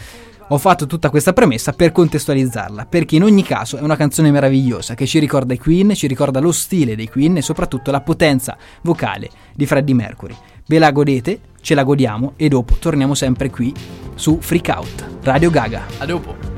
Ho 0.49 0.57
fatto 0.57 0.85
tutta 0.85 1.09
questa 1.09 1.31
premessa 1.31 1.71
per 1.71 1.93
contestualizzarla, 1.93 2.85
perché 2.85 3.15
in 3.15 3.23
ogni 3.23 3.41
caso 3.41 3.77
è 3.77 3.81
una 3.81 3.95
canzone 3.95 4.31
meravigliosa 4.31 4.95
che 4.95 5.07
ci 5.07 5.17
ricorda 5.17 5.53
i 5.53 5.57
Queen, 5.57 5.95
ci 5.95 6.07
ricorda 6.07 6.41
lo 6.41 6.51
stile 6.51 6.95
dei 6.95 7.07
Queen 7.07 7.37
e 7.37 7.41
soprattutto 7.41 7.89
la 7.89 8.01
potenza 8.01 8.57
vocale 8.81 9.29
di 9.55 9.65
Freddie 9.65 9.95
Mercury. 9.95 10.35
Ve 10.71 10.79
la 10.79 10.93
godete, 10.93 11.41
ce 11.59 11.75
la 11.75 11.83
godiamo 11.83 12.31
e 12.37 12.47
dopo 12.47 12.75
torniamo 12.75 13.13
sempre 13.13 13.49
qui 13.49 13.73
su 14.15 14.37
Freak 14.39 14.69
Out, 14.73 15.05
Radio 15.23 15.49
Gaga. 15.49 15.81
A 15.97 16.05
dopo. 16.05 16.50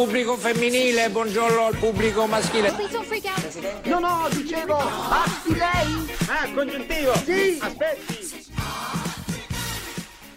Pubblico 0.00 0.34
femminile, 0.34 1.10
buongiorno 1.10 1.66
al 1.66 1.76
pubblico 1.76 2.24
maschile. 2.26 2.72
No, 3.84 3.98
no, 3.98 4.28
dicevo, 4.30 4.76
basti 4.76 5.54
lei? 5.54 6.16
Ah, 6.26 6.48
congiuntivo? 6.54 7.14
Sì. 7.16 7.58
Aspetti. 7.60 8.46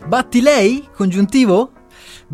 Batti 0.06 0.41
lei? 0.41 0.89
Congiuntivo? 0.93 1.71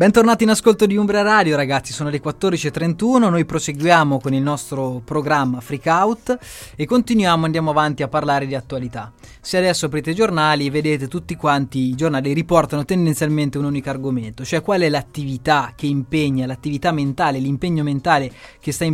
Bentornati 0.00 0.44
in 0.44 0.48
ascolto 0.48 0.86
di 0.86 0.96
Umbria 0.96 1.20
Radio 1.20 1.56
ragazzi, 1.56 1.92
sono 1.92 2.08
le 2.08 2.22
14.31, 2.22 3.28
noi 3.28 3.44
proseguiamo 3.44 4.18
con 4.18 4.32
il 4.32 4.40
nostro 4.40 5.02
programma 5.04 5.60
Freak 5.60 5.84
Out 5.84 6.38
e 6.74 6.86
continuiamo, 6.86 7.44
andiamo 7.44 7.68
avanti 7.68 8.02
a 8.02 8.08
parlare 8.08 8.46
di 8.46 8.54
attualità. 8.54 9.12
Se 9.42 9.58
adesso 9.58 9.84
aprite 9.84 10.12
i 10.12 10.14
giornali 10.14 10.70
vedete 10.70 11.06
tutti 11.06 11.36
quanti 11.36 11.80
i 11.80 11.94
giornali 11.94 12.32
riportano 12.32 12.86
tendenzialmente 12.86 13.58
un 13.58 13.66
unico 13.66 13.90
argomento, 13.90 14.42
cioè 14.42 14.62
qual 14.62 14.80
è 14.80 14.88
l'attività 14.88 15.74
che 15.76 15.84
impegna, 15.84 16.46
l'attività 16.46 16.92
mentale, 16.92 17.38
l'impegno 17.38 17.82
mentale 17.82 18.32
che 18.58 18.72
sta 18.72 18.86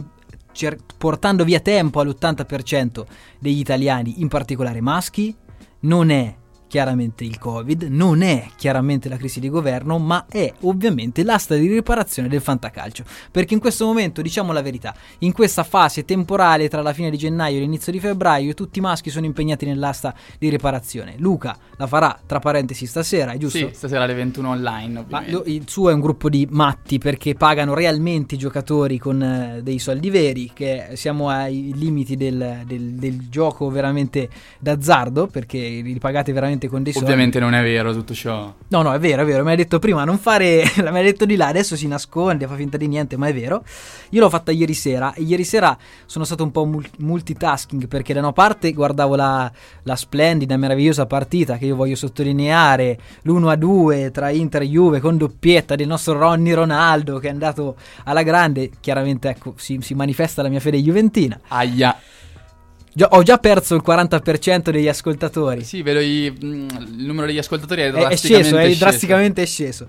cer- 0.50 0.96
portando 0.98 1.44
via 1.44 1.60
tempo 1.60 2.00
all'80% 2.00 3.04
degli 3.38 3.60
italiani, 3.60 4.20
in 4.22 4.26
particolare 4.26 4.80
maschi, 4.80 5.32
non 5.82 6.10
è 6.10 6.34
chiaramente 6.68 7.24
il 7.24 7.38
Covid, 7.38 7.84
non 7.84 8.22
è 8.22 8.46
chiaramente 8.56 9.08
la 9.08 9.16
crisi 9.16 9.40
di 9.40 9.48
governo, 9.48 9.98
ma 9.98 10.26
è 10.28 10.52
ovviamente 10.62 11.22
l'asta 11.22 11.54
di 11.54 11.66
riparazione 11.72 12.28
del 12.28 12.40
fantacalcio. 12.40 13.04
Perché 13.30 13.54
in 13.54 13.60
questo 13.60 13.84
momento, 13.86 14.22
diciamo 14.22 14.52
la 14.52 14.62
verità, 14.62 14.94
in 15.20 15.32
questa 15.32 15.62
fase 15.62 16.04
temporale 16.04 16.68
tra 16.68 16.82
la 16.82 16.92
fine 16.92 17.10
di 17.10 17.16
gennaio 17.16 17.58
e 17.58 17.60
l'inizio 17.60 17.92
di 17.92 18.00
febbraio, 18.00 18.54
tutti 18.54 18.78
i 18.78 18.82
maschi 18.82 19.10
sono 19.10 19.26
impegnati 19.26 19.66
nell'asta 19.66 20.14
di 20.38 20.48
riparazione. 20.48 21.14
Luca 21.18 21.56
la 21.76 21.86
farà, 21.86 22.18
tra 22.26 22.38
parentesi, 22.38 22.86
stasera, 22.86 23.32
è 23.32 23.36
giusto? 23.38 23.58
Sì, 23.58 23.68
stasera 23.72 24.04
alle 24.04 24.14
21 24.14 24.48
online, 24.48 25.04
lo- 25.28 25.42
il 25.46 25.64
suo 25.68 25.90
è 25.90 25.92
un 25.92 26.00
gruppo 26.00 26.28
di 26.28 26.46
matti 26.50 26.98
perché 26.98 27.34
pagano 27.34 27.74
realmente 27.74 28.34
i 28.34 28.38
giocatori 28.38 28.98
con 28.98 29.22
eh, 29.22 29.60
dei 29.62 29.78
soldi 29.78 30.08
veri, 30.10 30.50
che 30.54 30.88
siamo 30.94 31.28
ai 31.28 31.72
limiti 31.74 32.16
del, 32.16 32.62
del- 32.66 32.94
del 32.94 33.28
gioco 33.28 33.68
veramente 33.68 34.28
d'azzardo 34.58 35.26
perché 35.26 35.58
li 35.58 35.98
pagate 35.98 36.32
veramente 36.32 36.55
con 36.66 36.82
dei 36.82 36.92
soldi. 36.92 37.08
Ovviamente 37.08 37.38
non 37.38 37.54
è 37.54 37.62
vero 37.62 37.92
tutto 37.92 38.14
ciò. 38.14 38.52
No, 38.68 38.82
no, 38.82 38.92
è 38.92 38.98
vero, 38.98 39.22
è 39.22 39.24
vero, 39.26 39.44
mi 39.44 39.50
hai 39.50 39.56
detto 39.56 39.78
prima 39.78 40.04
non 40.04 40.18
fare, 40.18 40.64
mi 40.80 40.98
hai 40.98 41.04
detto 41.04 41.26
di 41.26 41.36
là, 41.36 41.48
adesso 41.48 41.76
si 41.76 41.86
nasconde, 41.86 42.46
fa 42.46 42.54
finta 42.54 42.76
di 42.76 42.88
niente, 42.88 43.16
ma 43.16 43.26
è 43.28 43.34
vero. 43.34 43.62
Io 44.10 44.20
l'ho 44.20 44.30
fatta 44.30 44.50
ieri 44.50 44.74
sera 44.74 45.12
e 45.12 45.22
ieri 45.22 45.44
sera 45.44 45.76
sono 46.06 46.24
stato 46.24 46.42
un 46.42 46.50
po' 46.50 46.64
mul- 46.64 46.88
multitasking 46.98 47.86
perché 47.86 48.14
da 48.14 48.20
una 48.20 48.32
parte 48.32 48.72
guardavo 48.72 49.14
la, 49.14 49.50
la 49.82 49.96
splendida 49.96 50.56
meravigliosa 50.56 51.06
partita 51.06 51.58
che 51.58 51.66
io 51.66 51.76
voglio 51.76 51.96
sottolineare, 51.96 52.98
l'1 53.22 53.48
a 53.48 53.56
2 53.56 54.10
tra 54.10 54.30
Inter 54.30 54.62
e 54.62 54.66
Juve 54.66 55.00
con 55.00 55.16
doppietta 55.16 55.74
del 55.74 55.86
nostro 55.86 56.18
Ronny 56.18 56.52
Ronaldo 56.52 57.18
che 57.18 57.28
è 57.28 57.30
andato 57.30 57.76
alla 58.04 58.22
grande, 58.22 58.70
chiaramente 58.80 59.28
ecco 59.28 59.54
si, 59.56 59.78
si 59.82 59.94
manifesta 59.94 60.42
la 60.42 60.48
mia 60.48 60.60
fede 60.60 60.78
juventina. 60.78 61.38
Aia. 61.48 61.96
Già- 62.96 63.08
ho 63.10 63.22
già 63.22 63.36
perso 63.36 63.74
il 63.74 63.82
40% 63.84 64.70
degli 64.70 64.88
ascoltatori. 64.88 65.62
Sì, 65.64 65.82
vedo 65.82 66.00
i- 66.00 66.30
mm, 66.32 66.68
il 66.96 67.04
numero 67.04 67.26
degli 67.26 67.36
ascoltatori 67.36 67.82
è 67.82 67.84
è, 67.84 67.88
è 67.88 67.90
drasticamente 67.92 68.16
sceso, 68.16 68.56
è 68.56 68.64
sceso. 68.64 68.78
drasticamente 68.84 69.44
sceso. 69.46 69.88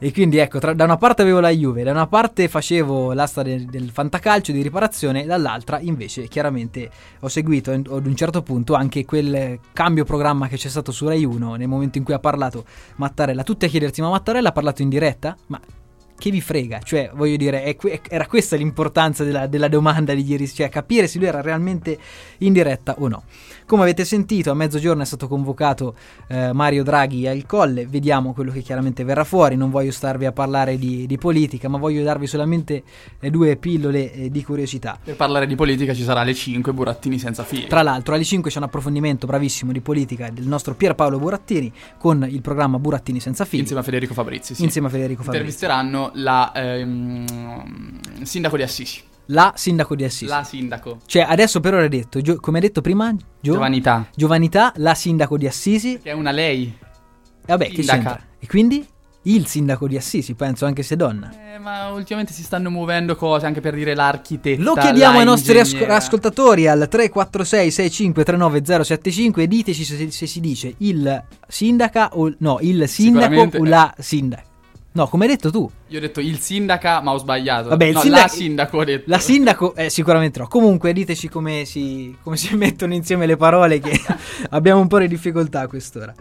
E 0.00 0.12
quindi 0.12 0.38
ecco, 0.38 0.58
tra- 0.58 0.74
da 0.74 0.82
una 0.82 0.96
parte 0.96 1.22
avevo 1.22 1.38
la 1.38 1.50
Juve, 1.50 1.84
da 1.84 1.92
una 1.92 2.08
parte 2.08 2.48
facevo 2.48 3.12
l'asta 3.12 3.44
del, 3.44 3.66
del 3.66 3.90
fantacalcio 3.92 4.50
di 4.50 4.60
riparazione, 4.60 5.24
dall'altra 5.24 5.78
invece 5.78 6.26
chiaramente 6.26 6.90
ho 7.20 7.28
seguito 7.28 7.70
ad 7.70 7.86
un 7.86 8.16
certo 8.16 8.42
punto 8.42 8.74
anche 8.74 9.04
quel 9.04 9.60
cambio 9.72 10.04
programma 10.04 10.48
che 10.48 10.56
c'è 10.56 10.68
stato 10.68 10.90
su 10.90 11.06
Rai 11.06 11.24
1 11.24 11.54
nel 11.54 11.68
momento 11.68 11.98
in 11.98 12.02
cui 12.02 12.14
ha 12.14 12.18
parlato 12.18 12.64
Mattarella. 12.96 13.44
Tutti 13.44 13.66
a 13.66 13.68
chiedersi, 13.68 14.00
ma 14.00 14.08
Mattarella 14.10 14.48
ha 14.48 14.52
parlato 14.52 14.82
in 14.82 14.88
diretta? 14.88 15.36
Ma 15.46 15.60
che 16.22 16.30
vi 16.30 16.40
frega? 16.40 16.78
Cioè, 16.78 17.10
voglio 17.14 17.34
dire, 17.34 17.74
que- 17.74 18.00
era 18.08 18.28
questa 18.28 18.54
l'importanza 18.54 19.24
della, 19.24 19.48
della 19.48 19.66
domanda 19.66 20.14
di 20.14 20.22
ieri, 20.22 20.46
cioè 20.46 20.68
capire 20.68 21.08
se 21.08 21.18
lui 21.18 21.26
era 21.26 21.40
realmente 21.40 21.98
in 22.38 22.52
diretta 22.52 22.94
o 23.00 23.08
no. 23.08 23.24
Come 23.66 23.82
avete 23.82 24.04
sentito, 24.04 24.52
a 24.52 24.54
mezzogiorno 24.54 25.02
è 25.02 25.04
stato 25.04 25.26
convocato 25.26 25.96
eh, 26.28 26.52
Mario 26.52 26.84
Draghi 26.84 27.26
al 27.26 27.44
colle, 27.44 27.86
vediamo 27.86 28.34
quello 28.34 28.52
che 28.52 28.60
chiaramente 28.60 29.02
verrà 29.02 29.24
fuori, 29.24 29.56
non 29.56 29.70
voglio 29.70 29.90
starvi 29.90 30.24
a 30.24 30.30
parlare 30.30 30.78
di, 30.78 31.06
di 31.06 31.18
politica, 31.18 31.68
ma 31.68 31.78
voglio 31.78 32.04
darvi 32.04 32.28
solamente 32.28 32.84
eh, 33.18 33.30
due 33.30 33.56
pillole 33.56 34.12
eh, 34.12 34.30
di 34.30 34.44
curiosità. 34.44 34.98
Per 35.02 35.16
parlare 35.16 35.48
di 35.48 35.56
politica 35.56 35.92
ci 35.92 36.04
sarà 36.04 36.20
alle 36.20 36.34
5 36.34 36.72
Burattini 36.72 37.18
senza 37.18 37.42
fili. 37.42 37.66
Tra 37.66 37.82
l'altro 37.82 38.14
alle 38.14 38.24
5 38.24 38.48
c'è 38.48 38.58
un 38.58 38.64
approfondimento 38.64 39.26
bravissimo 39.26 39.72
di 39.72 39.80
politica 39.80 40.30
del 40.30 40.46
nostro 40.46 40.74
Pierpaolo 40.74 41.18
Burattini 41.18 41.72
con 41.98 42.24
il 42.30 42.42
programma 42.42 42.78
Burattini 42.78 43.18
senza 43.18 43.44
figli. 43.44 43.60
Insieme 43.60 43.80
a 43.80 43.84
Federico 43.84 44.14
Fabrizi, 44.14 44.54
sì. 44.54 44.62
Insieme 44.62 44.86
a 44.86 44.90
Federico 44.90 45.22
Fabrizi. 45.22 45.44
Intervisteranno 45.44 46.10
la 46.14 46.52
ehm, 46.54 48.00
sindaco 48.22 48.56
di 48.56 48.62
Assisi. 48.62 49.02
La 49.26 49.52
sindaco 49.56 49.94
di 49.94 50.04
Assisi. 50.04 50.26
La 50.26 50.42
sindaco. 50.44 50.98
Cioè, 51.06 51.22
adesso 51.28 51.60
per 51.60 51.74
ora 51.74 51.88
detto, 51.88 52.20
Gio- 52.20 52.36
come 52.40 52.58
hai 52.58 52.64
detto 52.64 52.80
prima, 52.80 53.14
Gio- 53.40 53.52
Giovanità. 53.52 54.06
Giovanità, 54.14 54.72
la 54.76 54.94
sindaco 54.94 55.36
di 55.38 55.46
Assisi. 55.46 55.98
Che 56.02 56.10
è 56.10 56.12
una 56.12 56.30
lei. 56.32 56.64
E 56.64 57.46
vabbè, 57.46 57.68
che 57.68 57.76
Sindaca. 57.76 57.96
c'entra? 57.98 58.26
E 58.38 58.46
quindi 58.46 58.86
il 59.24 59.46
sindaco 59.46 59.86
di 59.86 59.96
Assisi, 59.96 60.34
penso, 60.34 60.66
anche 60.66 60.82
se 60.82 60.96
donna. 60.96 61.32
Eh, 61.54 61.58
ma 61.58 61.90
ultimamente 61.90 62.32
si 62.32 62.42
stanno 62.42 62.70
muovendo 62.70 63.14
cose 63.14 63.46
anche 63.46 63.60
per 63.60 63.74
dire 63.74 63.94
l'architetta. 63.94 64.60
Lo 64.60 64.74
chiediamo 64.74 65.20
ai 65.20 65.24
nostri 65.24 65.58
asco- 65.60 65.86
ascoltatori 65.86 66.66
al 66.66 66.88
346 66.88 67.70
65 67.70 68.24
39 68.24 68.84
075 68.84 69.42
e 69.44 69.46
diteci 69.46 69.84
se, 69.84 70.10
se 70.10 70.26
si 70.26 70.40
dice 70.40 70.74
il 70.78 71.24
sindaca 71.46 72.10
o 72.14 72.34
no, 72.38 72.58
il 72.60 72.88
sindaco 72.88 73.58
o 73.58 73.64
la 73.64 73.94
sindaca. 73.98 74.50
No, 74.94 75.08
come 75.08 75.24
hai 75.24 75.30
detto 75.30 75.50
tu. 75.50 75.70
Io 75.88 75.98
ho 75.98 76.00
detto 76.00 76.20
il 76.20 76.38
sindaca, 76.38 77.00
ma 77.00 77.12
ho 77.12 77.18
sbagliato. 77.18 77.70
Vabbè, 77.70 77.86
il 77.86 77.94
no, 77.94 78.00
sindac- 78.00 78.22
la 78.22 78.28
sindaco 78.28 78.76
ho 78.76 78.84
detto. 78.84 79.04
La 79.06 79.18
sindaco, 79.18 79.74
eh, 79.74 79.88
sicuramente 79.88 80.38
no. 80.38 80.48
Comunque, 80.48 80.92
diteci 80.92 81.28
come 81.30 81.64
si, 81.64 82.14
come 82.22 82.36
si 82.36 82.54
mettono 82.56 82.92
insieme 82.92 83.24
le 83.24 83.36
parole, 83.36 83.80
che 83.80 83.98
abbiamo 84.50 84.80
un 84.80 84.88
po' 84.88 84.98
di 84.98 85.08
difficoltà 85.08 85.60
a 85.60 85.66
quest'ora. 85.66 86.12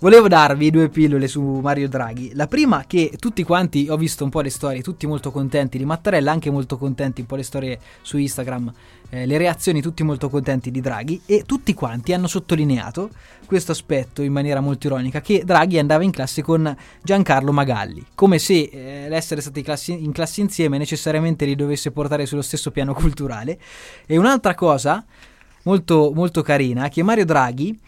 Volevo 0.00 0.28
darvi 0.28 0.70
due 0.70 0.90
pillole 0.90 1.26
su 1.26 1.40
Mario 1.40 1.88
Draghi. 1.88 2.32
La 2.34 2.46
prima, 2.46 2.84
che 2.86 3.12
tutti 3.18 3.42
quanti, 3.44 3.86
ho 3.88 3.96
visto 3.96 4.24
un 4.24 4.30
po' 4.30 4.42
le 4.42 4.50
storie, 4.50 4.82
tutti 4.82 5.06
molto 5.06 5.30
contenti 5.30 5.78
di 5.78 5.86
Mattarella, 5.86 6.30
anche 6.30 6.50
molto 6.50 6.76
contenti, 6.76 7.22
un 7.22 7.26
po' 7.26 7.36
le 7.36 7.42
storie 7.42 7.78
su 8.02 8.18
Instagram, 8.18 8.72
eh, 9.10 9.26
le 9.26 9.38
reazioni, 9.38 9.80
tutti 9.80 10.02
molto 10.02 10.28
contenti 10.28 10.70
di 10.70 10.80
Draghi, 10.80 11.22
e 11.26 11.44
tutti 11.46 11.74
quanti 11.74 12.12
hanno 12.12 12.26
sottolineato 12.26 13.10
questo 13.46 13.72
aspetto 13.72 14.22
in 14.22 14.32
maniera 14.32 14.60
molto 14.60 14.86
ironica, 14.86 15.20
che 15.20 15.42
Draghi 15.44 15.78
andava 15.78 16.04
in 16.04 16.10
classe 16.10 16.42
con 16.42 16.76
Giancarlo 17.02 17.52
Magalli, 17.52 18.04
come 18.14 18.38
se 18.38 18.70
eh, 18.70 19.08
l'essere 19.08 19.40
stati 19.40 19.60
in 19.60 19.64
classe, 19.64 19.92
in 19.92 20.12
classe 20.12 20.40
insieme 20.40 20.78
necessariamente 20.78 21.44
li 21.44 21.56
dovesse 21.56 21.90
portare 21.90 22.26
sullo 22.26 22.42
stesso 22.42 22.70
piano 22.70 22.92
culturale. 22.92 23.58
E 24.06 24.18
un'altra 24.18 24.54
cosa 24.54 25.04
molto, 25.62 26.12
molto 26.14 26.42
carina 26.42 26.84
è 26.84 26.90
che 26.90 27.02
Mario 27.02 27.24
Draghi 27.24 27.78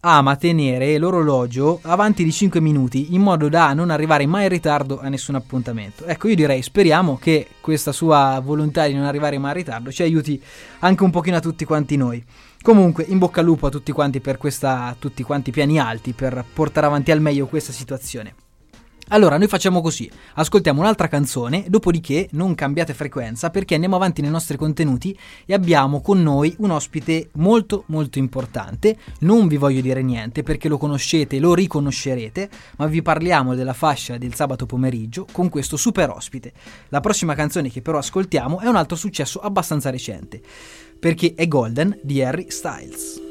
ama 0.00 0.36
tenere 0.36 0.98
l'orologio 0.98 1.80
avanti 1.82 2.22
di 2.22 2.32
5 2.32 2.60
minuti 2.60 3.14
in 3.14 3.22
modo 3.22 3.48
da 3.48 3.72
non 3.72 3.90
arrivare 3.90 4.26
mai 4.26 4.44
in 4.44 4.50
ritardo 4.50 5.00
a 5.00 5.08
nessun 5.08 5.34
appuntamento. 5.34 6.04
Ecco, 6.04 6.28
io 6.28 6.34
direi 6.34 6.62
speriamo 6.62 7.18
che 7.18 7.48
questa 7.60 7.92
sua 7.92 8.40
volontà 8.44 8.86
di 8.86 8.94
non 8.94 9.04
arrivare 9.04 9.38
mai 9.38 9.50
in 9.50 9.56
ritardo 9.56 9.90
ci 9.90 10.02
aiuti 10.02 10.40
anche 10.80 11.02
un 11.02 11.10
pochino 11.10 11.36
a 11.36 11.40
tutti 11.40 11.64
quanti 11.64 11.96
noi. 11.96 12.24
Comunque, 12.62 13.04
in 13.08 13.18
bocca 13.18 13.40
al 13.40 13.46
lupo 13.46 13.66
a 13.66 13.70
tutti 13.70 13.92
quanti 13.92 14.20
per 14.20 14.38
questa, 14.38 14.94
tutti 14.98 15.22
quanti 15.22 15.50
piani 15.50 15.78
alti 15.78 16.12
per 16.12 16.44
portare 16.52 16.86
avanti 16.86 17.10
al 17.12 17.20
meglio 17.20 17.46
questa 17.46 17.72
situazione. 17.72 18.45
Allora, 19.10 19.38
noi 19.38 19.46
facciamo 19.46 19.80
così, 19.80 20.10
ascoltiamo 20.34 20.80
un'altra 20.80 21.06
canzone, 21.06 21.66
dopodiché 21.68 22.26
non 22.32 22.56
cambiate 22.56 22.92
frequenza 22.92 23.50
perché 23.50 23.74
andiamo 23.74 23.94
avanti 23.94 24.20
nei 24.20 24.30
nostri 24.30 24.56
contenuti 24.56 25.16
e 25.44 25.54
abbiamo 25.54 26.00
con 26.00 26.20
noi 26.20 26.52
un 26.58 26.70
ospite 26.70 27.28
molto 27.34 27.84
molto 27.86 28.18
importante. 28.18 28.96
Non 29.20 29.46
vi 29.46 29.58
voglio 29.58 29.80
dire 29.80 30.02
niente 30.02 30.42
perché 30.42 30.68
lo 30.68 30.76
conoscete, 30.76 31.38
lo 31.38 31.54
riconoscerete, 31.54 32.50
ma 32.78 32.86
vi 32.86 33.00
parliamo 33.00 33.54
della 33.54 33.74
fascia 33.74 34.18
del 34.18 34.34
sabato 34.34 34.66
pomeriggio 34.66 35.24
con 35.30 35.50
questo 35.50 35.76
super 35.76 36.10
ospite. 36.10 36.52
La 36.88 36.98
prossima 36.98 37.36
canzone 37.36 37.70
che 37.70 37.82
però 37.82 37.98
ascoltiamo 37.98 38.58
è 38.58 38.66
un 38.66 38.74
altro 38.74 38.96
successo 38.96 39.38
abbastanza 39.38 39.88
recente, 39.90 40.42
perché 40.98 41.34
è 41.36 41.46
Golden 41.46 41.96
di 42.02 42.24
Harry 42.24 42.50
Styles. 42.50 43.22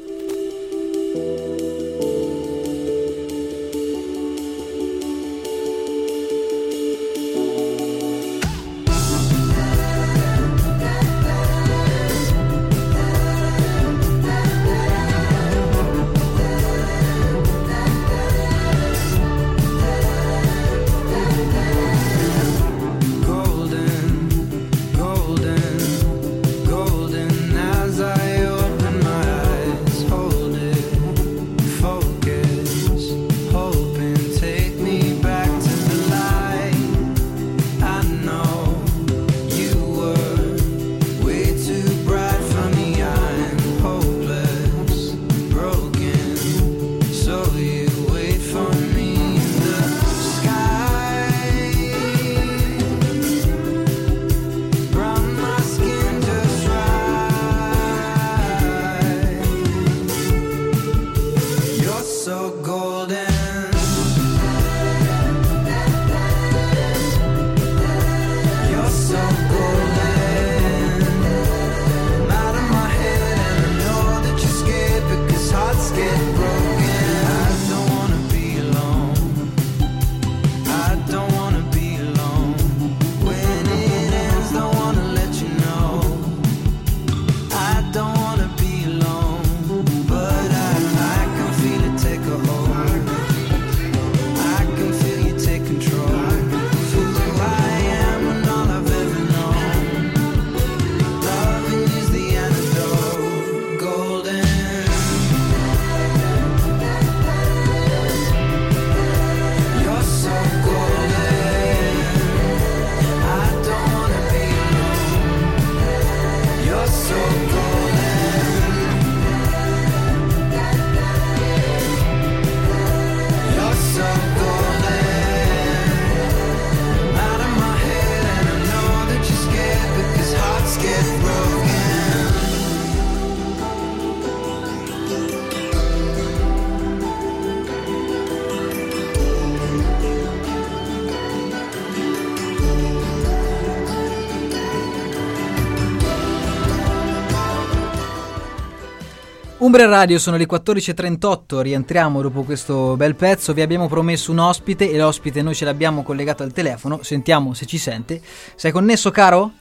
Umbria 149.78 149.94
Radio 149.94 150.18
sono 150.18 150.38
le 150.38 150.46
14.38, 150.48 151.60
rientriamo 151.60 152.22
dopo 152.22 152.44
questo 152.44 152.96
bel 152.96 153.14
pezzo, 153.14 153.52
vi 153.52 153.60
abbiamo 153.60 153.88
promesso 153.88 154.32
un 154.32 154.38
ospite 154.38 154.90
e 154.90 154.96
l'ospite 154.96 155.42
noi 155.42 155.54
ce 155.54 155.66
l'abbiamo 155.66 156.02
collegato 156.02 156.42
al 156.42 156.54
telefono, 156.54 157.02
sentiamo 157.02 157.52
se 157.52 157.66
ci 157.66 157.76
sente. 157.76 158.22
Sei 158.54 158.72
connesso 158.72 159.10
caro? 159.10 159.52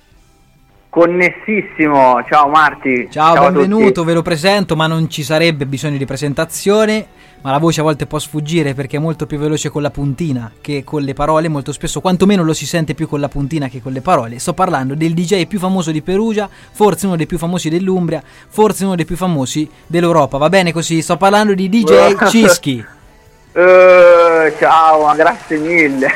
Connessissimo, 0.96 2.24
ciao 2.24 2.48
Marti. 2.48 3.10
Ciao, 3.12 3.52
benvenuto, 3.52 4.06
ve 4.06 4.14
lo 4.14 4.22
presento, 4.22 4.78
ma 4.78 4.88
non 4.88 5.10
ci 5.10 5.24
sarebbe 5.24 5.66
bisogno 5.66 5.98
di 5.98 6.06
presentazione, 6.06 7.06
ma 7.42 7.52
la 7.52 7.58
voce 7.58 7.82
a 7.82 7.84
volte 7.84 8.06
può 8.06 8.18
sfuggire 8.18 8.74
perché 8.74 8.96
è 8.96 9.00
molto 9.02 9.26
più 9.26 9.38
veloce 9.38 9.68
con 9.68 9.82
la 9.82 9.90
puntina 9.90 10.50
che 10.62 10.86
con 10.86 11.02
le 11.02 11.14
parole, 11.14 11.50
molto 11.50 11.74
spesso 11.74 12.00
quantomeno 12.00 12.46
lo 12.46 12.54
si 12.54 12.66
sente 12.66 12.94
più 12.94 13.10
con 13.10 13.20
la 13.20 13.28
puntina 13.28 13.68
che 13.68 13.82
con 13.82 13.92
le 13.92 14.00
parole. 14.00 14.40
Sto 14.40 14.54
parlando 14.54 14.96
del 14.96 15.14
DJ 15.14 15.48
più 15.48 15.60
famoso 15.60 15.92
di 15.92 16.02
Perugia, 16.02 16.48
forse 16.72 17.08
uno 17.08 17.18
dei 17.18 17.26
più 17.26 17.38
famosi 17.38 17.68
dell'Umbria, 17.68 18.24
forse 18.48 18.86
uno 18.86 18.96
dei 18.96 19.04
più 19.04 19.18
famosi 19.18 19.70
dell'Europa, 19.88 20.38
va 20.38 20.48
bene 20.48 20.72
così? 20.72 21.02
Sto 21.02 21.18
parlando 21.18 21.54
di 21.54 21.68
DJ 21.68 22.16
Cischi. 22.30 22.86
Uh, 23.52 24.50
ciao, 24.58 25.14
grazie 25.14 25.58
mille. 25.58 26.08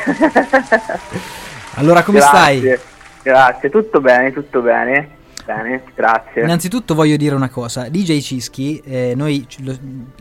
allora, 1.74 2.02
come 2.02 2.20
grazie. 2.20 2.78
stai? 2.78 2.89
Grazie, 3.22 3.70
tutto 3.70 4.00
bene, 4.00 4.32
tutto 4.32 4.60
bene. 4.60 5.18
Bene, 5.44 5.82
grazie. 5.94 6.42
Innanzitutto 6.42 6.94
voglio 6.94 7.16
dire 7.16 7.34
una 7.34 7.48
cosa, 7.48 7.88
DJ 7.88 8.20
Cischi, 8.20 8.80
eh, 8.84 9.14
noi 9.16 9.44
lo, 9.64 9.74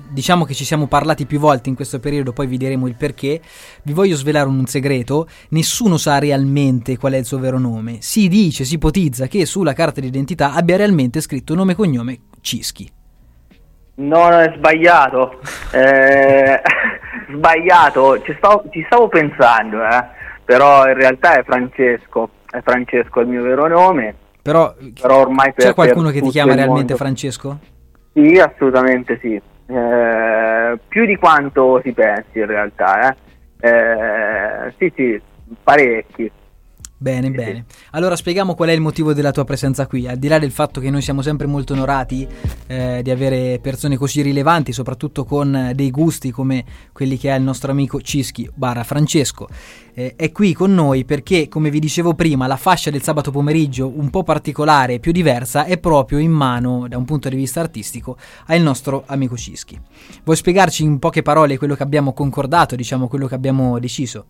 diciamo 0.10 0.44
che 0.44 0.54
ci 0.54 0.64
siamo 0.64 0.88
parlati 0.88 1.26
più 1.26 1.40
volte 1.40 1.70
in 1.70 1.76
questo 1.76 2.00
periodo, 2.00 2.34
poi 2.34 2.48
vi 2.48 2.58
diremo 2.58 2.88
il 2.88 2.96
perché, 2.96 3.40
vi 3.84 3.94
voglio 3.94 4.16
svelare 4.16 4.48
un 4.48 4.66
segreto, 4.66 5.28
nessuno 5.50 5.98
sa 5.98 6.18
realmente 6.20 6.98
qual 6.98 7.14
è 7.14 7.18
il 7.18 7.26
suo 7.26 7.38
vero 7.38 7.60
nome, 7.60 7.98
si 8.00 8.28
dice, 8.28 8.64
si 8.64 8.76
ipotizza 8.76 9.28
che 9.28 9.46
sulla 9.46 9.74
carta 9.74 10.02
d'identità 10.02 10.54
abbia 10.54 10.78
realmente 10.78 11.22
scritto 11.22 11.54
nome 11.54 11.74
e 11.74 11.76
cognome 11.76 12.20
Cischi. 12.42 12.90
No, 13.96 14.30
no, 14.30 14.40
è 14.40 14.54
sbagliato, 14.56 15.42
eh, 15.74 16.62
sbagliato, 17.36 18.22
ci 18.24 18.34
stavo, 18.38 18.64
ci 18.72 18.84
stavo 18.88 19.10
pensando, 19.10 19.84
eh, 19.84 20.06
però 20.46 20.88
in 20.88 20.96
realtà 20.96 21.38
è 21.38 21.44
Francesco 21.44 22.30
è 22.50 22.62
Francesco 22.62 23.20
il 23.22 23.28
mio 23.28 23.44
vero 23.44 23.68
nome. 23.68 24.16
Però, 24.42 24.74
però 25.00 25.22
ormai 25.22 25.54
per, 25.54 25.66
c'è 25.66 25.74
qualcuno 25.74 26.10
che 26.10 26.22
ti 26.22 26.30
chiama 26.30 26.56
realmente 26.56 26.96
Francesco? 26.96 27.58
Sì, 28.14 28.40
assolutamente 28.40 29.20
sì. 29.22 29.40
Eh, 29.68 30.80
più 30.88 31.06
di 31.06 31.16
quanto 31.18 31.80
si 31.84 31.92
pensi 31.92 32.40
in 32.40 32.48
realtà. 32.48 33.10
Eh. 33.10 33.16
Eh, 33.62 34.74
sì, 34.78 34.92
sì, 34.96 35.22
parecchi. 35.62 36.32
Bene, 37.02 37.32
bene. 37.32 37.64
Allora 37.92 38.18
spieghiamo 38.18 38.56
qual 38.56 38.68
è 38.68 38.74
il 38.74 38.82
motivo 38.82 39.14
della 39.14 39.32
tua 39.32 39.46
presenza 39.46 39.88
qui. 39.88 40.06
Al 40.06 40.18
di 40.18 40.28
là 40.28 40.38
del 40.38 40.52
fatto 40.52 40.82
che 40.82 40.90
noi 40.90 41.02
siamo 41.02 41.22
sempre 41.22 41.48
molto 41.48 41.72
onorati 41.72 42.28
eh, 42.68 43.00
di 43.02 43.10
avere 43.10 43.58
persone 43.62 43.96
così 43.96 44.22
rilevanti, 44.22 44.74
soprattutto 44.74 45.24
con 45.24 45.72
dei 45.74 45.92
gusti 45.92 46.30
come 46.32 46.66
quelli 46.92 47.18
che 47.18 47.32
ha 47.32 47.36
il 47.36 47.44
nostro 47.44 47.72
amico 47.72 48.02
Cischi 48.02 48.50
barra 48.54 48.84
Francesco, 48.84 49.48
eh, 49.94 50.16
è 50.18 50.34
qui 50.34 50.52
con 50.52 50.74
noi 50.74 51.06
perché, 51.06 51.48
come 51.48 51.70
vi 51.70 51.80
dicevo 51.80 52.16
prima, 52.16 52.48
la 52.48 52.58
fascia 52.58 52.90
del 52.90 53.02
sabato 53.02 53.32
pomeriggio 53.32 53.88
un 53.88 54.10
po' 54.10 54.24
particolare 54.24 54.96
e 54.96 55.00
più 55.00 55.14
diversa 55.14 55.64
è 55.64 55.78
proprio 55.78 56.18
in 56.18 56.32
mano, 56.32 56.86
da 56.90 56.98
un 56.98 57.06
punto 57.06 57.30
di 57.30 57.38
vista 57.38 57.62
artistico, 57.62 58.18
al 58.48 58.60
nostro 58.60 59.04
amico 59.06 59.38
Cischi. 59.38 59.80
Vuoi 60.26 60.36
spiegarci 60.36 60.84
in 60.84 61.00
poche 61.00 61.22
parole 61.22 61.58
quello 61.58 61.76
che 61.76 61.84
abbiamo 61.84 62.12
concordato, 62.12 62.76
diciamo 62.76 63.08
quello 63.08 63.28
che 63.28 63.36
abbiamo 63.36 63.80
deciso? 63.80 64.26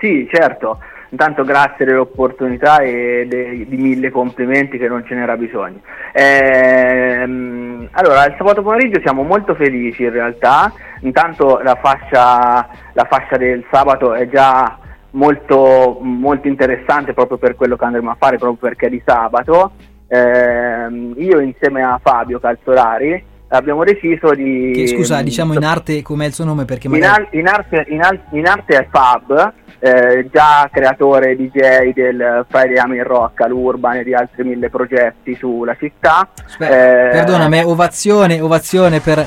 Sì, 0.00 0.26
certo. 0.32 0.78
Intanto 1.10 1.42
grazie 1.42 1.86
dell'opportunità 1.86 2.80
e 2.80 3.26
de, 3.26 3.66
di 3.66 3.76
mille 3.76 4.10
complimenti 4.10 4.76
che 4.76 4.88
non 4.88 5.04
ce 5.06 5.14
n'era 5.14 5.36
bisogno. 5.36 5.80
Ehm, 6.12 7.88
allora, 7.92 8.26
il 8.26 8.34
sabato 8.36 8.62
pomeriggio 8.62 9.00
siamo 9.00 9.22
molto 9.22 9.54
felici 9.54 10.02
in 10.02 10.10
realtà, 10.10 10.72
intanto 11.00 11.60
la 11.62 11.78
fascia, 11.80 12.68
la 12.92 13.06
fascia 13.08 13.38
del 13.38 13.64
sabato 13.70 14.12
è 14.12 14.28
già 14.28 14.78
molto, 15.12 15.98
molto 16.02 16.46
interessante 16.46 17.14
proprio 17.14 17.38
per 17.38 17.56
quello 17.56 17.76
che 17.76 17.84
andremo 17.84 18.10
a 18.10 18.16
fare, 18.18 18.36
proprio 18.36 18.68
perché 18.68 18.86
è 18.86 18.90
di 18.90 19.02
sabato. 19.04 19.72
Ehm, 20.08 21.14
io 21.16 21.40
insieme 21.40 21.82
a 21.82 21.98
Fabio 22.02 22.38
Calzolari 22.38 23.36
abbiamo 23.48 23.84
deciso 23.84 24.34
di... 24.34 24.72
Che, 24.74 24.88
scusa, 24.88 25.22
diciamo 25.22 25.54
in 25.54 25.64
arte 25.64 26.02
com'è 26.02 26.26
il 26.26 26.32
suo 26.32 26.44
nome? 26.44 26.64
Perché 26.64 26.88
magari... 26.88 27.28
in, 27.32 27.40
in, 27.40 27.46
arte, 27.46 27.84
in, 27.88 28.02
al, 28.02 28.20
in 28.32 28.46
arte 28.46 28.78
è 28.78 28.88
Fab, 28.90 29.52
eh, 29.78 30.28
già 30.30 30.68
creatore 30.72 31.36
DJ 31.36 31.92
del 31.92 32.44
Friday 32.48 32.76
Amin 32.76 33.04
Rock 33.04 33.40
all'Urban 33.40 33.96
e 33.96 34.04
di 34.04 34.14
altri 34.14 34.44
mille 34.44 34.68
progetti 34.68 35.34
sulla 35.34 35.76
città. 35.76 36.28
Aspetta, 36.44 37.08
eh, 37.08 37.10
perdonami, 37.10 37.62
ovazione, 37.64 38.40
ovazione 38.40 39.00
per, 39.00 39.26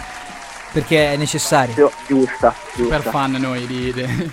perché 0.71 1.13
è 1.13 1.17
necessario. 1.17 1.91
Giusta, 2.07 2.53
giusta. 2.75 2.97
Per 2.97 3.05
fan 3.09 3.31
noi 3.39 3.65
di, 3.65 3.93
di... 3.93 4.31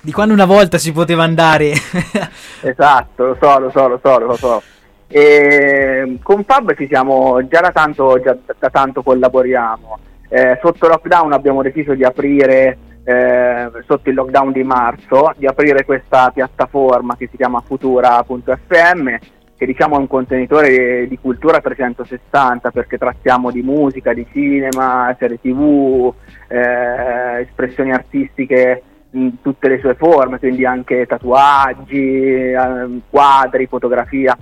di 0.00 0.12
quando 0.12 0.34
una 0.34 0.46
volta 0.46 0.78
si 0.78 0.92
poteva 0.92 1.22
andare. 1.24 1.72
esatto, 2.62 3.24
lo 3.24 3.36
so, 3.40 3.58
lo 3.58 3.70
so, 3.70 3.88
lo 3.88 4.00
so, 4.02 4.18
lo 4.18 4.36
so. 4.36 4.62
E 5.06 6.18
con 6.22 6.44
Fab 6.44 6.74
ci 6.76 6.86
siamo 6.86 7.46
già 7.46 7.60
da 7.60 7.70
tanto, 7.70 8.20
già 8.20 8.36
da 8.58 8.70
tanto 8.70 9.02
collaboriamo. 9.02 9.98
Eh, 10.28 10.58
sotto 10.62 10.88
lockdown 10.88 11.32
abbiamo 11.32 11.62
deciso 11.62 11.94
di 11.94 12.02
aprire 12.02 12.78
eh, 13.04 13.70
sotto 13.86 14.08
il 14.08 14.14
lockdown 14.14 14.52
di 14.52 14.62
marzo 14.62 15.32
di 15.36 15.46
aprire 15.46 15.84
questa 15.84 16.30
piattaforma 16.30 17.16
che 17.16 17.28
si 17.30 17.36
chiama 17.36 17.60
futura.fm 17.60 19.16
che 19.56 19.66
diciamo 19.66 19.96
è 19.96 19.98
un 19.98 20.06
contenitore 20.06 21.06
di 21.06 21.18
cultura 21.18 21.60
360 21.60 22.70
perché 22.70 22.98
trattiamo 22.98 23.50
di 23.50 23.62
musica, 23.62 24.12
di 24.12 24.26
cinema, 24.32 25.14
serie 25.18 25.40
tv, 25.40 26.12
eh, 26.48 27.40
espressioni 27.42 27.92
artistiche 27.92 28.82
in 29.10 29.40
tutte 29.40 29.68
le 29.68 29.78
sue 29.78 29.94
forme, 29.94 30.40
quindi 30.40 30.66
anche 30.66 31.06
tatuaggi, 31.06 31.96
eh, 31.96 33.00
quadri, 33.08 33.66
fotografia. 33.66 34.36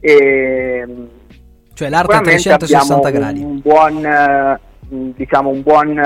E, 0.00 0.86
cioè 1.74 1.88
l'arte 1.88 2.16
a 2.16 2.20
360 2.20 3.10
gradi. 3.10 3.42
Un 3.42 3.60
buon, 3.60 4.04
eh, 4.04 4.58
diciamo, 4.88 5.50
un 5.50 5.62
buon, 5.62 6.00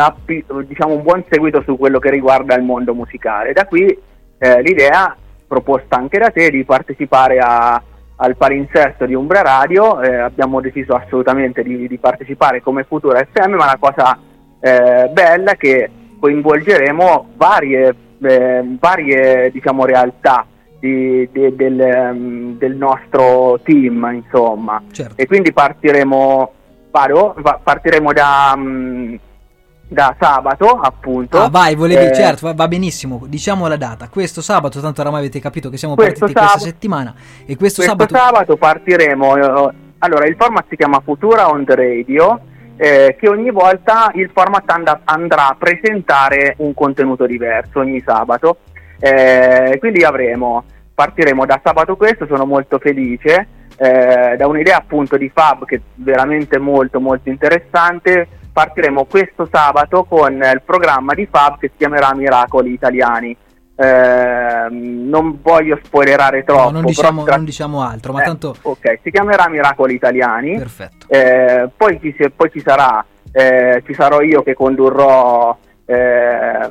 diciamo, 0.66 0.94
un 0.94 1.02
buon 1.02 1.24
seguito 1.30 1.62
su 1.62 1.78
quello 1.78 1.98
che 1.98 2.10
riguarda 2.10 2.54
il 2.54 2.62
mondo 2.62 2.94
musicale. 2.94 3.52
Da 3.52 3.66
qui 3.66 3.86
eh, 4.38 4.62
l'idea 4.62 5.16
proposta 5.46 5.96
anche 5.96 6.18
da 6.18 6.30
te 6.30 6.50
di 6.50 6.64
partecipare 6.64 7.38
a, 7.38 7.82
al 8.16 8.36
palinsesto 8.36 9.06
di 9.06 9.14
Umbra 9.14 9.42
Radio, 9.42 10.00
eh, 10.00 10.14
abbiamo 10.16 10.60
deciso 10.60 10.94
assolutamente 10.94 11.62
di, 11.62 11.88
di, 11.88 11.98
partecipare 11.98 12.60
come 12.60 12.84
Futura 12.84 13.26
FM, 13.32 13.54
ma 13.54 13.66
la 13.66 13.78
cosa 13.78 14.18
eh, 14.60 15.08
bella 15.10 15.52
è 15.52 15.56
che 15.56 15.90
coinvolgeremo 16.20 17.30
varie, 17.36 17.94
eh, 18.20 18.76
varie 18.78 19.50
diciamo, 19.50 19.84
realtà 19.84 20.46
di, 20.82 21.28
di, 21.30 21.54
del, 21.54 22.10
um, 22.12 22.58
del, 22.58 22.74
nostro 22.74 23.60
team, 23.62 24.24
insomma. 24.24 24.82
Certo. 24.90 25.14
E 25.16 25.26
quindi 25.26 25.52
partiremo 25.52 26.52
vado, 26.90 27.34
va, 27.38 27.60
partiremo 27.62 28.12
da, 28.12 28.52
um, 28.56 29.16
da, 29.86 30.16
sabato, 30.18 30.66
appunto. 30.66 31.40
Ah, 31.40 31.48
vai, 31.48 31.76
volevi, 31.76 32.06
eh, 32.06 32.12
certo, 32.12 32.48
va, 32.48 32.54
va, 32.54 32.66
benissimo. 32.66 33.22
Diciamo 33.28 33.68
la 33.68 33.76
data. 33.76 34.08
Questo 34.08 34.42
sabato, 34.42 34.80
tanto 34.80 35.02
oramai 35.02 35.20
avete 35.20 35.38
capito 35.38 35.70
che 35.70 35.76
siamo 35.76 35.94
partiti 35.94 36.18
sab- 36.18 36.32
questa 36.32 36.58
settimana. 36.58 37.14
E 37.46 37.56
questo, 37.56 37.82
questo 37.82 37.82
sabato... 37.82 38.16
sabato 38.16 38.56
partiremo. 38.56 39.36
Eh, 39.36 39.74
allora, 39.98 40.26
il 40.26 40.34
format 40.36 40.64
si 40.68 40.74
chiama 40.74 41.00
Futura 41.04 41.48
on 41.48 41.64
the 41.64 41.76
Radio. 41.76 42.40
Eh, 42.74 43.16
che 43.20 43.28
ogni 43.28 43.50
volta 43.52 44.10
il 44.14 44.28
format 44.34 44.68
and- 44.68 45.00
andrà 45.04 45.50
a 45.50 45.56
presentare 45.56 46.54
un 46.58 46.74
contenuto 46.74 47.24
diverso 47.26 47.78
ogni 47.78 48.02
sabato. 48.04 48.56
Eh, 49.04 49.78
quindi 49.80 50.04
avremo, 50.04 50.62
partiremo 50.94 51.44
da 51.44 51.60
sabato 51.62 51.96
questo, 51.96 52.26
sono 52.26 52.46
molto 52.46 52.78
felice 52.78 53.48
eh, 53.76 54.36
da 54.36 54.46
un'idea 54.46 54.76
appunto 54.76 55.16
di 55.16 55.28
Fab 55.34 55.64
che 55.64 55.76
è 55.76 55.80
veramente 55.94 56.58
molto 56.58 57.00
molto 57.00 57.28
interessante. 57.28 58.28
Partiremo 58.52 59.06
questo 59.06 59.48
sabato 59.50 60.04
con 60.04 60.34
il 60.34 60.62
programma 60.64 61.14
di 61.14 61.26
Fab 61.28 61.58
che 61.58 61.68
si 61.68 61.78
chiamerà 61.78 62.14
Miracoli 62.14 62.72
Italiani. 62.72 63.36
Eh, 63.74 64.66
non 64.70 65.38
voglio 65.42 65.80
spoilerare 65.82 66.44
troppo 66.44 66.64
no, 66.64 66.70
non, 66.70 66.84
diciamo, 66.84 67.24
tra... 67.24 67.36
non, 67.36 67.44
diciamo, 67.46 67.82
altro 67.82 68.12
ma 68.12 68.20
eh, 68.20 68.26
tanto 68.26 68.54
ok 68.60 68.98
si 69.02 69.10
chiamerà 69.10 69.48
Miracoli 69.48 69.94
Italiani. 69.94 70.58
Perfetto. 70.58 71.06
Eh, 71.08 71.68
poi 71.76 71.98
ci, 72.00 72.14
poi, 72.36 72.50
ci, 72.52 72.60
sarà? 72.60 73.04
Eh, 73.32 73.82
ci 73.84 73.94
sarò 73.94 74.20
io 74.20 74.44
che 74.44 74.54
condurrò 74.54 75.56
eh, 75.86 76.68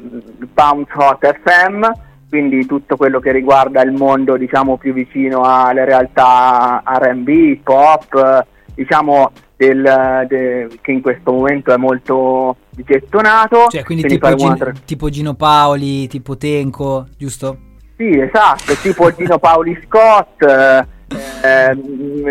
Bounce 0.53 0.93
Hot 0.95 1.39
FM 1.43 1.91
quindi 2.32 2.65
tutto 2.65 2.95
quello 2.95 3.19
che 3.19 3.34
riguarda 3.34 3.82
il 3.82 3.91
mondo 3.91 4.38
diciamo 4.38 4.77
più 4.77 4.93
vicino 4.93 5.41
alle 5.41 5.84
realtà 5.84 6.82
R&B, 6.86 7.57
pop, 7.61 8.45
diciamo 8.73 9.32
del, 9.57 10.25
de, 10.29 10.69
che 10.79 10.91
in 10.93 11.01
questo 11.01 11.34
momento 11.34 11.73
è 11.73 11.77
molto 11.77 12.55
gettonato. 12.69 13.67
Cioè, 13.67 13.84
quindi, 13.84 14.07
tipo, 14.07 14.34
Gino, 14.34 14.51
altre... 14.51 14.73
tipo, 14.86 15.09
Gino 15.09 15.34
Paoli, 15.34 16.07
tipo 16.07 16.38
Tenco, 16.38 17.07
giusto? 17.17 17.57
Sì, 17.97 18.17
esatto, 18.17 18.75
tipo 18.82 19.11
Gino 19.13 19.38
Paoli 19.38 19.77
Scott, 19.86 20.41
eh, 20.41 21.75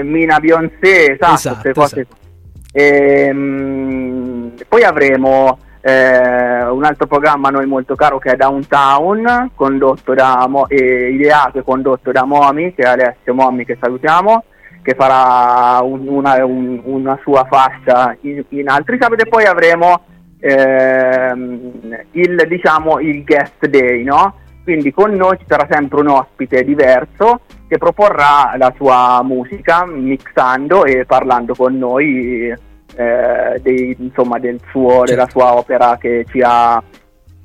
Mina 0.03 0.41
Beyoncé, 0.41 1.13
esatto, 1.13 1.35
esatto, 1.35 1.73
cose 1.73 2.01
esatto. 2.01 2.17
Ehm, 2.73 4.53
poi 4.67 4.83
avremo 4.83 5.59
eh, 5.83 6.63
un 6.65 6.85
altro 6.85 7.07
programma 7.07 7.49
a 7.49 7.53
noi 7.53 7.67
molto 7.67 7.95
caro 7.95 8.19
che 8.19 8.33
è 8.33 8.37
Downtown, 8.37 9.51
condotto 9.55 10.15
da 10.15 10.47
Mo- 10.49 10.69
eh, 10.69 11.11
ideato 11.11 11.59
e 11.59 11.63
condotto 11.63 12.13
da 12.13 12.25
Momi, 12.25 12.75
che 12.75 12.83
è 12.83 12.87
Alessio 12.87 13.35
Momi 13.35 13.65
che 13.65 13.79
salutiamo, 13.81 14.45
che 14.83 14.95
farà 14.95 15.81
un- 15.83 16.07
una, 16.07 16.45
un- 16.45 16.81
una 16.85 17.19
sua 17.23 17.47
fascia 17.49 18.17
in, 18.23 18.45
in 18.51 18.69
altri 18.69 18.99
sabati 19.01 19.23
e 19.23 19.29
poi 19.29 19.45
avremo 19.45 20.03
ehm, 20.39 21.73
il, 22.13 22.45
diciamo, 22.49 22.99
il 23.01 23.25
guest 23.25 23.67
day, 23.67 24.03
no? 24.03 24.35
Quindi 24.63 24.93
con 24.93 25.13
noi 25.13 25.39
ci 25.39 25.45
sarà 25.47 25.67
sempre 25.71 26.01
un 26.01 26.09
ospite 26.09 26.63
diverso 26.63 27.41
che 27.67 27.79
proporrà 27.79 28.55
la 28.57 28.73
sua 28.77 29.23
musica 29.23 29.87
mixando 29.87 30.85
e 30.85 31.05
parlando 31.07 31.55
con 31.55 31.77
noi 31.77 32.55
eh, 33.01 33.61
dei- 33.63 33.97
insomma, 33.99 34.39
del 34.39 34.61
suo, 34.71 35.05
della 35.05 35.27
sua 35.31 35.57
opera 35.57 35.97
che 35.99 36.27
ci 36.29 36.43
ha 36.45 36.83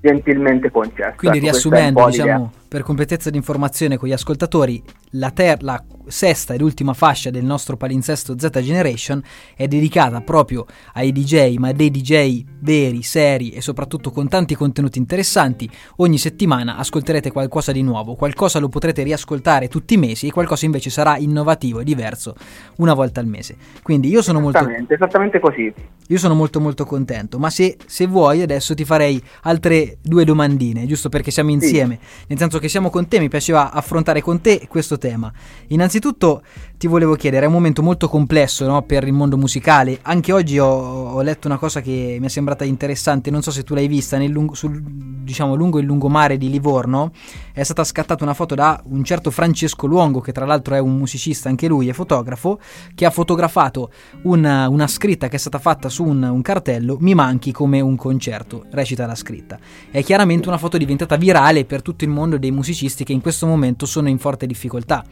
gentilmente 0.02 0.70
concesso. 0.70 1.14
Quindi 1.16 1.38
Ecco, 1.38 1.48
riassumendo, 1.48 2.02
po' 2.02 2.08
l'idea. 2.10 2.50
Per 2.68 2.84
completezza 2.84 3.30
di 3.30 3.38
informazione 3.38 3.98
con 3.98 4.08
gli 4.08 4.14
ascoltatori, 4.14 4.82
la, 5.12 5.32
ter- 5.32 5.62
la 5.62 5.82
sesta 6.08 6.54
ed 6.54 6.62
ultima 6.62 6.94
fascia 6.94 7.30
del 7.30 7.44
nostro 7.46 7.78
palinsesto 7.78 8.38
Z 8.38 8.50
Generation 8.62 9.22
è 9.56 9.68
dedicata 9.68 10.22
proprio 10.22 10.66
ai 10.94 11.12
DJ, 11.12 11.56
ma 11.56 11.72
dei 11.72 11.90
DJ 11.90 12.44
veri, 12.60 13.02
seri 13.02 13.52
e 13.52 13.62
soprattutto 13.62 14.12
con 14.12 14.28
tanti 14.28 14.56
contenuti 14.56 15.00
interessanti. 15.00 15.70
Ogni 15.98 16.18
settimana 16.18 16.78
ascolterete 16.78 17.32
qualcosa 17.32 17.72
di 17.72 17.82
nuovo, 17.82 18.16
qualcosa 18.16 18.60
lo 18.60 18.68
potrete 18.68 19.04
riascoltare 19.04 19.68
tutti 19.68 19.94
i 19.94 19.98
mesi 19.98 20.28
e 20.28 20.32
qualcosa 20.32 20.66
invece 20.66 20.90
sarà 20.90 21.18
innovativo 21.18 21.80
e 21.80 21.84
diverso 21.84 22.36
una 22.78 22.94
volta 22.94 23.20
al 23.20 23.28
mese. 23.28 23.56
Quindi 23.82 24.10
io 24.10 24.22
sono 24.22 24.40
molto 24.40 24.58
Esattamente, 24.60 24.94
esattamente 24.94 25.40
così. 25.40 25.74
io 26.08 26.18
sono 26.18 26.34
molto 26.34 26.60
molto 26.60 26.86
contento, 26.86 27.40
ma 27.40 27.50
se, 27.50 27.78
se 27.86 28.06
vuoi 28.08 28.42
adesso 28.42 28.74
ti 28.74 28.86
farei 28.86 29.22
altre 29.44 29.98
due 30.02 30.26
domandine, 30.26 30.86
giusto 30.86 31.10
perché 31.10 31.32
siamo 31.32 31.52
insieme, 31.52 32.00
nel 32.28 32.38
senso 32.38 32.60
che 32.60 32.65
siamo 32.70 32.90
con 32.90 33.08
te, 33.08 33.20
mi 33.20 33.30
piaceva 33.30 33.72
affrontare 33.72 34.22
con 34.22 34.42
te 34.42 34.68
questo 34.68 34.98
tema. 34.98 35.32
Innanzitutto 35.68 36.44
ti 36.78 36.88
volevo 36.88 37.16
chiedere, 37.16 37.46
è 37.46 37.48
un 37.48 37.54
momento 37.54 37.82
molto 37.82 38.10
complesso 38.10 38.66
no, 38.66 38.82
per 38.84 39.06
il 39.06 39.14
mondo 39.14 39.38
musicale, 39.38 40.00
anche 40.02 40.32
oggi 40.32 40.60
ho, 40.60 40.68
ho 40.68 41.22
letto 41.22 41.48
una 41.48 41.58
cosa 41.58 41.82
che 41.82 42.18
mi 42.20 42.26
è 42.26 42.30
sembrata 42.30 42.64
interessante, 42.64 43.32
non 43.32 43.42
so 43.42 43.52
se 43.52 43.64
tu 43.64 43.74
l'hai 43.74 43.88
vista, 43.88 44.18
lungo, 44.28 44.54
sul, 44.54 44.82
diciamo, 44.82 45.56
lungo 45.56 45.80
il 45.80 45.86
lungomare 45.86 46.38
di 46.38 46.50
Livorno 46.50 47.12
è 47.54 47.64
stata 47.64 47.84
scattata 47.84 48.24
una 48.24 48.34
foto 48.34 48.56
da 48.56 48.82
un 48.88 49.04
certo 49.04 49.32
Francesco 49.32 49.88
Luongo, 49.88 50.20
che 50.20 50.32
tra 50.32 50.46
l'altro 50.46 50.76
è 50.76 50.80
un 50.80 50.96
musicista 50.96 51.50
anche 51.50 51.68
lui, 51.68 51.88
è 51.88 51.94
fotografo, 51.94 52.60
che 52.94 53.06
ha 53.06 53.10
fotografato 53.10 53.92
una, 54.24 54.68
una 54.68 54.88
scritta 54.88 55.28
che 55.28 55.38
è 55.38 55.40
stata 55.40 55.60
fatta 55.60 55.90
su 55.90 56.04
un, 56.04 56.24
un 56.24 56.42
cartello, 56.42 56.98
mi 57.00 57.14
manchi 57.14 57.52
come 57.52 57.80
un 57.80 57.96
concerto, 57.96 58.66
recita 58.72 59.06
la 59.06 59.16
scritta. 59.16 59.58
È 59.90 60.04
chiaramente 60.04 60.48
una 60.48 60.58
foto 60.58 60.78
diventata 60.78 61.16
virale 61.16 61.66
per 61.66 61.82
tutto 61.82 62.04
il 62.04 62.10
mondo 62.10 62.38
dei 62.38 62.52
musicisti 62.52 63.04
che 63.04 63.14
in 63.14 63.22
questo 63.22 63.48
momento 63.48 63.86
sono 63.86 64.10
in 64.10 64.20
forte 64.20 64.46
difficoltà. 64.46 65.04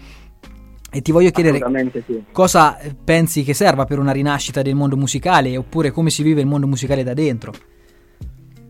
E 0.95 1.01
ti 1.01 1.11
voglio 1.11 1.31
chiedere 1.31 1.57
sì. 2.05 2.23
cosa 2.31 2.77
pensi 3.03 3.43
che 3.43 3.55
serva 3.55 3.85
per 3.85 3.97
una 3.97 4.11
rinascita 4.11 4.61
del 4.61 4.75
mondo 4.75 4.95
musicale 4.95 5.57
oppure 5.57 5.89
come 5.89 6.11
si 6.11 6.21
vive 6.21 6.41
il 6.41 6.45
mondo 6.45 6.67
musicale 6.67 7.01
da 7.03 7.15
dentro. 7.15 7.51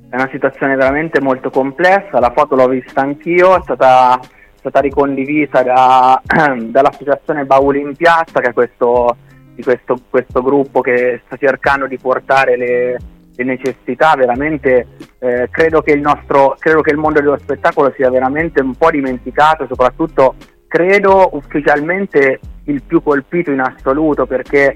È 0.09 0.15
una 0.15 0.29
situazione 0.31 0.77
veramente 0.77 1.19
molto 1.19 1.49
complessa, 1.49 2.19
la 2.19 2.31
foto 2.33 2.55
l'ho 2.55 2.69
vista 2.69 3.01
anch'io, 3.01 3.57
è 3.57 3.61
stata, 3.63 4.17
è 4.21 4.27
stata 4.55 4.79
ricondivisa 4.79 5.63
da- 5.63 6.21
dall'associazione 6.57 7.43
Bauli 7.43 7.81
in 7.81 7.93
Piazza, 7.93 8.39
che 8.39 8.51
è 8.51 8.53
questo, 8.53 9.17
di 9.53 9.61
questo, 9.61 9.97
questo 10.09 10.41
gruppo 10.41 10.79
che 10.79 11.23
sta 11.25 11.35
cercando 11.35 11.87
di 11.87 11.97
portare 11.97 12.55
le, 12.55 12.97
le 13.35 13.43
necessità, 13.43 14.15
veramente 14.15 14.87
eh, 15.19 15.49
credo, 15.51 15.81
che 15.81 15.91
il 15.91 15.99
nostro, 15.99 16.55
credo 16.57 16.79
che 16.79 16.91
il 16.91 16.97
mondo 16.97 17.19
dello 17.19 17.37
spettacolo 17.37 17.91
sia 17.97 18.09
veramente 18.09 18.61
un 18.61 18.75
po' 18.75 18.91
dimenticato, 18.91 19.65
soprattutto 19.67 20.35
credo 20.73 21.29
ufficialmente 21.33 22.39
il 22.63 22.81
più 22.81 23.03
colpito 23.03 23.51
in 23.51 23.59
assoluto 23.59 24.25
perché 24.25 24.75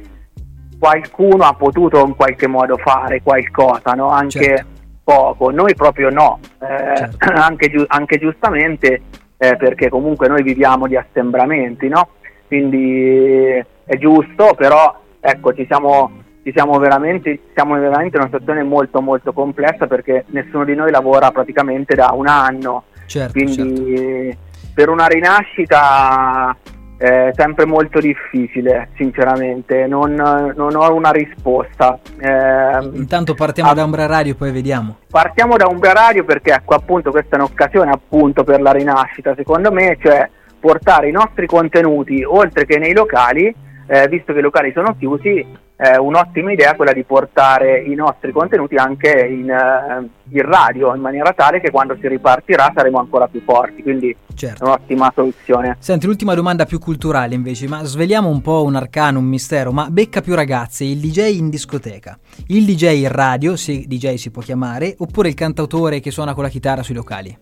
qualcuno 0.78 1.44
ha 1.46 1.56
potuto 1.56 2.06
in 2.06 2.16
qualche 2.16 2.46
modo 2.46 2.78
fare 2.78 3.24
qualcosa, 3.24 3.94
no? 3.94 4.10
anche 4.10 4.46
Certo. 4.46 4.66
poco, 5.04 5.50
noi 5.50 5.74
proprio 5.74 6.12
no, 6.12 6.40
Eh, 6.60 7.10
anche, 7.34 7.72
giu- 7.72 7.86
anche 7.88 8.20
giustamente 8.20 9.02
eh, 9.38 9.56
perché 9.58 9.90
comunque 9.90 10.28
noi 10.28 10.44
viviamo 10.44 10.86
di 10.86 10.96
assembramenti, 10.96 11.88
no? 11.88 12.10
quindi 12.46 13.66
è 13.84 13.98
giusto, 13.98 14.54
però 14.56 15.02
ecco 15.20 15.56
ci 15.56 15.66
siamo, 15.66 16.12
ci 16.44 16.52
siamo, 16.54 16.78
veramente, 16.78 17.40
siamo 17.56 17.74
veramente 17.74 18.18
in 18.18 18.22
una 18.22 18.32
situazione 18.32 18.62
molto 18.62 19.02
molto 19.02 19.34
complessa 19.34 19.88
perché 19.88 20.26
nessuno 20.28 20.64
di 20.64 20.76
noi 20.76 20.92
lavora 20.92 21.32
praticamente 21.32 21.96
da 21.96 22.12
un 22.14 22.28
anno, 22.28 22.84
Certo, 23.08 23.32
quindi 23.32 24.46
per 24.78 24.90
una 24.90 25.08
rinascita 25.08 26.56
è 27.00 27.32
sempre 27.34 27.66
molto 27.66 28.00
difficile, 28.00 28.90
sinceramente, 28.96 29.88
non, 29.88 30.14
non 30.14 30.76
ho 30.76 30.94
una 30.94 31.10
risposta. 31.10 31.98
Eh, 32.20 32.90
Intanto 32.94 33.34
partiamo 33.34 33.74
da 33.74 33.84
Umbra 33.84 34.06
Radio 34.06 34.36
poi 34.36 34.52
vediamo. 34.52 34.98
partiamo 35.10 35.58
da 35.58 35.66
Umbra 35.68 35.94
Radio 35.94 36.24
perché 36.26 36.54
ecco 36.54 36.76
appunto 36.76 37.10
questa 37.10 37.38
è 37.38 37.40
un'occasione 37.40 37.90
appunto 37.90 38.44
per 38.44 38.62
la 38.62 38.70
rinascita 38.72 39.34
secondo 39.36 39.72
me, 39.72 39.98
cioè 40.00 40.30
portare 40.60 41.08
i 41.08 41.12
nostri 41.12 41.48
contenuti 41.48 42.24
oltre 42.24 42.68
che 42.68 42.78
nei 42.78 42.94
locali, 42.94 43.52
eh, 43.88 44.08
visto 44.08 44.34
che 44.34 44.40
i 44.40 44.42
locali 44.42 44.72
sono 44.74 44.96
chiusi, 44.98 45.46
è 45.76 45.96
un'ottima 45.96 46.52
idea 46.52 46.76
quella 46.76 46.92
di 46.92 47.04
portare 47.04 47.82
i 47.82 47.94
nostri 47.94 48.32
contenuti 48.32 48.76
anche 48.76 49.10
in, 49.10 49.50
eh, 49.50 50.10
in 50.30 50.42
radio 50.42 50.94
in 50.96 51.02
maniera 51.02 51.34
tale 51.34 51.62
che 51.62 51.70
quando 51.70 51.96
si 52.02 52.08
ripartirà 52.08 52.72
saremo 52.76 53.00
ancora 53.00 53.28
più 53.28 53.42
forti, 53.44 53.84
quindi 53.84 54.16
Certo. 54.34 54.64
è 54.64 54.68
un'ottima 54.68 55.12
soluzione. 55.14 55.78
Senti, 55.80 56.06
l'ultima 56.06 56.34
domanda 56.34 56.66
più 56.66 56.80
culturale 56.80 57.36
invece, 57.36 57.68
ma 57.68 57.84
sveliamo 57.84 58.28
un 58.28 58.42
po' 58.42 58.64
un 58.64 58.76
arcano, 58.76 59.20
un 59.20 59.26
mistero, 59.26 59.72
ma 59.72 59.88
becca 59.90 60.22
più 60.22 60.36
ragazze, 60.36 60.84
il 60.84 61.00
DJ 61.00 61.38
in 61.38 61.50
discoteca, 61.50 62.18
il 62.48 62.66
DJ 62.66 63.04
in 63.04 63.12
radio, 63.12 63.56
se 63.56 63.86
DJ 63.88 64.16
si 64.16 64.32
può 64.32 64.42
chiamare, 64.42 64.96
oppure 64.98 65.30
il 65.30 65.36
cantautore 65.36 66.00
che 66.00 66.12
suona 66.12 66.34
con 66.34 66.44
la 66.44 66.50
chitarra 66.50 66.84
sui 66.84 66.96
locali? 66.96 67.38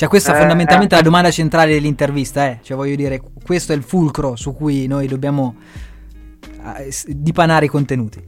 Cioè 0.00 0.08
questa 0.08 0.32
è 0.32 0.34
Eh, 0.34 0.38
fondamentalmente 0.38 0.94
eh. 0.94 0.96
la 0.96 1.04
domanda 1.04 1.30
centrale 1.30 1.74
dell'intervista, 1.74 2.46
eh? 2.46 2.60
Cioè 2.62 2.74
voglio 2.74 2.96
dire, 2.96 3.20
questo 3.44 3.74
è 3.74 3.76
il 3.76 3.82
fulcro 3.82 4.34
su 4.34 4.54
cui 4.54 4.86
noi 4.86 5.06
dobbiamo 5.06 5.56
eh, 6.42 6.90
dipanare 7.08 7.66
i 7.66 7.68
contenuti. 7.68 8.18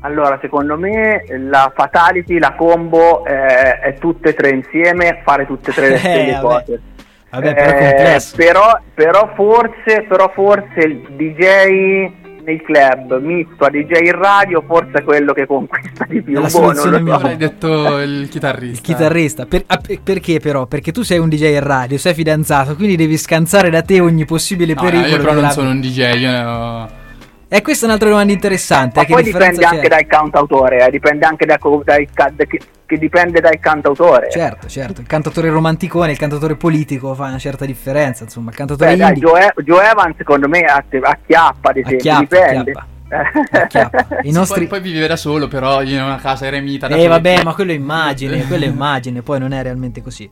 Allora, 0.00 0.38
secondo 0.40 0.78
me 0.78 1.22
la 1.38 1.70
fatality, 1.76 2.38
la 2.38 2.54
combo 2.54 3.26
eh, 3.26 3.80
è 3.80 3.94
tutte 3.98 4.30
e 4.30 4.34
tre 4.34 4.54
insieme, 4.54 5.20
fare 5.22 5.44
tutte 5.44 5.70
e 5.70 5.74
tre 5.74 5.88
le 5.90 5.94
Eh, 5.96 5.98
stesse 5.98 6.38
cose. 6.40 6.80
Vabbè, 7.28 7.54
però 7.56 7.76
è 7.76 8.14
Eh, 8.14 8.22
però, 8.34 8.80
però 8.94 9.32
forse, 9.34 10.06
però 10.08 10.30
forse 10.34 10.80
il 10.80 11.08
DJ 11.10 12.21
nei 12.44 12.60
club 12.62 13.20
misto 13.20 13.64
a 13.64 13.70
DJ 13.70 14.04
in 14.06 14.12
radio 14.18 14.62
forse 14.66 14.98
è 14.98 15.02
quello 15.04 15.32
che 15.32 15.46
conquista 15.46 16.04
di 16.08 16.22
più. 16.22 16.34
La 16.34 16.40
Boh, 16.40 16.60
non 16.60 16.74
soluzione 16.74 16.98
lo 17.00 17.06
so. 17.06 17.12
Avrei 17.14 17.36
detto 17.36 17.98
il 18.00 18.28
chitarrista. 18.28 18.74
Il 18.74 18.80
chitarrista, 18.80 19.46
Per- 19.46 19.64
ah, 19.66 19.76
per- 19.78 20.00
perché 20.02 20.40
però? 20.40 20.66
Perché 20.66 20.92
tu 20.92 21.02
sei 21.02 21.18
un 21.18 21.28
DJ 21.28 21.54
in 21.54 21.60
radio, 21.62 21.98
sei 21.98 22.14
fidanzato, 22.14 22.74
quindi 22.76 22.96
devi 22.96 23.16
scansare 23.16 23.70
da 23.70 23.82
te 23.82 24.00
ogni 24.00 24.24
possibile 24.24 24.74
No, 24.74 24.80
pericolo. 24.82 25.08
io 25.08 25.16
però 25.16 25.26
non 25.32 25.34
della- 25.36 25.50
sono 25.50 25.70
un 25.70 25.80
DJ, 25.80 25.98
io 26.18 26.30
ne 26.30 26.44
ho... 26.44 26.88
E 27.54 27.60
questa 27.60 27.84
è 27.84 27.88
un'altra 27.88 28.08
domanda 28.08 28.32
interessante. 28.32 28.92
Ma 28.96 29.02
eh, 29.02 29.06
che 29.06 29.12
poi 29.12 29.22
dipende 29.24 29.58
c'è? 29.58 29.74
anche 29.74 29.88
dal 29.88 30.06
cantautore, 30.06 30.86
eh, 30.86 30.90
dipende 30.90 31.26
anche 31.26 31.44
da, 31.44 31.58
dai 31.84 32.08
da- 32.14 32.32
che, 32.46 32.58
che 32.86 32.96
dipende 32.96 33.40
dal 33.40 33.58
cantautore. 33.60 34.30
Certo, 34.30 34.68
certo. 34.68 35.02
Il 35.02 35.06
cantatore 35.06 35.50
romanticone, 35.50 36.12
il 36.12 36.16
cantatore 36.16 36.56
politico 36.56 37.14
fa 37.14 37.24
una 37.24 37.36
certa 37.36 37.66
differenza. 37.66 38.24
Insomma, 38.24 38.48
il 38.48 38.56
cantatore 38.56 38.92
Beh, 38.92 38.96
dai, 38.96 39.08
indie. 39.12 39.28
Joe, 39.28 39.52
Joe 39.64 39.86
Evans 39.86 40.16
secondo 40.16 40.48
me 40.48 40.60
acchiappa 40.60 41.68
ad 41.68 41.76
esempio, 41.76 41.96
Acchiappa, 42.10 42.20
dipende. 42.22 42.58
acchiappa. 42.70 42.86
I 43.12 44.22
Sì, 44.24 44.30
nostri. 44.30 44.66
poi, 44.66 44.80
poi 44.80 44.90
vive 44.92 45.06
da 45.06 45.16
solo, 45.16 45.48
però 45.48 45.82
in 45.82 46.00
una 46.00 46.16
casa 46.16 46.46
eremita. 46.46 46.86
Eh 46.88 47.06
vabbè, 47.06 47.42
ma 47.42 47.54
quello 47.54 47.72
è 47.72 47.74
immagine, 47.74 48.44
quello 48.48 48.64
è 48.64 48.68
immagine, 48.68 49.22
poi 49.22 49.38
non 49.38 49.52
è 49.52 49.62
realmente 49.62 50.02
così. 50.02 50.30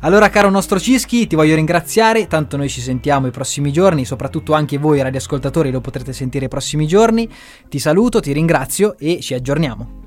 Allora, 0.00 0.30
caro 0.30 0.50
nostro 0.50 0.78
Cischi, 0.78 1.26
ti 1.26 1.36
voglio 1.36 1.54
ringraziare, 1.54 2.26
tanto 2.26 2.56
noi 2.56 2.68
ci 2.68 2.80
sentiamo 2.80 3.26
i 3.26 3.30
prossimi 3.30 3.72
giorni, 3.72 4.04
soprattutto 4.04 4.52
anche 4.52 4.78
voi 4.78 5.02
radioascoltatori 5.02 5.70
lo 5.70 5.80
potrete 5.80 6.12
sentire 6.12 6.46
i 6.46 6.48
prossimi 6.48 6.86
giorni. 6.86 7.28
Ti 7.68 7.78
saluto, 7.78 8.20
ti 8.20 8.32
ringrazio 8.32 8.96
e 8.98 9.20
ci 9.20 9.34
aggiorniamo. 9.34 10.01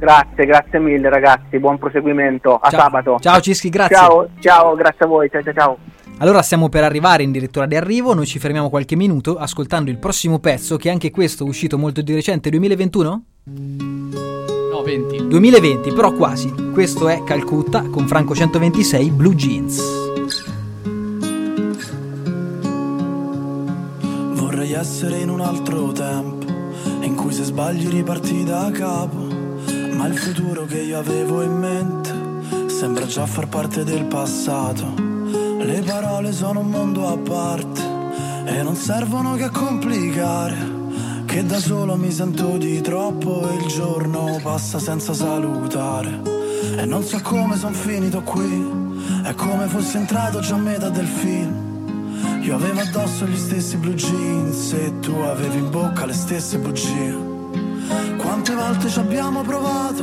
Grazie, 0.00 0.46
grazie 0.46 0.78
mille 0.78 1.10
ragazzi, 1.10 1.58
buon 1.58 1.76
proseguimento, 1.78 2.56
a 2.56 2.70
Ciao. 2.70 2.80
sabato. 2.80 3.18
Ciao 3.20 3.38
Cischi, 3.38 3.68
grazie. 3.68 3.96
Ciao, 3.96 4.28
ciao, 4.40 4.74
grazie 4.74 5.04
a 5.04 5.08
voi, 5.08 5.28
ciao 5.30 5.42
ciao 5.42 5.52
ciao. 5.52 5.78
Allora 6.20 6.40
stiamo 6.40 6.70
per 6.70 6.84
arrivare 6.84 7.22
in 7.22 7.30
dirittura 7.30 7.66
di 7.66 7.76
arrivo, 7.76 8.14
noi 8.14 8.24
ci 8.24 8.38
fermiamo 8.38 8.70
qualche 8.70 8.96
minuto 8.96 9.36
ascoltando 9.36 9.90
il 9.90 9.98
prossimo 9.98 10.38
pezzo 10.38 10.78
che 10.78 10.88
anche 10.88 11.10
questo 11.10 11.44
è 11.44 11.48
uscito 11.48 11.76
molto 11.76 12.00
di 12.00 12.14
recente, 12.14 12.48
2021? 12.48 13.22
No, 13.44 14.82
20. 14.82 15.28
2020, 15.28 15.92
però 15.92 16.12
quasi. 16.12 16.50
Questo 16.72 17.08
è 17.08 17.22
Calcutta 17.22 17.82
con 17.90 18.06
Franco 18.06 18.34
126 18.34 19.10
Blue 19.10 19.34
Jeans. 19.34 20.08
Vorrei 24.32 24.72
essere 24.72 25.18
in 25.18 25.28
un 25.28 25.40
altro 25.40 25.92
tempo 25.92 26.46
in 27.02 27.14
cui 27.14 27.30
cui 27.30 27.32
se 27.32 27.44
sbagli 27.44 27.88
riparti 27.88 28.42
da 28.42 28.70
capo. 28.72 29.39
Ma 30.00 30.06
il 30.06 30.16
futuro 30.16 30.64
che 30.64 30.78
io 30.78 30.98
avevo 30.98 31.42
in 31.42 31.58
mente 31.58 32.70
sembra 32.70 33.04
già 33.04 33.26
far 33.26 33.48
parte 33.48 33.84
del 33.84 34.06
passato. 34.06 34.94
Le 34.96 35.82
parole 35.84 36.32
sono 36.32 36.60
un 36.60 36.70
mondo 36.70 37.06
a 37.06 37.18
parte 37.18 37.82
e 38.46 38.62
non 38.62 38.76
servono 38.76 39.34
che 39.34 39.44
a 39.44 39.50
complicare. 39.50 40.56
Che 41.26 41.44
da 41.44 41.58
solo 41.58 41.96
mi 41.96 42.10
sento 42.10 42.56
di 42.56 42.80
troppo 42.80 43.46
e 43.50 43.56
il 43.56 43.66
giorno 43.66 44.40
passa 44.42 44.78
senza 44.78 45.12
salutare. 45.12 46.22
E 46.78 46.86
non 46.86 47.02
so 47.02 47.20
come 47.20 47.58
son 47.58 47.74
finito 47.74 48.22
qui, 48.22 48.68
è 49.22 49.34
come 49.34 49.66
fossi 49.66 49.98
entrato 49.98 50.40
già 50.40 50.54
a 50.54 50.58
metà 50.58 50.88
del 50.88 51.08
film. 51.08 52.40
Io 52.40 52.54
avevo 52.54 52.80
addosso 52.80 53.26
gli 53.26 53.36
stessi 53.36 53.76
blue 53.76 53.94
jeans 53.94 54.72
e 54.72 54.98
tu 55.00 55.12
avevi 55.12 55.58
in 55.58 55.68
bocca 55.68 56.06
le 56.06 56.14
stesse 56.14 56.56
bugie. 56.56 57.29
Quante 58.16 58.54
volte 58.54 58.88
ci 58.88 58.98
abbiamo 58.98 59.42
provato, 59.42 60.02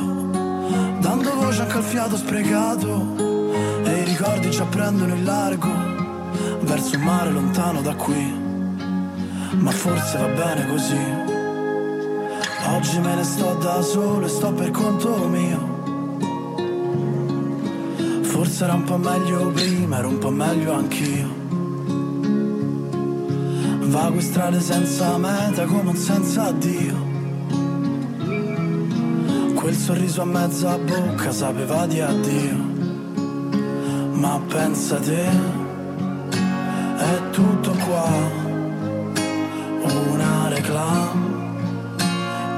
dando 1.00 1.34
voce 1.36 1.62
anche 1.62 1.78
al 1.78 1.84
fiato 1.84 2.18
sprecato. 2.18 3.16
E 3.84 4.02
i 4.02 4.04
ricordi 4.04 4.52
ci 4.52 4.62
apprendono 4.62 5.14
in 5.14 5.24
largo, 5.24 5.70
verso 6.62 6.96
un 6.98 7.04
mare 7.04 7.32
lontano 7.32 7.82
da 7.82 7.96
qui. 7.96 8.46
Ma 9.60 9.72
forse 9.72 10.18
va 10.18 10.28
bene 10.28 10.68
così. 10.68 11.00
Oggi 12.76 13.00
me 13.00 13.16
ne 13.16 13.24
sto 13.24 13.54
da 13.56 13.82
solo 13.82 14.26
e 14.26 14.30
sto 14.30 14.52
per 14.52 14.72
conto 14.72 15.28
mio. 15.30 15.76
Forse 18.24 18.66
era 18.66 18.74
un 18.74 18.84
po' 18.84 18.98
meglio 18.98 19.52
prima, 19.52 19.98
ero 20.00 20.10
un 20.10 20.18
po' 20.18 20.30
meglio 20.30 20.74
anch'io. 20.74 21.36
Vago 23.88 24.20
strade 24.20 24.60
senza 24.60 25.18
meta 25.18 25.64
come 25.66 25.90
un 25.90 25.96
senza 25.96 26.48
addio. 26.48 27.16
Quel 29.68 29.80
sorriso 29.80 30.22
a 30.22 30.26
mezza 30.26 30.78
bocca 30.78 31.30
sapeva 31.30 31.86
di 31.88 31.99
addio. 31.99 32.55
Ma 34.13 34.39
pensa 34.47 34.95
te, 34.95 35.26
è 36.97 37.30
tutto 37.32 37.72
qua. 37.72 38.09
Una 39.82 40.47
reclama 40.47 41.51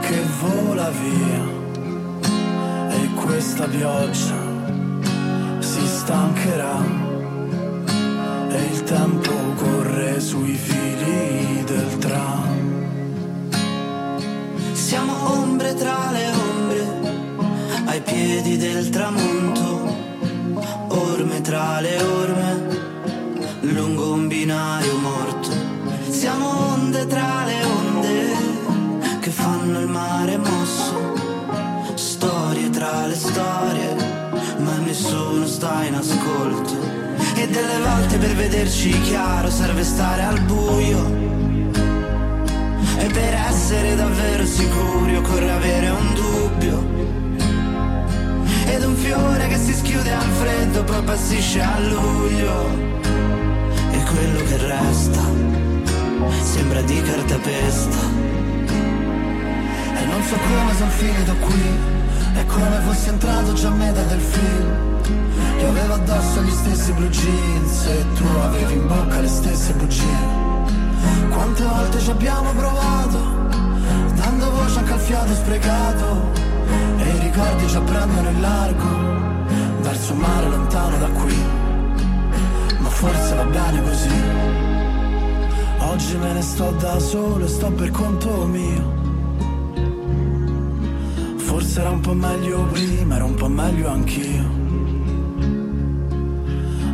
che 0.02 0.22
vola 0.40 0.92
via. 0.92 1.44
E 2.92 3.10
questa 3.16 3.66
pioggia 3.66 4.38
si 5.58 5.88
stancherà. 5.88 6.78
E 8.50 8.66
il 8.72 8.84
tempo 8.84 9.32
corre 9.56 10.20
sui 10.20 10.54
fili 10.54 11.64
del 11.64 11.98
tram. 11.98 12.58
Siamo 14.74 15.14
ombre 15.32 15.74
tra 15.74 16.12
le 16.12 16.28
ombre, 16.28 16.49
ai 17.90 18.02
piedi 18.02 18.56
del 18.56 18.90
tramonto, 18.90 19.96
orme 20.90 21.42
tra 21.42 21.80
le 21.80 22.00
orme, 22.00 22.68
lungo 23.62 24.14
un 24.14 24.28
binario 24.28 24.96
morto. 24.98 25.50
Siamo 26.08 26.74
onde 26.74 27.08
tra 27.08 27.46
le 27.46 27.64
onde, 27.64 29.20
che 29.20 29.32
fanno 29.32 29.80
il 29.80 29.88
mare 29.88 30.38
mosso, 30.38 31.16
storie 31.96 32.70
tra 32.70 33.08
le 33.08 33.16
storie, 33.16 33.96
ma 34.60 34.78
nessuno 34.86 35.48
sta 35.48 35.84
in 35.84 35.96
ascolto. 35.96 36.78
E 37.38 37.48
delle 37.48 37.80
volte 37.84 38.18
per 38.20 38.36
vederci 38.36 39.02
chiaro 39.02 39.50
serve 39.50 39.84
stare 39.84 40.22
al 40.22 40.40
buio. 40.42 41.04
E 43.00 43.06
per 43.12 43.34
essere 43.50 43.96
davvero 43.96 44.46
sicuri 44.46 45.16
occorre 45.16 45.52
avere 45.52 45.90
un 45.90 46.14
dubbio. 46.14 46.99
Ed 48.72 48.84
un 48.84 48.96
fiore 48.96 49.48
che 49.48 49.58
si 49.58 49.74
schiude 49.74 50.12
al 50.12 50.32
freddo 50.40 50.84
poi 50.84 51.02
passisce 51.04 51.62
a 51.62 51.80
luglio. 51.80 52.70
E 53.92 54.04
quello 54.04 54.44
che 54.44 54.58
resta 54.58 55.22
sembra 56.42 56.82
di 56.82 57.02
cartapesta. 57.02 57.98
E 59.96 60.06
non 60.06 60.22
so 60.24 60.36
come 60.36 60.74
sono 60.78 60.90
finito 60.92 61.36
qui, 61.36 61.64
è 62.36 62.46
come 62.46 62.80
fossi 62.86 63.10
entrato 63.10 63.54
già 63.54 63.68
a 63.70 63.72
metà 63.72 64.04
del 64.04 64.20
film. 64.20 64.90
Io 65.60 65.70
avevo 65.70 65.94
addosso 65.94 66.42
gli 66.42 66.52
stessi 66.52 66.92
blue 66.94 67.10
jeans 67.10 67.86
e 67.86 68.06
tu 68.16 68.26
avevi 68.42 68.74
in 68.74 68.88
bocca 68.88 69.20
le 69.20 69.28
stesse 69.28 69.74
bugie. 69.74 70.48
Quante 71.30 71.64
volte 71.64 72.00
ci 72.00 72.12
abbiamo 72.12 72.52
provato, 72.52 73.18
dando 74.16 74.52
voce 74.52 74.80
anche 74.80 74.94
al 74.94 75.00
fiato 75.00 75.34
sprecato. 75.34 76.49
Ricordi 77.32 77.68
ci 77.68 77.80
prendono 77.86 78.30
in 78.30 78.42
largo, 78.42 78.86
verso 79.82 80.14
un 80.14 80.20
mare 80.20 80.50
lontano 80.50 80.98
da 80.98 81.10
qui. 81.10 81.36
Ma 82.80 82.90
forse 82.90 83.36
va 83.36 83.44
bene 83.44 83.84
così. 83.84 84.22
Oggi 85.78 86.18
me 86.18 86.34
ne 86.34 86.42
sto 86.42 86.72
da 86.72 86.98
solo 86.98 87.46
e 87.46 87.48
sto 87.48 87.72
per 87.72 87.92
conto 87.92 88.46
mio. 88.48 88.98
Forse 91.38 91.82
era 91.82 91.92
un 91.92 92.00
po' 92.00 92.14
meglio 92.14 92.64
prima, 92.64 93.16
era 93.16 93.26
un 93.26 93.36
po' 93.36 93.48
meglio 93.48 93.90
anch'io. 93.90 94.50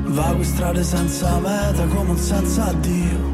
Vago 0.04 0.38
in 0.38 0.44
strade 0.44 0.84
senza 0.84 1.40
meta 1.40 1.86
come 1.86 2.10
un 2.10 2.18
senza 2.18 2.66
addio. 2.66 3.34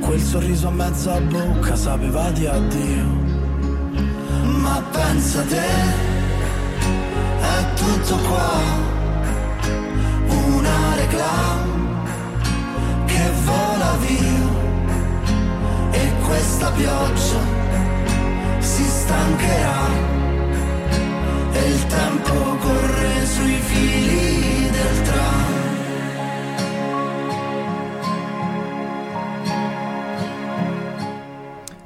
Quel 0.00 0.20
sorriso 0.20 0.68
a 0.68 0.70
mezza 0.70 1.20
bocca 1.20 1.76
sapeva 1.76 2.30
di 2.30 2.46
addio. 2.46 3.25
Ma 4.76 4.82
pensa 4.92 5.40
te, 5.40 5.70
è 7.40 7.74
tutto 7.76 8.16
qua. 8.28 8.60
Una 10.26 10.94
reclama 10.96 12.02
che 13.06 13.30
vola 13.44 13.96
via. 14.04 14.44
E 15.92 16.12
questa 16.26 16.70
pioggia 16.72 17.40
si 18.58 18.84
stancherà. 18.84 19.84
E 21.52 21.68
il 21.70 21.86
tempo 21.86 22.34
corre 22.60 23.26
sui 23.26 23.58
fili 23.70 24.70
del 24.70 25.02
tram. 25.04 25.35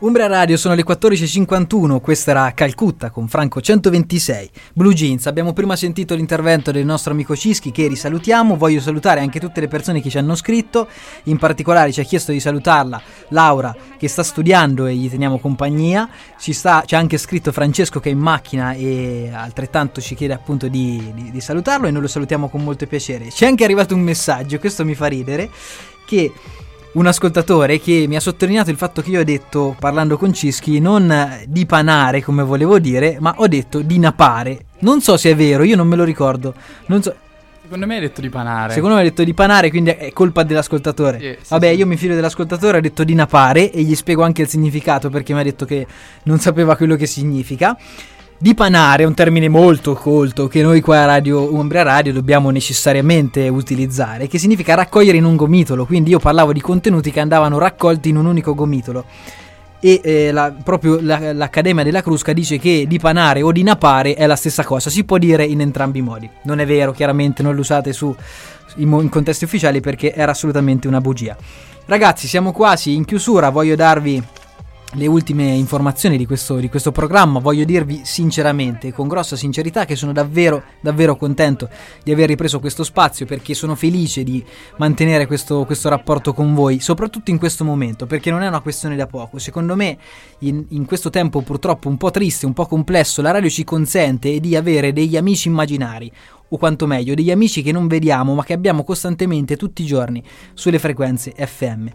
Umbria 0.00 0.28
Radio 0.28 0.56
sono 0.56 0.74
le 0.74 0.82
14.51, 0.82 2.00
questa 2.00 2.30
era 2.30 2.52
Calcutta 2.54 3.10
con 3.10 3.28
Franco 3.28 3.60
126. 3.60 4.50
Blue 4.72 4.94
Jeans, 4.94 5.26
abbiamo 5.26 5.52
prima 5.52 5.76
sentito 5.76 6.14
l'intervento 6.14 6.70
del 6.70 6.86
nostro 6.86 7.12
amico 7.12 7.36
Cischi 7.36 7.70
che 7.70 7.86
risalutiamo, 7.86 8.56
voglio 8.56 8.80
salutare 8.80 9.20
anche 9.20 9.38
tutte 9.38 9.60
le 9.60 9.68
persone 9.68 10.00
che 10.00 10.08
ci 10.08 10.16
hanno 10.16 10.34
scritto, 10.36 10.88
in 11.24 11.36
particolare 11.36 11.92
ci 11.92 12.00
ha 12.00 12.04
chiesto 12.04 12.32
di 12.32 12.40
salutarla 12.40 13.02
Laura 13.28 13.76
che 13.98 14.08
sta 14.08 14.22
studiando 14.22 14.86
e 14.86 14.94
gli 14.94 15.10
teniamo 15.10 15.38
compagnia, 15.38 16.08
ci, 16.38 16.54
sta, 16.54 16.82
ci 16.86 16.94
ha 16.94 16.98
anche 16.98 17.18
scritto 17.18 17.52
Francesco 17.52 18.00
che 18.00 18.08
è 18.08 18.12
in 18.12 18.20
macchina 18.20 18.72
e 18.72 19.30
altrettanto 19.30 20.00
ci 20.00 20.14
chiede 20.14 20.32
appunto 20.32 20.68
di, 20.68 21.12
di, 21.14 21.30
di 21.30 21.40
salutarlo 21.42 21.86
e 21.86 21.90
noi 21.90 22.00
lo 22.00 22.08
salutiamo 22.08 22.48
con 22.48 22.64
molto 22.64 22.86
piacere. 22.86 23.26
C'è 23.26 23.44
anche 23.44 23.64
arrivato 23.64 23.94
un 23.94 24.00
messaggio, 24.00 24.58
questo 24.58 24.82
mi 24.82 24.94
fa 24.94 25.08
ridere, 25.08 25.50
che 26.06 26.32
un 26.92 27.06
ascoltatore 27.06 27.78
che 27.80 28.06
mi 28.08 28.16
ha 28.16 28.20
sottolineato 28.20 28.70
il 28.70 28.76
fatto 28.76 29.00
che 29.00 29.10
io 29.10 29.20
ho 29.20 29.24
detto, 29.24 29.76
parlando 29.78 30.16
con 30.16 30.32
Cischi, 30.32 30.80
non 30.80 31.44
di 31.46 31.64
panare 31.64 32.22
come 32.22 32.42
volevo 32.42 32.78
dire, 32.80 33.18
ma 33.20 33.34
ho 33.36 33.46
detto 33.46 33.80
di 33.80 33.98
napare. 33.98 34.64
Non 34.80 35.00
so 35.00 35.16
se 35.16 35.30
è 35.30 35.36
vero, 35.36 35.62
io 35.62 35.76
non 35.76 35.86
me 35.86 35.96
lo 35.96 36.04
ricordo. 36.04 36.54
Non 36.86 37.02
so. 37.02 37.14
Secondo 37.62 37.86
me 37.86 37.94
hai 37.94 38.00
detto 38.00 38.20
di 38.20 38.28
panare. 38.28 38.72
Secondo 38.72 38.96
me 38.96 39.02
ha 39.02 39.04
detto 39.04 39.22
di 39.22 39.32
panare, 39.32 39.70
quindi 39.70 39.90
è 39.90 40.10
colpa 40.12 40.42
dell'ascoltatore. 40.42 41.20
Sì, 41.20 41.36
sì, 41.40 41.48
Vabbè, 41.50 41.70
sì. 41.70 41.78
io 41.78 41.86
mi 41.86 41.96
fido 41.96 42.14
dell'ascoltatore, 42.16 42.78
ha 42.78 42.80
detto 42.80 43.04
di 43.04 43.14
napare 43.14 43.70
e 43.70 43.82
gli 43.82 43.94
spiego 43.94 44.24
anche 44.24 44.42
il 44.42 44.48
significato 44.48 45.08
perché 45.08 45.32
mi 45.32 45.38
ha 45.38 45.44
detto 45.44 45.64
che 45.66 45.86
non 46.24 46.40
sapeva 46.40 46.74
quello 46.74 46.96
che 46.96 47.06
significa. 47.06 47.76
Dipanare 48.42 49.02
è 49.02 49.06
un 49.06 49.12
termine 49.12 49.50
molto 49.50 49.92
colto 49.92 50.48
che 50.48 50.62
noi 50.62 50.80
qua 50.80 51.02
a 51.02 51.04
Radio 51.04 51.52
Umbria 51.52 51.82
Radio 51.82 52.14
dobbiamo 52.14 52.48
necessariamente 52.48 53.48
utilizzare, 53.48 54.28
che 54.28 54.38
significa 54.38 54.74
raccogliere 54.74 55.18
in 55.18 55.24
un 55.24 55.36
gomitolo, 55.36 55.84
quindi 55.84 56.08
io 56.08 56.18
parlavo 56.18 56.54
di 56.54 56.62
contenuti 56.62 57.10
che 57.10 57.20
andavano 57.20 57.58
raccolti 57.58 58.08
in 58.08 58.16
un 58.16 58.24
unico 58.24 58.54
gomitolo. 58.54 59.04
E 59.78 60.00
eh, 60.02 60.32
la- 60.32 60.54
proprio 60.64 60.98
la- 61.02 61.34
l'Accademia 61.34 61.84
della 61.84 62.00
Crusca 62.00 62.32
dice 62.32 62.58
che 62.58 62.86
dipanare 62.88 63.42
o 63.42 63.52
dinapare 63.52 64.14
è 64.14 64.24
la 64.24 64.36
stessa 64.36 64.64
cosa, 64.64 64.88
si 64.88 65.04
può 65.04 65.18
dire 65.18 65.44
in 65.44 65.60
entrambi 65.60 65.98
i 65.98 66.02
modi. 66.02 66.26
Non 66.44 66.60
è 66.60 66.66
vero, 66.66 66.92
chiaramente 66.92 67.42
non 67.42 67.54
lo 67.54 67.60
usate 67.60 67.92
su, 67.92 68.14
in, 68.76 68.90
in 68.90 69.10
contesti 69.10 69.44
ufficiali 69.44 69.82
perché 69.82 70.14
era 70.14 70.32
assolutamente 70.32 70.88
una 70.88 71.02
bugia. 71.02 71.36
Ragazzi, 71.84 72.26
siamo 72.26 72.52
quasi 72.52 72.94
in 72.94 73.04
chiusura, 73.04 73.50
voglio 73.50 73.76
darvi 73.76 74.22
le 74.94 75.06
ultime 75.06 75.44
informazioni 75.44 76.16
di 76.16 76.26
questo, 76.26 76.56
di 76.56 76.68
questo 76.68 76.90
programma, 76.90 77.38
voglio 77.38 77.64
dirvi 77.64 78.00
sinceramente, 78.02 78.92
con 78.92 79.06
grossa 79.06 79.36
sincerità, 79.36 79.84
che 79.84 79.94
sono 79.94 80.12
davvero, 80.12 80.62
davvero 80.80 81.16
contento 81.16 81.68
di 82.02 82.10
aver 82.10 82.28
ripreso 82.28 82.58
questo 82.58 82.82
spazio 82.82 83.24
perché 83.24 83.54
sono 83.54 83.76
felice 83.76 84.24
di 84.24 84.44
mantenere 84.78 85.26
questo, 85.26 85.64
questo 85.64 85.88
rapporto 85.88 86.32
con 86.32 86.54
voi, 86.54 86.80
soprattutto 86.80 87.30
in 87.30 87.38
questo 87.38 87.64
momento, 87.64 88.06
perché 88.06 88.30
non 88.30 88.42
è 88.42 88.48
una 88.48 88.60
questione 88.60 88.96
da 88.96 89.06
poco. 89.06 89.38
Secondo 89.38 89.76
me, 89.76 89.96
in, 90.40 90.64
in 90.70 90.84
questo 90.86 91.10
tempo 91.10 91.40
purtroppo 91.42 91.88
un 91.88 91.96
po' 91.96 92.10
triste, 92.10 92.46
un 92.46 92.52
po' 92.52 92.66
complesso, 92.66 93.22
la 93.22 93.30
radio 93.30 93.48
ci 93.48 93.62
consente 93.62 94.40
di 94.40 94.56
avere 94.56 94.92
degli 94.92 95.16
amici 95.16 95.46
immaginari, 95.46 96.10
o 96.48 96.56
quanto 96.56 96.88
meglio, 96.88 97.14
degli 97.14 97.30
amici 97.30 97.62
che 97.62 97.70
non 97.70 97.86
vediamo 97.86 98.34
ma 98.34 98.42
che 98.42 98.54
abbiamo 98.54 98.82
costantemente 98.82 99.56
tutti 99.56 99.82
i 99.82 99.86
giorni 99.86 100.20
sulle 100.52 100.80
frequenze 100.80 101.32
FM. 101.36 101.86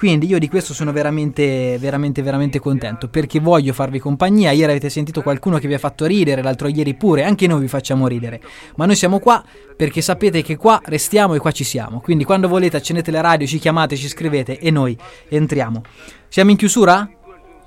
Quindi 0.00 0.28
io 0.28 0.38
di 0.38 0.48
questo 0.48 0.72
sono 0.72 0.92
veramente, 0.92 1.76
veramente, 1.78 2.22
veramente 2.22 2.58
contento 2.58 3.08
perché 3.08 3.38
voglio 3.38 3.74
farvi 3.74 3.98
compagnia. 3.98 4.50
Ieri 4.50 4.70
avete 4.70 4.88
sentito 4.88 5.20
qualcuno 5.20 5.58
che 5.58 5.68
vi 5.68 5.74
ha 5.74 5.78
fatto 5.78 6.06
ridere, 6.06 6.42
l'altro 6.42 6.68
ieri 6.68 6.94
pure, 6.94 7.22
anche 7.22 7.46
noi 7.46 7.60
vi 7.60 7.68
facciamo 7.68 8.06
ridere. 8.06 8.40
Ma 8.76 8.86
noi 8.86 8.96
siamo 8.96 9.18
qua 9.18 9.44
perché 9.76 10.00
sapete 10.00 10.40
che 10.40 10.56
qua 10.56 10.80
restiamo 10.86 11.34
e 11.34 11.38
qua 11.38 11.50
ci 11.50 11.64
siamo. 11.64 12.00
Quindi 12.00 12.24
quando 12.24 12.48
volete 12.48 12.78
accendete 12.78 13.10
la 13.10 13.20
radio, 13.20 13.46
ci 13.46 13.58
chiamate, 13.58 13.94
ci 13.94 14.08
scrivete 14.08 14.58
e 14.58 14.70
noi 14.70 14.96
entriamo. 15.28 15.82
Siamo 16.28 16.50
in 16.50 16.56
chiusura? 16.56 17.06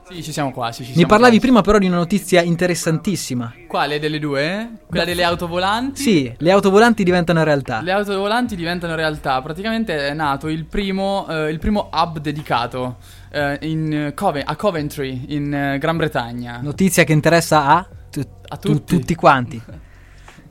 Sì, 0.10 0.22
ci 0.22 0.32
siamo 0.32 0.51
quasi. 0.51 0.84
Ci 0.84 0.89
Mi 0.89 0.93
siamo 0.95 1.08
parlavi 1.08 1.38
quasi. 1.38 1.45
prima 1.47 1.62
però 1.62 1.78
di 1.78 1.88
una 1.88 1.95
notizia 1.97 2.41
interessantissima. 2.41 3.54
Quale 3.68 3.99
delle 3.99 4.20
due? 4.20 4.70
Quella 4.88 5.06
delle 5.06 5.24
autovolanti? 5.24 6.01
Sì, 6.01 6.34
le 6.38 6.51
autovolanti 6.51 7.04
diventano 7.04 7.43
realtà. 7.43 7.82
Le 7.82 7.91
autovolanti 7.91 8.56
diventano 8.56 8.95
realtà. 8.95 9.41
Praticamente 9.41 10.08
è 10.10 10.14
nato 10.14 10.49
il 10.49 10.66
primo, 10.66 11.26
eh, 11.30 11.49
il 11.49 11.60
primo 11.60 11.89
hub 11.91 12.20
dedicato 12.20 12.97
eh, 13.32 13.58
in 13.62 14.12
Cove- 14.14 14.43
a 14.43 14.56
Coventry, 14.56 15.26
in 15.30 15.54
eh, 15.54 15.78
Gran 15.80 15.97
Bretagna. 15.97 16.60
Notizia 16.62 17.04
che 17.06 17.14
interessa 17.14 17.66
a, 17.66 17.88
tu- 18.12 18.22
A 18.49 18.58
tu- 18.58 18.72
tutti. 18.74 18.97
tutti 18.97 19.16
quanti. 19.16 19.62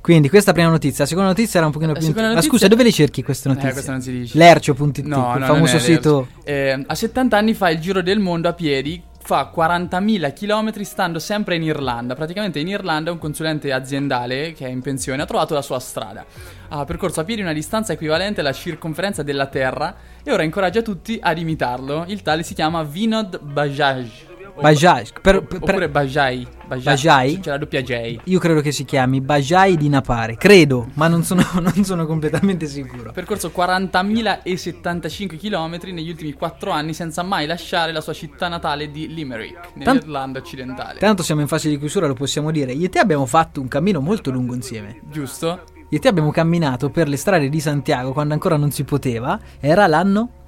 Quindi 0.01 0.29
questa 0.29 0.51
è 0.51 0.55
la 0.55 0.59
prima 0.61 0.73
notizia, 0.75 1.05
la 1.05 1.09
seconda 1.11 1.29
notizia 1.29 1.59
era 1.59 1.67
un 1.67 1.73
pochino 1.73 1.93
più... 1.93 2.01
seconda 2.03 2.23
Ma 2.23 2.29
notizia- 2.35 2.51
scusa, 2.51 2.67
dove 2.67 2.83
le 2.83 2.91
cerchi 2.91 3.23
queste 3.23 3.47
Eh, 3.49 3.53
notizie? 3.53 3.73
questa 3.73 3.93
non 3.93 4.01
si 4.03 4.11
dice. 4.11 4.37
Lercio.it, 4.37 4.99
No, 5.05 5.33
il 5.35 5.41
no, 5.41 5.47
famoso 5.47 5.79
sito... 5.79 6.27
Eh, 6.43 6.83
a 6.85 6.95
70 6.97 7.37
anni 7.37 7.55
fa 7.55 7.71
il 7.71 7.79
giro 7.79 8.03
del 8.03 8.19
mondo 8.19 8.49
a 8.49 8.53
piedi, 8.53 9.01
fa 9.25 9.53
40.000 9.55 10.33
km 10.33 10.83
stando 10.83 11.18
sempre 11.18 11.55
in 11.55 11.62
Irlanda. 11.62 12.14
Praticamente 12.14 12.59
in 12.59 12.68
Irlanda 12.68 13.12
un 13.12 13.18
consulente 13.18 13.73
aziendale 13.73 14.53
che 14.53 14.66
è 14.66 14.68
in 14.68 14.83
pensione 14.83 15.23
ha 15.23 15.27
trovato 15.27 15.55
la 15.55 15.62
sua 15.62 15.79
strada. 15.79 16.25
Ha 16.68 16.85
percorso 16.85 17.20
a 17.20 17.25
piedi 17.25 17.41
una 17.41 17.53
distanza 17.53 17.93
equivalente 17.93 18.41
alla 18.41 18.53
circonferenza 18.53 19.23
della 19.23 19.47
Terra 19.47 19.95
e 20.25 20.33
ora 20.33 20.43
incoraggia 20.43 20.83
tutti 20.83 21.18
ad 21.23 21.39
imitarlo. 21.39 22.05
Il 22.09 22.23
tale 22.23 22.43
si 22.43 22.55
chiama 22.55 22.83
Vinod 22.83 23.39
Bajaj. 23.41 24.31
Bajaj, 24.61 25.12
per- 25.23 25.45
per- 25.45 25.62
oppure 25.62 25.89
Bajai. 25.89 26.47
Bajai? 26.81 27.41
C'è 27.41 27.51
la 27.51 27.59
doppia 27.59 27.83
J. 27.83 28.20
Io 28.25 28.39
credo 28.39 28.61
che 28.61 28.73
si 28.73 28.85
chiami 28.85 29.20
Bajai 29.20 29.77
di 29.77 29.89
Napare, 29.89 30.37
credo, 30.37 30.89
ma 30.95 31.09
non 31.09 31.23
sono, 31.25 31.45
non 31.61 31.85
sono 31.85 32.07
completamente 32.07 32.66
sicuro. 32.66 33.12
Percorso 33.12 33.53
40.075 33.55 35.39
km 35.39 35.79
negli 35.93 36.09
ultimi 36.09 36.33
4 36.33 36.70
anni 36.70 36.95
senza 36.95 37.23
mai 37.23 37.47
lasciare 37.47 37.93
la 37.93 38.01
sua 38.01 38.12
città 38.12 38.49
natale 38.49 38.91
di 38.91 39.12
Limerick, 39.12 39.70
nell'Irlanda 39.75 40.39
occidentale. 40.39 40.99
Tanto 40.99 41.23
siamo 41.23 41.41
in 41.41 41.49
fase 41.49 41.68
di 41.68 41.79
chiusura, 41.79 42.07
lo 42.07 42.14
possiamo 42.14 42.51
dire. 42.51 42.73
Io 42.73 42.87
e 42.87 42.89
te 42.89 42.99
abbiamo 42.99 43.27
fatto 43.27 43.61
un 43.61 43.68
cammino 43.68 44.01
molto 44.01 44.31
lungo 44.31 44.55
insieme. 44.55 45.01
Giusto? 45.11 45.64
Io 45.89 45.99
e 45.99 46.01
te 46.01 46.09
abbiamo 46.09 46.31
camminato 46.31 46.89
per 46.89 47.07
le 47.07 47.16
strade 47.16 47.49
di 47.49 47.61
Santiago 47.61 48.12
quando 48.12 48.33
ancora 48.33 48.57
non 48.57 48.70
si 48.70 48.85
poteva. 48.85 49.39
Era 49.61 49.87
l'anno 49.87 50.41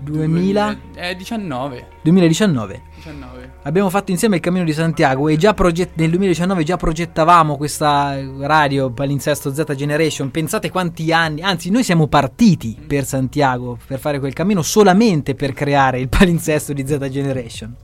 2000... 0.00 0.78
Eh, 0.94 1.16
19. 1.16 1.86
2019. 2.02 2.82
19. 2.96 3.52
Abbiamo 3.62 3.90
fatto 3.90 4.10
insieme 4.10 4.36
il 4.36 4.42
Cammino 4.42 4.64
di 4.64 4.72
Santiago 4.72 5.28
e 5.28 5.36
già 5.36 5.54
proget- 5.54 5.92
nel 5.94 6.10
2019 6.10 6.64
già 6.64 6.76
progettavamo 6.76 7.56
questa 7.56 8.18
radio 8.40 8.90
Palinsesto 8.90 9.52
Z 9.52 9.74
Generation. 9.74 10.30
Pensate 10.30 10.70
quanti 10.70 11.12
anni, 11.12 11.42
anzi 11.42 11.70
noi 11.70 11.84
siamo 11.84 12.06
partiti 12.06 12.76
per 12.86 13.04
Santiago 13.04 13.78
per 13.86 13.98
fare 13.98 14.18
quel 14.18 14.32
cammino 14.32 14.62
solamente 14.62 15.34
per 15.34 15.52
creare 15.52 16.00
il 16.00 16.08
palinsesto 16.08 16.72
di 16.72 16.86
Z 16.86 16.98
Generation. 17.08 17.74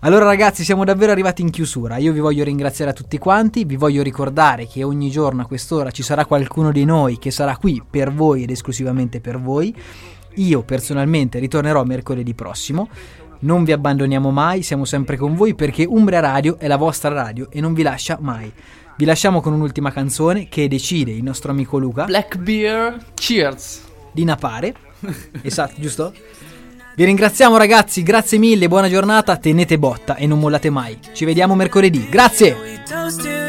Allora 0.00 0.26
ragazzi 0.26 0.62
siamo 0.62 0.84
davvero 0.84 1.10
arrivati 1.10 1.40
in 1.40 1.50
chiusura, 1.50 1.96
io 1.96 2.12
vi 2.12 2.20
voglio 2.20 2.44
ringraziare 2.44 2.90
a 2.90 2.94
tutti 2.94 3.16
quanti, 3.16 3.64
vi 3.64 3.76
voglio 3.76 4.02
ricordare 4.02 4.66
che 4.66 4.84
ogni 4.84 5.10
giorno 5.10 5.42
a 5.42 5.46
quest'ora 5.46 5.90
ci 5.90 6.02
sarà 6.02 6.26
qualcuno 6.26 6.70
di 6.70 6.84
noi 6.84 7.18
che 7.18 7.30
sarà 7.30 7.56
qui 7.56 7.82
per 7.88 8.12
voi 8.12 8.42
ed 8.42 8.50
esclusivamente 8.50 9.20
per 9.20 9.40
voi. 9.40 9.74
Io 10.36 10.62
personalmente 10.62 11.38
ritornerò 11.38 11.84
mercoledì 11.84 12.34
prossimo. 12.34 12.88
Non 13.40 13.64
vi 13.64 13.72
abbandoniamo 13.72 14.30
mai, 14.30 14.62
siamo 14.62 14.84
sempre 14.84 15.16
con 15.16 15.34
voi 15.34 15.54
perché 15.54 15.84
Umbria 15.84 16.20
Radio 16.20 16.58
è 16.58 16.66
la 16.66 16.76
vostra 16.76 17.10
radio 17.10 17.48
e 17.50 17.60
non 17.60 17.74
vi 17.74 17.82
lascia 17.82 18.16
mai. 18.20 18.50
Vi 18.96 19.04
lasciamo 19.04 19.42
con 19.42 19.52
un'ultima 19.52 19.92
canzone 19.92 20.48
che 20.48 20.68
decide 20.68 21.10
il 21.10 21.22
nostro 21.22 21.50
amico 21.50 21.78
Luca. 21.78 22.04
Black 22.04 22.38
Beer, 22.38 22.96
cheers. 23.14 23.82
Di 24.10 24.24
Napare. 24.24 24.74
esatto, 25.42 25.74
giusto? 25.78 26.14
Vi 26.96 27.04
ringraziamo 27.04 27.58
ragazzi, 27.58 28.02
grazie 28.02 28.38
mille, 28.38 28.68
buona 28.68 28.88
giornata, 28.88 29.36
tenete 29.36 29.78
botta 29.78 30.16
e 30.16 30.26
non 30.26 30.38
mollate 30.38 30.70
mai. 30.70 30.98
Ci 31.12 31.26
vediamo 31.26 31.54
mercoledì. 31.54 32.08
Grazie! 32.08 33.45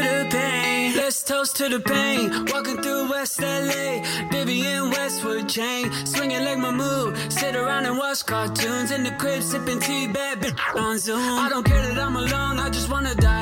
Toast 1.28 1.56
to 1.56 1.68
the 1.68 1.78
pain. 1.78 2.46
Walking 2.46 2.80
through 2.80 3.10
West 3.10 3.42
LA, 3.42 4.00
Vivian 4.32 4.88
Westwood 4.88 5.46
chain. 5.46 5.92
Swinging 6.06 6.42
like 6.42 6.56
my 6.56 6.70
move. 6.70 7.18
Sit 7.30 7.54
around 7.54 7.84
and 7.84 7.98
watch 7.98 8.24
cartoons 8.24 8.90
in 8.90 9.04
the 9.04 9.10
crib, 9.10 9.42
sipping 9.42 9.78
tea, 9.78 10.08
bad 10.08 10.40
bitch 10.40 10.58
on 10.74 10.96
Zoom. 10.98 11.38
I 11.38 11.50
don't 11.50 11.64
care 11.64 11.82
that 11.82 11.98
I'm 11.98 12.16
alone, 12.16 12.58
I 12.58 12.70
just 12.70 12.88
wanna 12.88 13.14
die 13.14 13.37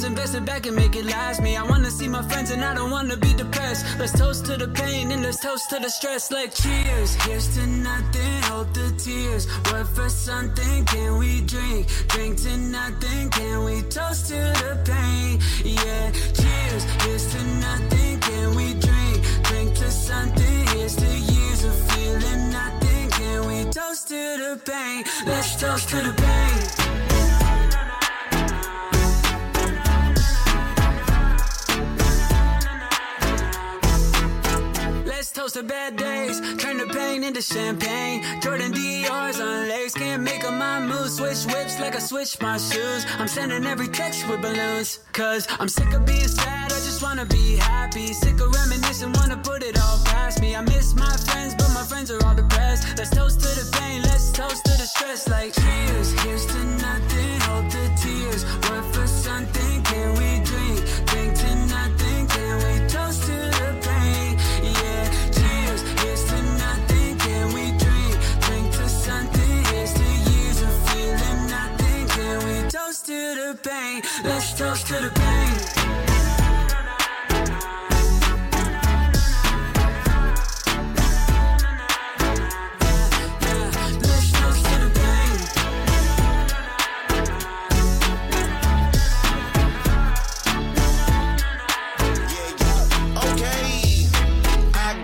invest 0.00 0.34
it 0.34 0.44
back 0.46 0.66
and 0.66 0.74
make 0.74 0.96
it 0.96 1.04
last 1.04 1.42
me. 1.42 1.56
I 1.56 1.62
wanna 1.62 1.90
see 1.90 2.08
my 2.08 2.22
friends 2.22 2.50
and 2.50 2.64
I 2.64 2.72
don't 2.74 2.90
wanna 2.90 3.16
be 3.16 3.34
depressed. 3.34 3.84
Let's 3.98 4.18
toast 4.18 4.46
to 4.46 4.56
the 4.56 4.68
pain 4.68 5.12
and 5.12 5.22
let's 5.22 5.40
toast 5.40 5.68
to 5.70 5.78
the 5.78 5.90
stress. 5.90 6.30
Like 6.30 6.54
cheers, 6.54 7.14
here's 7.24 7.54
to 7.56 7.66
nothing, 7.66 8.42
hold 8.44 8.72
the 8.74 8.90
tears. 8.96 9.46
Work 9.70 9.88
for 9.88 10.08
something, 10.08 10.84
can 10.86 11.18
we 11.18 11.42
drink? 11.42 11.88
Drink 12.08 12.38
to 12.44 12.56
nothing, 12.56 13.28
can 13.30 13.64
we 13.64 13.82
toast 13.82 14.28
to 14.28 14.40
the 14.62 14.72
pain? 14.90 15.40
Yeah, 15.62 16.10
cheers, 16.40 16.84
here's 17.04 17.26
to 17.32 17.42
nothing, 17.68 18.20
can 18.20 18.54
we 18.56 18.74
drink? 18.86 19.16
Drink 19.44 19.74
to 19.76 19.90
something, 19.90 20.66
here's 20.68 20.96
to 20.96 21.10
years 21.34 21.64
of 21.64 21.74
feeling 21.92 22.50
nothing, 22.50 23.10
can 23.10 23.46
we 23.46 23.70
toast 23.70 24.08
to 24.08 24.14
the 24.14 24.60
pain? 24.64 25.04
Let's 25.26 25.60
toast 25.60 25.90
to 25.90 25.96
the 25.96 26.14
pain. 26.14 27.01
Let's 35.32 35.40
toast 35.40 35.54
to 35.54 35.62
bad 35.62 35.96
days, 35.96 36.40
turn 36.58 36.76
the 36.76 36.86
pain 36.92 37.24
into 37.24 37.40
champagne. 37.40 38.22
Jordan 38.42 38.70
Dior's 38.70 39.40
on 39.40 39.66
legs, 39.66 39.94
can't 39.94 40.22
make 40.22 40.44
up 40.44 40.52
my 40.52 40.78
mood. 40.78 41.08
Switch 41.08 41.46
whips 41.46 41.80
like 41.80 41.96
I 41.96 42.00
switch 42.00 42.38
my 42.42 42.58
shoes. 42.58 43.06
I'm 43.18 43.28
sending 43.28 43.64
every 43.64 43.88
text 43.88 44.28
with 44.28 44.42
balloons, 44.42 44.98
cause 45.12 45.48
I'm 45.58 45.70
sick 45.70 45.90
of 45.94 46.04
being 46.04 46.28
sad. 46.28 46.70
I 46.70 46.76
just 46.84 47.02
wanna 47.02 47.24
be 47.24 47.56
happy. 47.56 48.12
Sick 48.12 48.38
of 48.42 48.52
reminiscing, 48.54 49.14
wanna 49.14 49.38
put 49.38 49.62
it 49.62 49.80
all 49.80 50.04
past 50.04 50.38
me. 50.42 50.54
I 50.54 50.60
miss 50.60 50.94
my 50.94 51.16
friends, 51.24 51.54
but 51.54 51.70
my 51.72 51.84
friends 51.84 52.10
are 52.10 52.22
all 52.26 52.34
depressed. 52.34 52.98
Let's 52.98 53.08
toast 53.08 53.40
to 53.40 53.48
the 53.58 53.66
pain, 53.78 54.02
let's 54.02 54.32
toast 54.32 54.62
to 54.66 54.72
the 54.72 54.84
stress. 54.84 55.26
Like 55.30 55.54
cheers, 55.54 56.12
here's 56.24 56.44
to 56.44 56.62
nothing, 56.76 57.40
hold 57.48 57.70
the 57.70 57.88
tears. 57.96 58.44
Work 58.68 58.84
for 58.92 59.06
something, 59.06 59.82
can 59.82 60.12
we 60.18 60.41
to 73.12 73.52
the 73.52 73.58
pain? 73.62 74.02
Let's 74.24 74.54
toast 74.54 74.86
to 74.86 74.94
the 74.94 75.10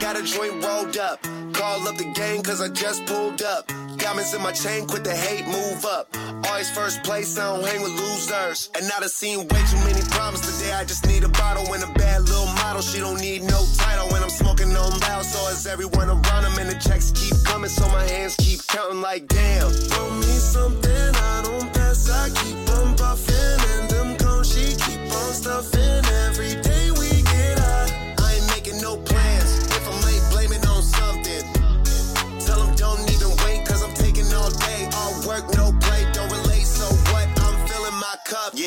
a 0.09 0.22
joint 0.22 0.64
rolled 0.64 0.96
up. 0.96 1.22
Call 1.52 1.86
up 1.86 1.96
the 1.96 2.12
gang 2.14 2.42
cause 2.42 2.61
I 2.61 2.68
just 2.70 3.06
pulled 3.06 3.42
up. 3.42 3.70
Diamonds 4.09 4.32
in 4.32 4.40
my 4.40 4.52
chain, 4.52 4.86
quit 4.86 5.04
the 5.04 5.14
hate, 5.14 5.44
move 5.46 5.84
up. 5.84 6.09
Always 6.46 6.70
first 6.70 7.04
place, 7.04 7.38
I 7.38 7.44
don't 7.54 7.62
hang 7.68 7.82
with 7.82 7.92
losers. 7.92 8.70
And 8.74 8.88
now 8.88 9.00
I 9.02 9.06
seen 9.06 9.40
way 9.40 9.62
too 9.68 9.76
many 9.84 10.00
problems 10.09 10.40
today. 10.48 10.72
I 10.72 10.84
just 10.84 11.06
need 11.06 11.24
a 11.24 11.28
bottle 11.28 11.70
and 11.74 11.82
a 11.84 11.92
bad 11.92 12.22
little 12.22 12.46
model. 12.64 12.80
She 12.80 13.00
don't 13.00 13.20
need 13.20 13.42
no 13.42 13.61
title 13.76 14.09
when 14.09 14.22
I'm 14.22 14.30
smoking 14.30 14.74
on 14.74 14.98
loud. 15.00 15.26
So 15.26 15.38
is 15.50 15.66
everyone 15.66 16.09
around 16.09 16.44
him, 16.46 16.56
and 16.56 16.70
the 16.70 16.80
checks 16.80 17.11
keep 17.11 17.36
coming. 17.44 17.68
So 17.68 17.86
my 17.88 18.04
hands 18.04 18.34
keep 18.36 18.66
counting 18.66 19.02
like 19.02 19.28
damn. 19.28 19.70
Throw 19.70 20.11
me 20.14 20.32
something, 20.56 21.11
I 21.14 21.42
don't 21.44 21.74
pass. 21.74 22.09
I 22.09 22.30
keep 22.30 22.56
on 22.80 22.96
puffing, 22.96 23.61
and 23.76 23.90
them 23.90 24.16
cones 24.16 24.48
she 24.48 24.74
keep 24.88 25.04
on 25.20 25.32
stuffing. 25.34 26.02
Every 26.24 26.54
day 26.62 26.67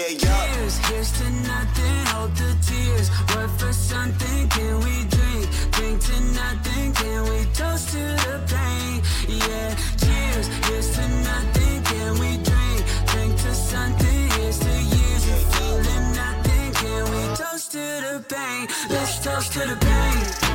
Yeah, 0.01 0.07
yeah. 0.07 0.53
Cheers, 0.55 0.77
here's 0.87 1.11
to 1.19 1.29
nothing, 1.29 2.05
hold 2.07 2.35
the 2.35 2.57
tears. 2.65 3.09
Work 3.35 3.51
for 3.59 3.71
something, 3.71 4.49
can 4.49 4.79
we 4.79 5.05
drink? 5.13 5.45
Drink 5.71 6.01
to 6.01 6.21
nothing, 6.33 6.93
can 6.93 7.23
we 7.29 7.45
toast 7.53 7.89
to 7.89 7.97
the 7.97 8.41
pain? 8.47 9.01
Yeah, 9.27 9.75
cheers, 10.01 10.47
here's 10.65 10.89
to 10.95 11.07
nothing, 11.07 11.83
can 11.83 12.13
we 12.19 12.37
drink? 12.41 12.81
Drink 13.11 13.37
to 13.41 13.53
something, 13.53 14.29
here's 14.31 14.57
to 14.57 14.73
years 14.95 15.23
of 15.35 15.41
feeling 15.53 16.05
nothing, 16.15 16.71
can 16.73 17.03
we 17.11 17.35
toast 17.35 17.71
to 17.73 17.77
the 17.77 18.25
pain? 18.27 18.67
Let's 18.89 19.23
toast 19.23 19.53
to 19.53 19.59
the 19.59 19.75
pain. 19.75 20.50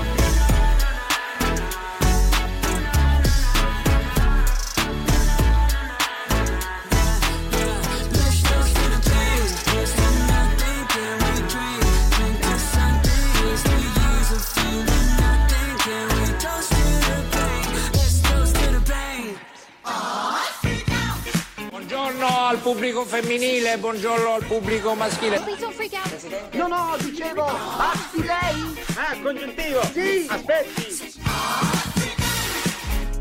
Al 22.56 22.62
pubblico 22.62 23.04
femminile, 23.04 23.76
buongiorno 23.76 24.32
al 24.32 24.44
pubblico 24.44 24.94
maschile. 24.94 25.38
No, 26.52 26.66
no, 26.66 26.96
dicevo, 26.98 27.44
passi 27.44 28.24
lei? 28.24 28.74
Ah, 28.94 29.16
congiuntivo. 29.22 29.82
Sì. 29.92 30.26
Aspetti. 30.28 31.14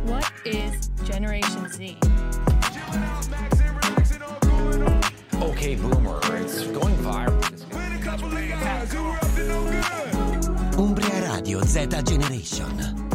What 0.05 0.31
is 0.43 0.89
Generation 1.03 1.69
Z? 1.69 1.97
Okay, 5.41 5.75
boomer, 5.75 6.19
it's 6.39 6.65
going 6.71 6.95
viral. 7.01 7.35
Umbria 10.77 11.33
Radio 11.33 11.61
Z 11.61 11.87
Generation. 12.03 13.14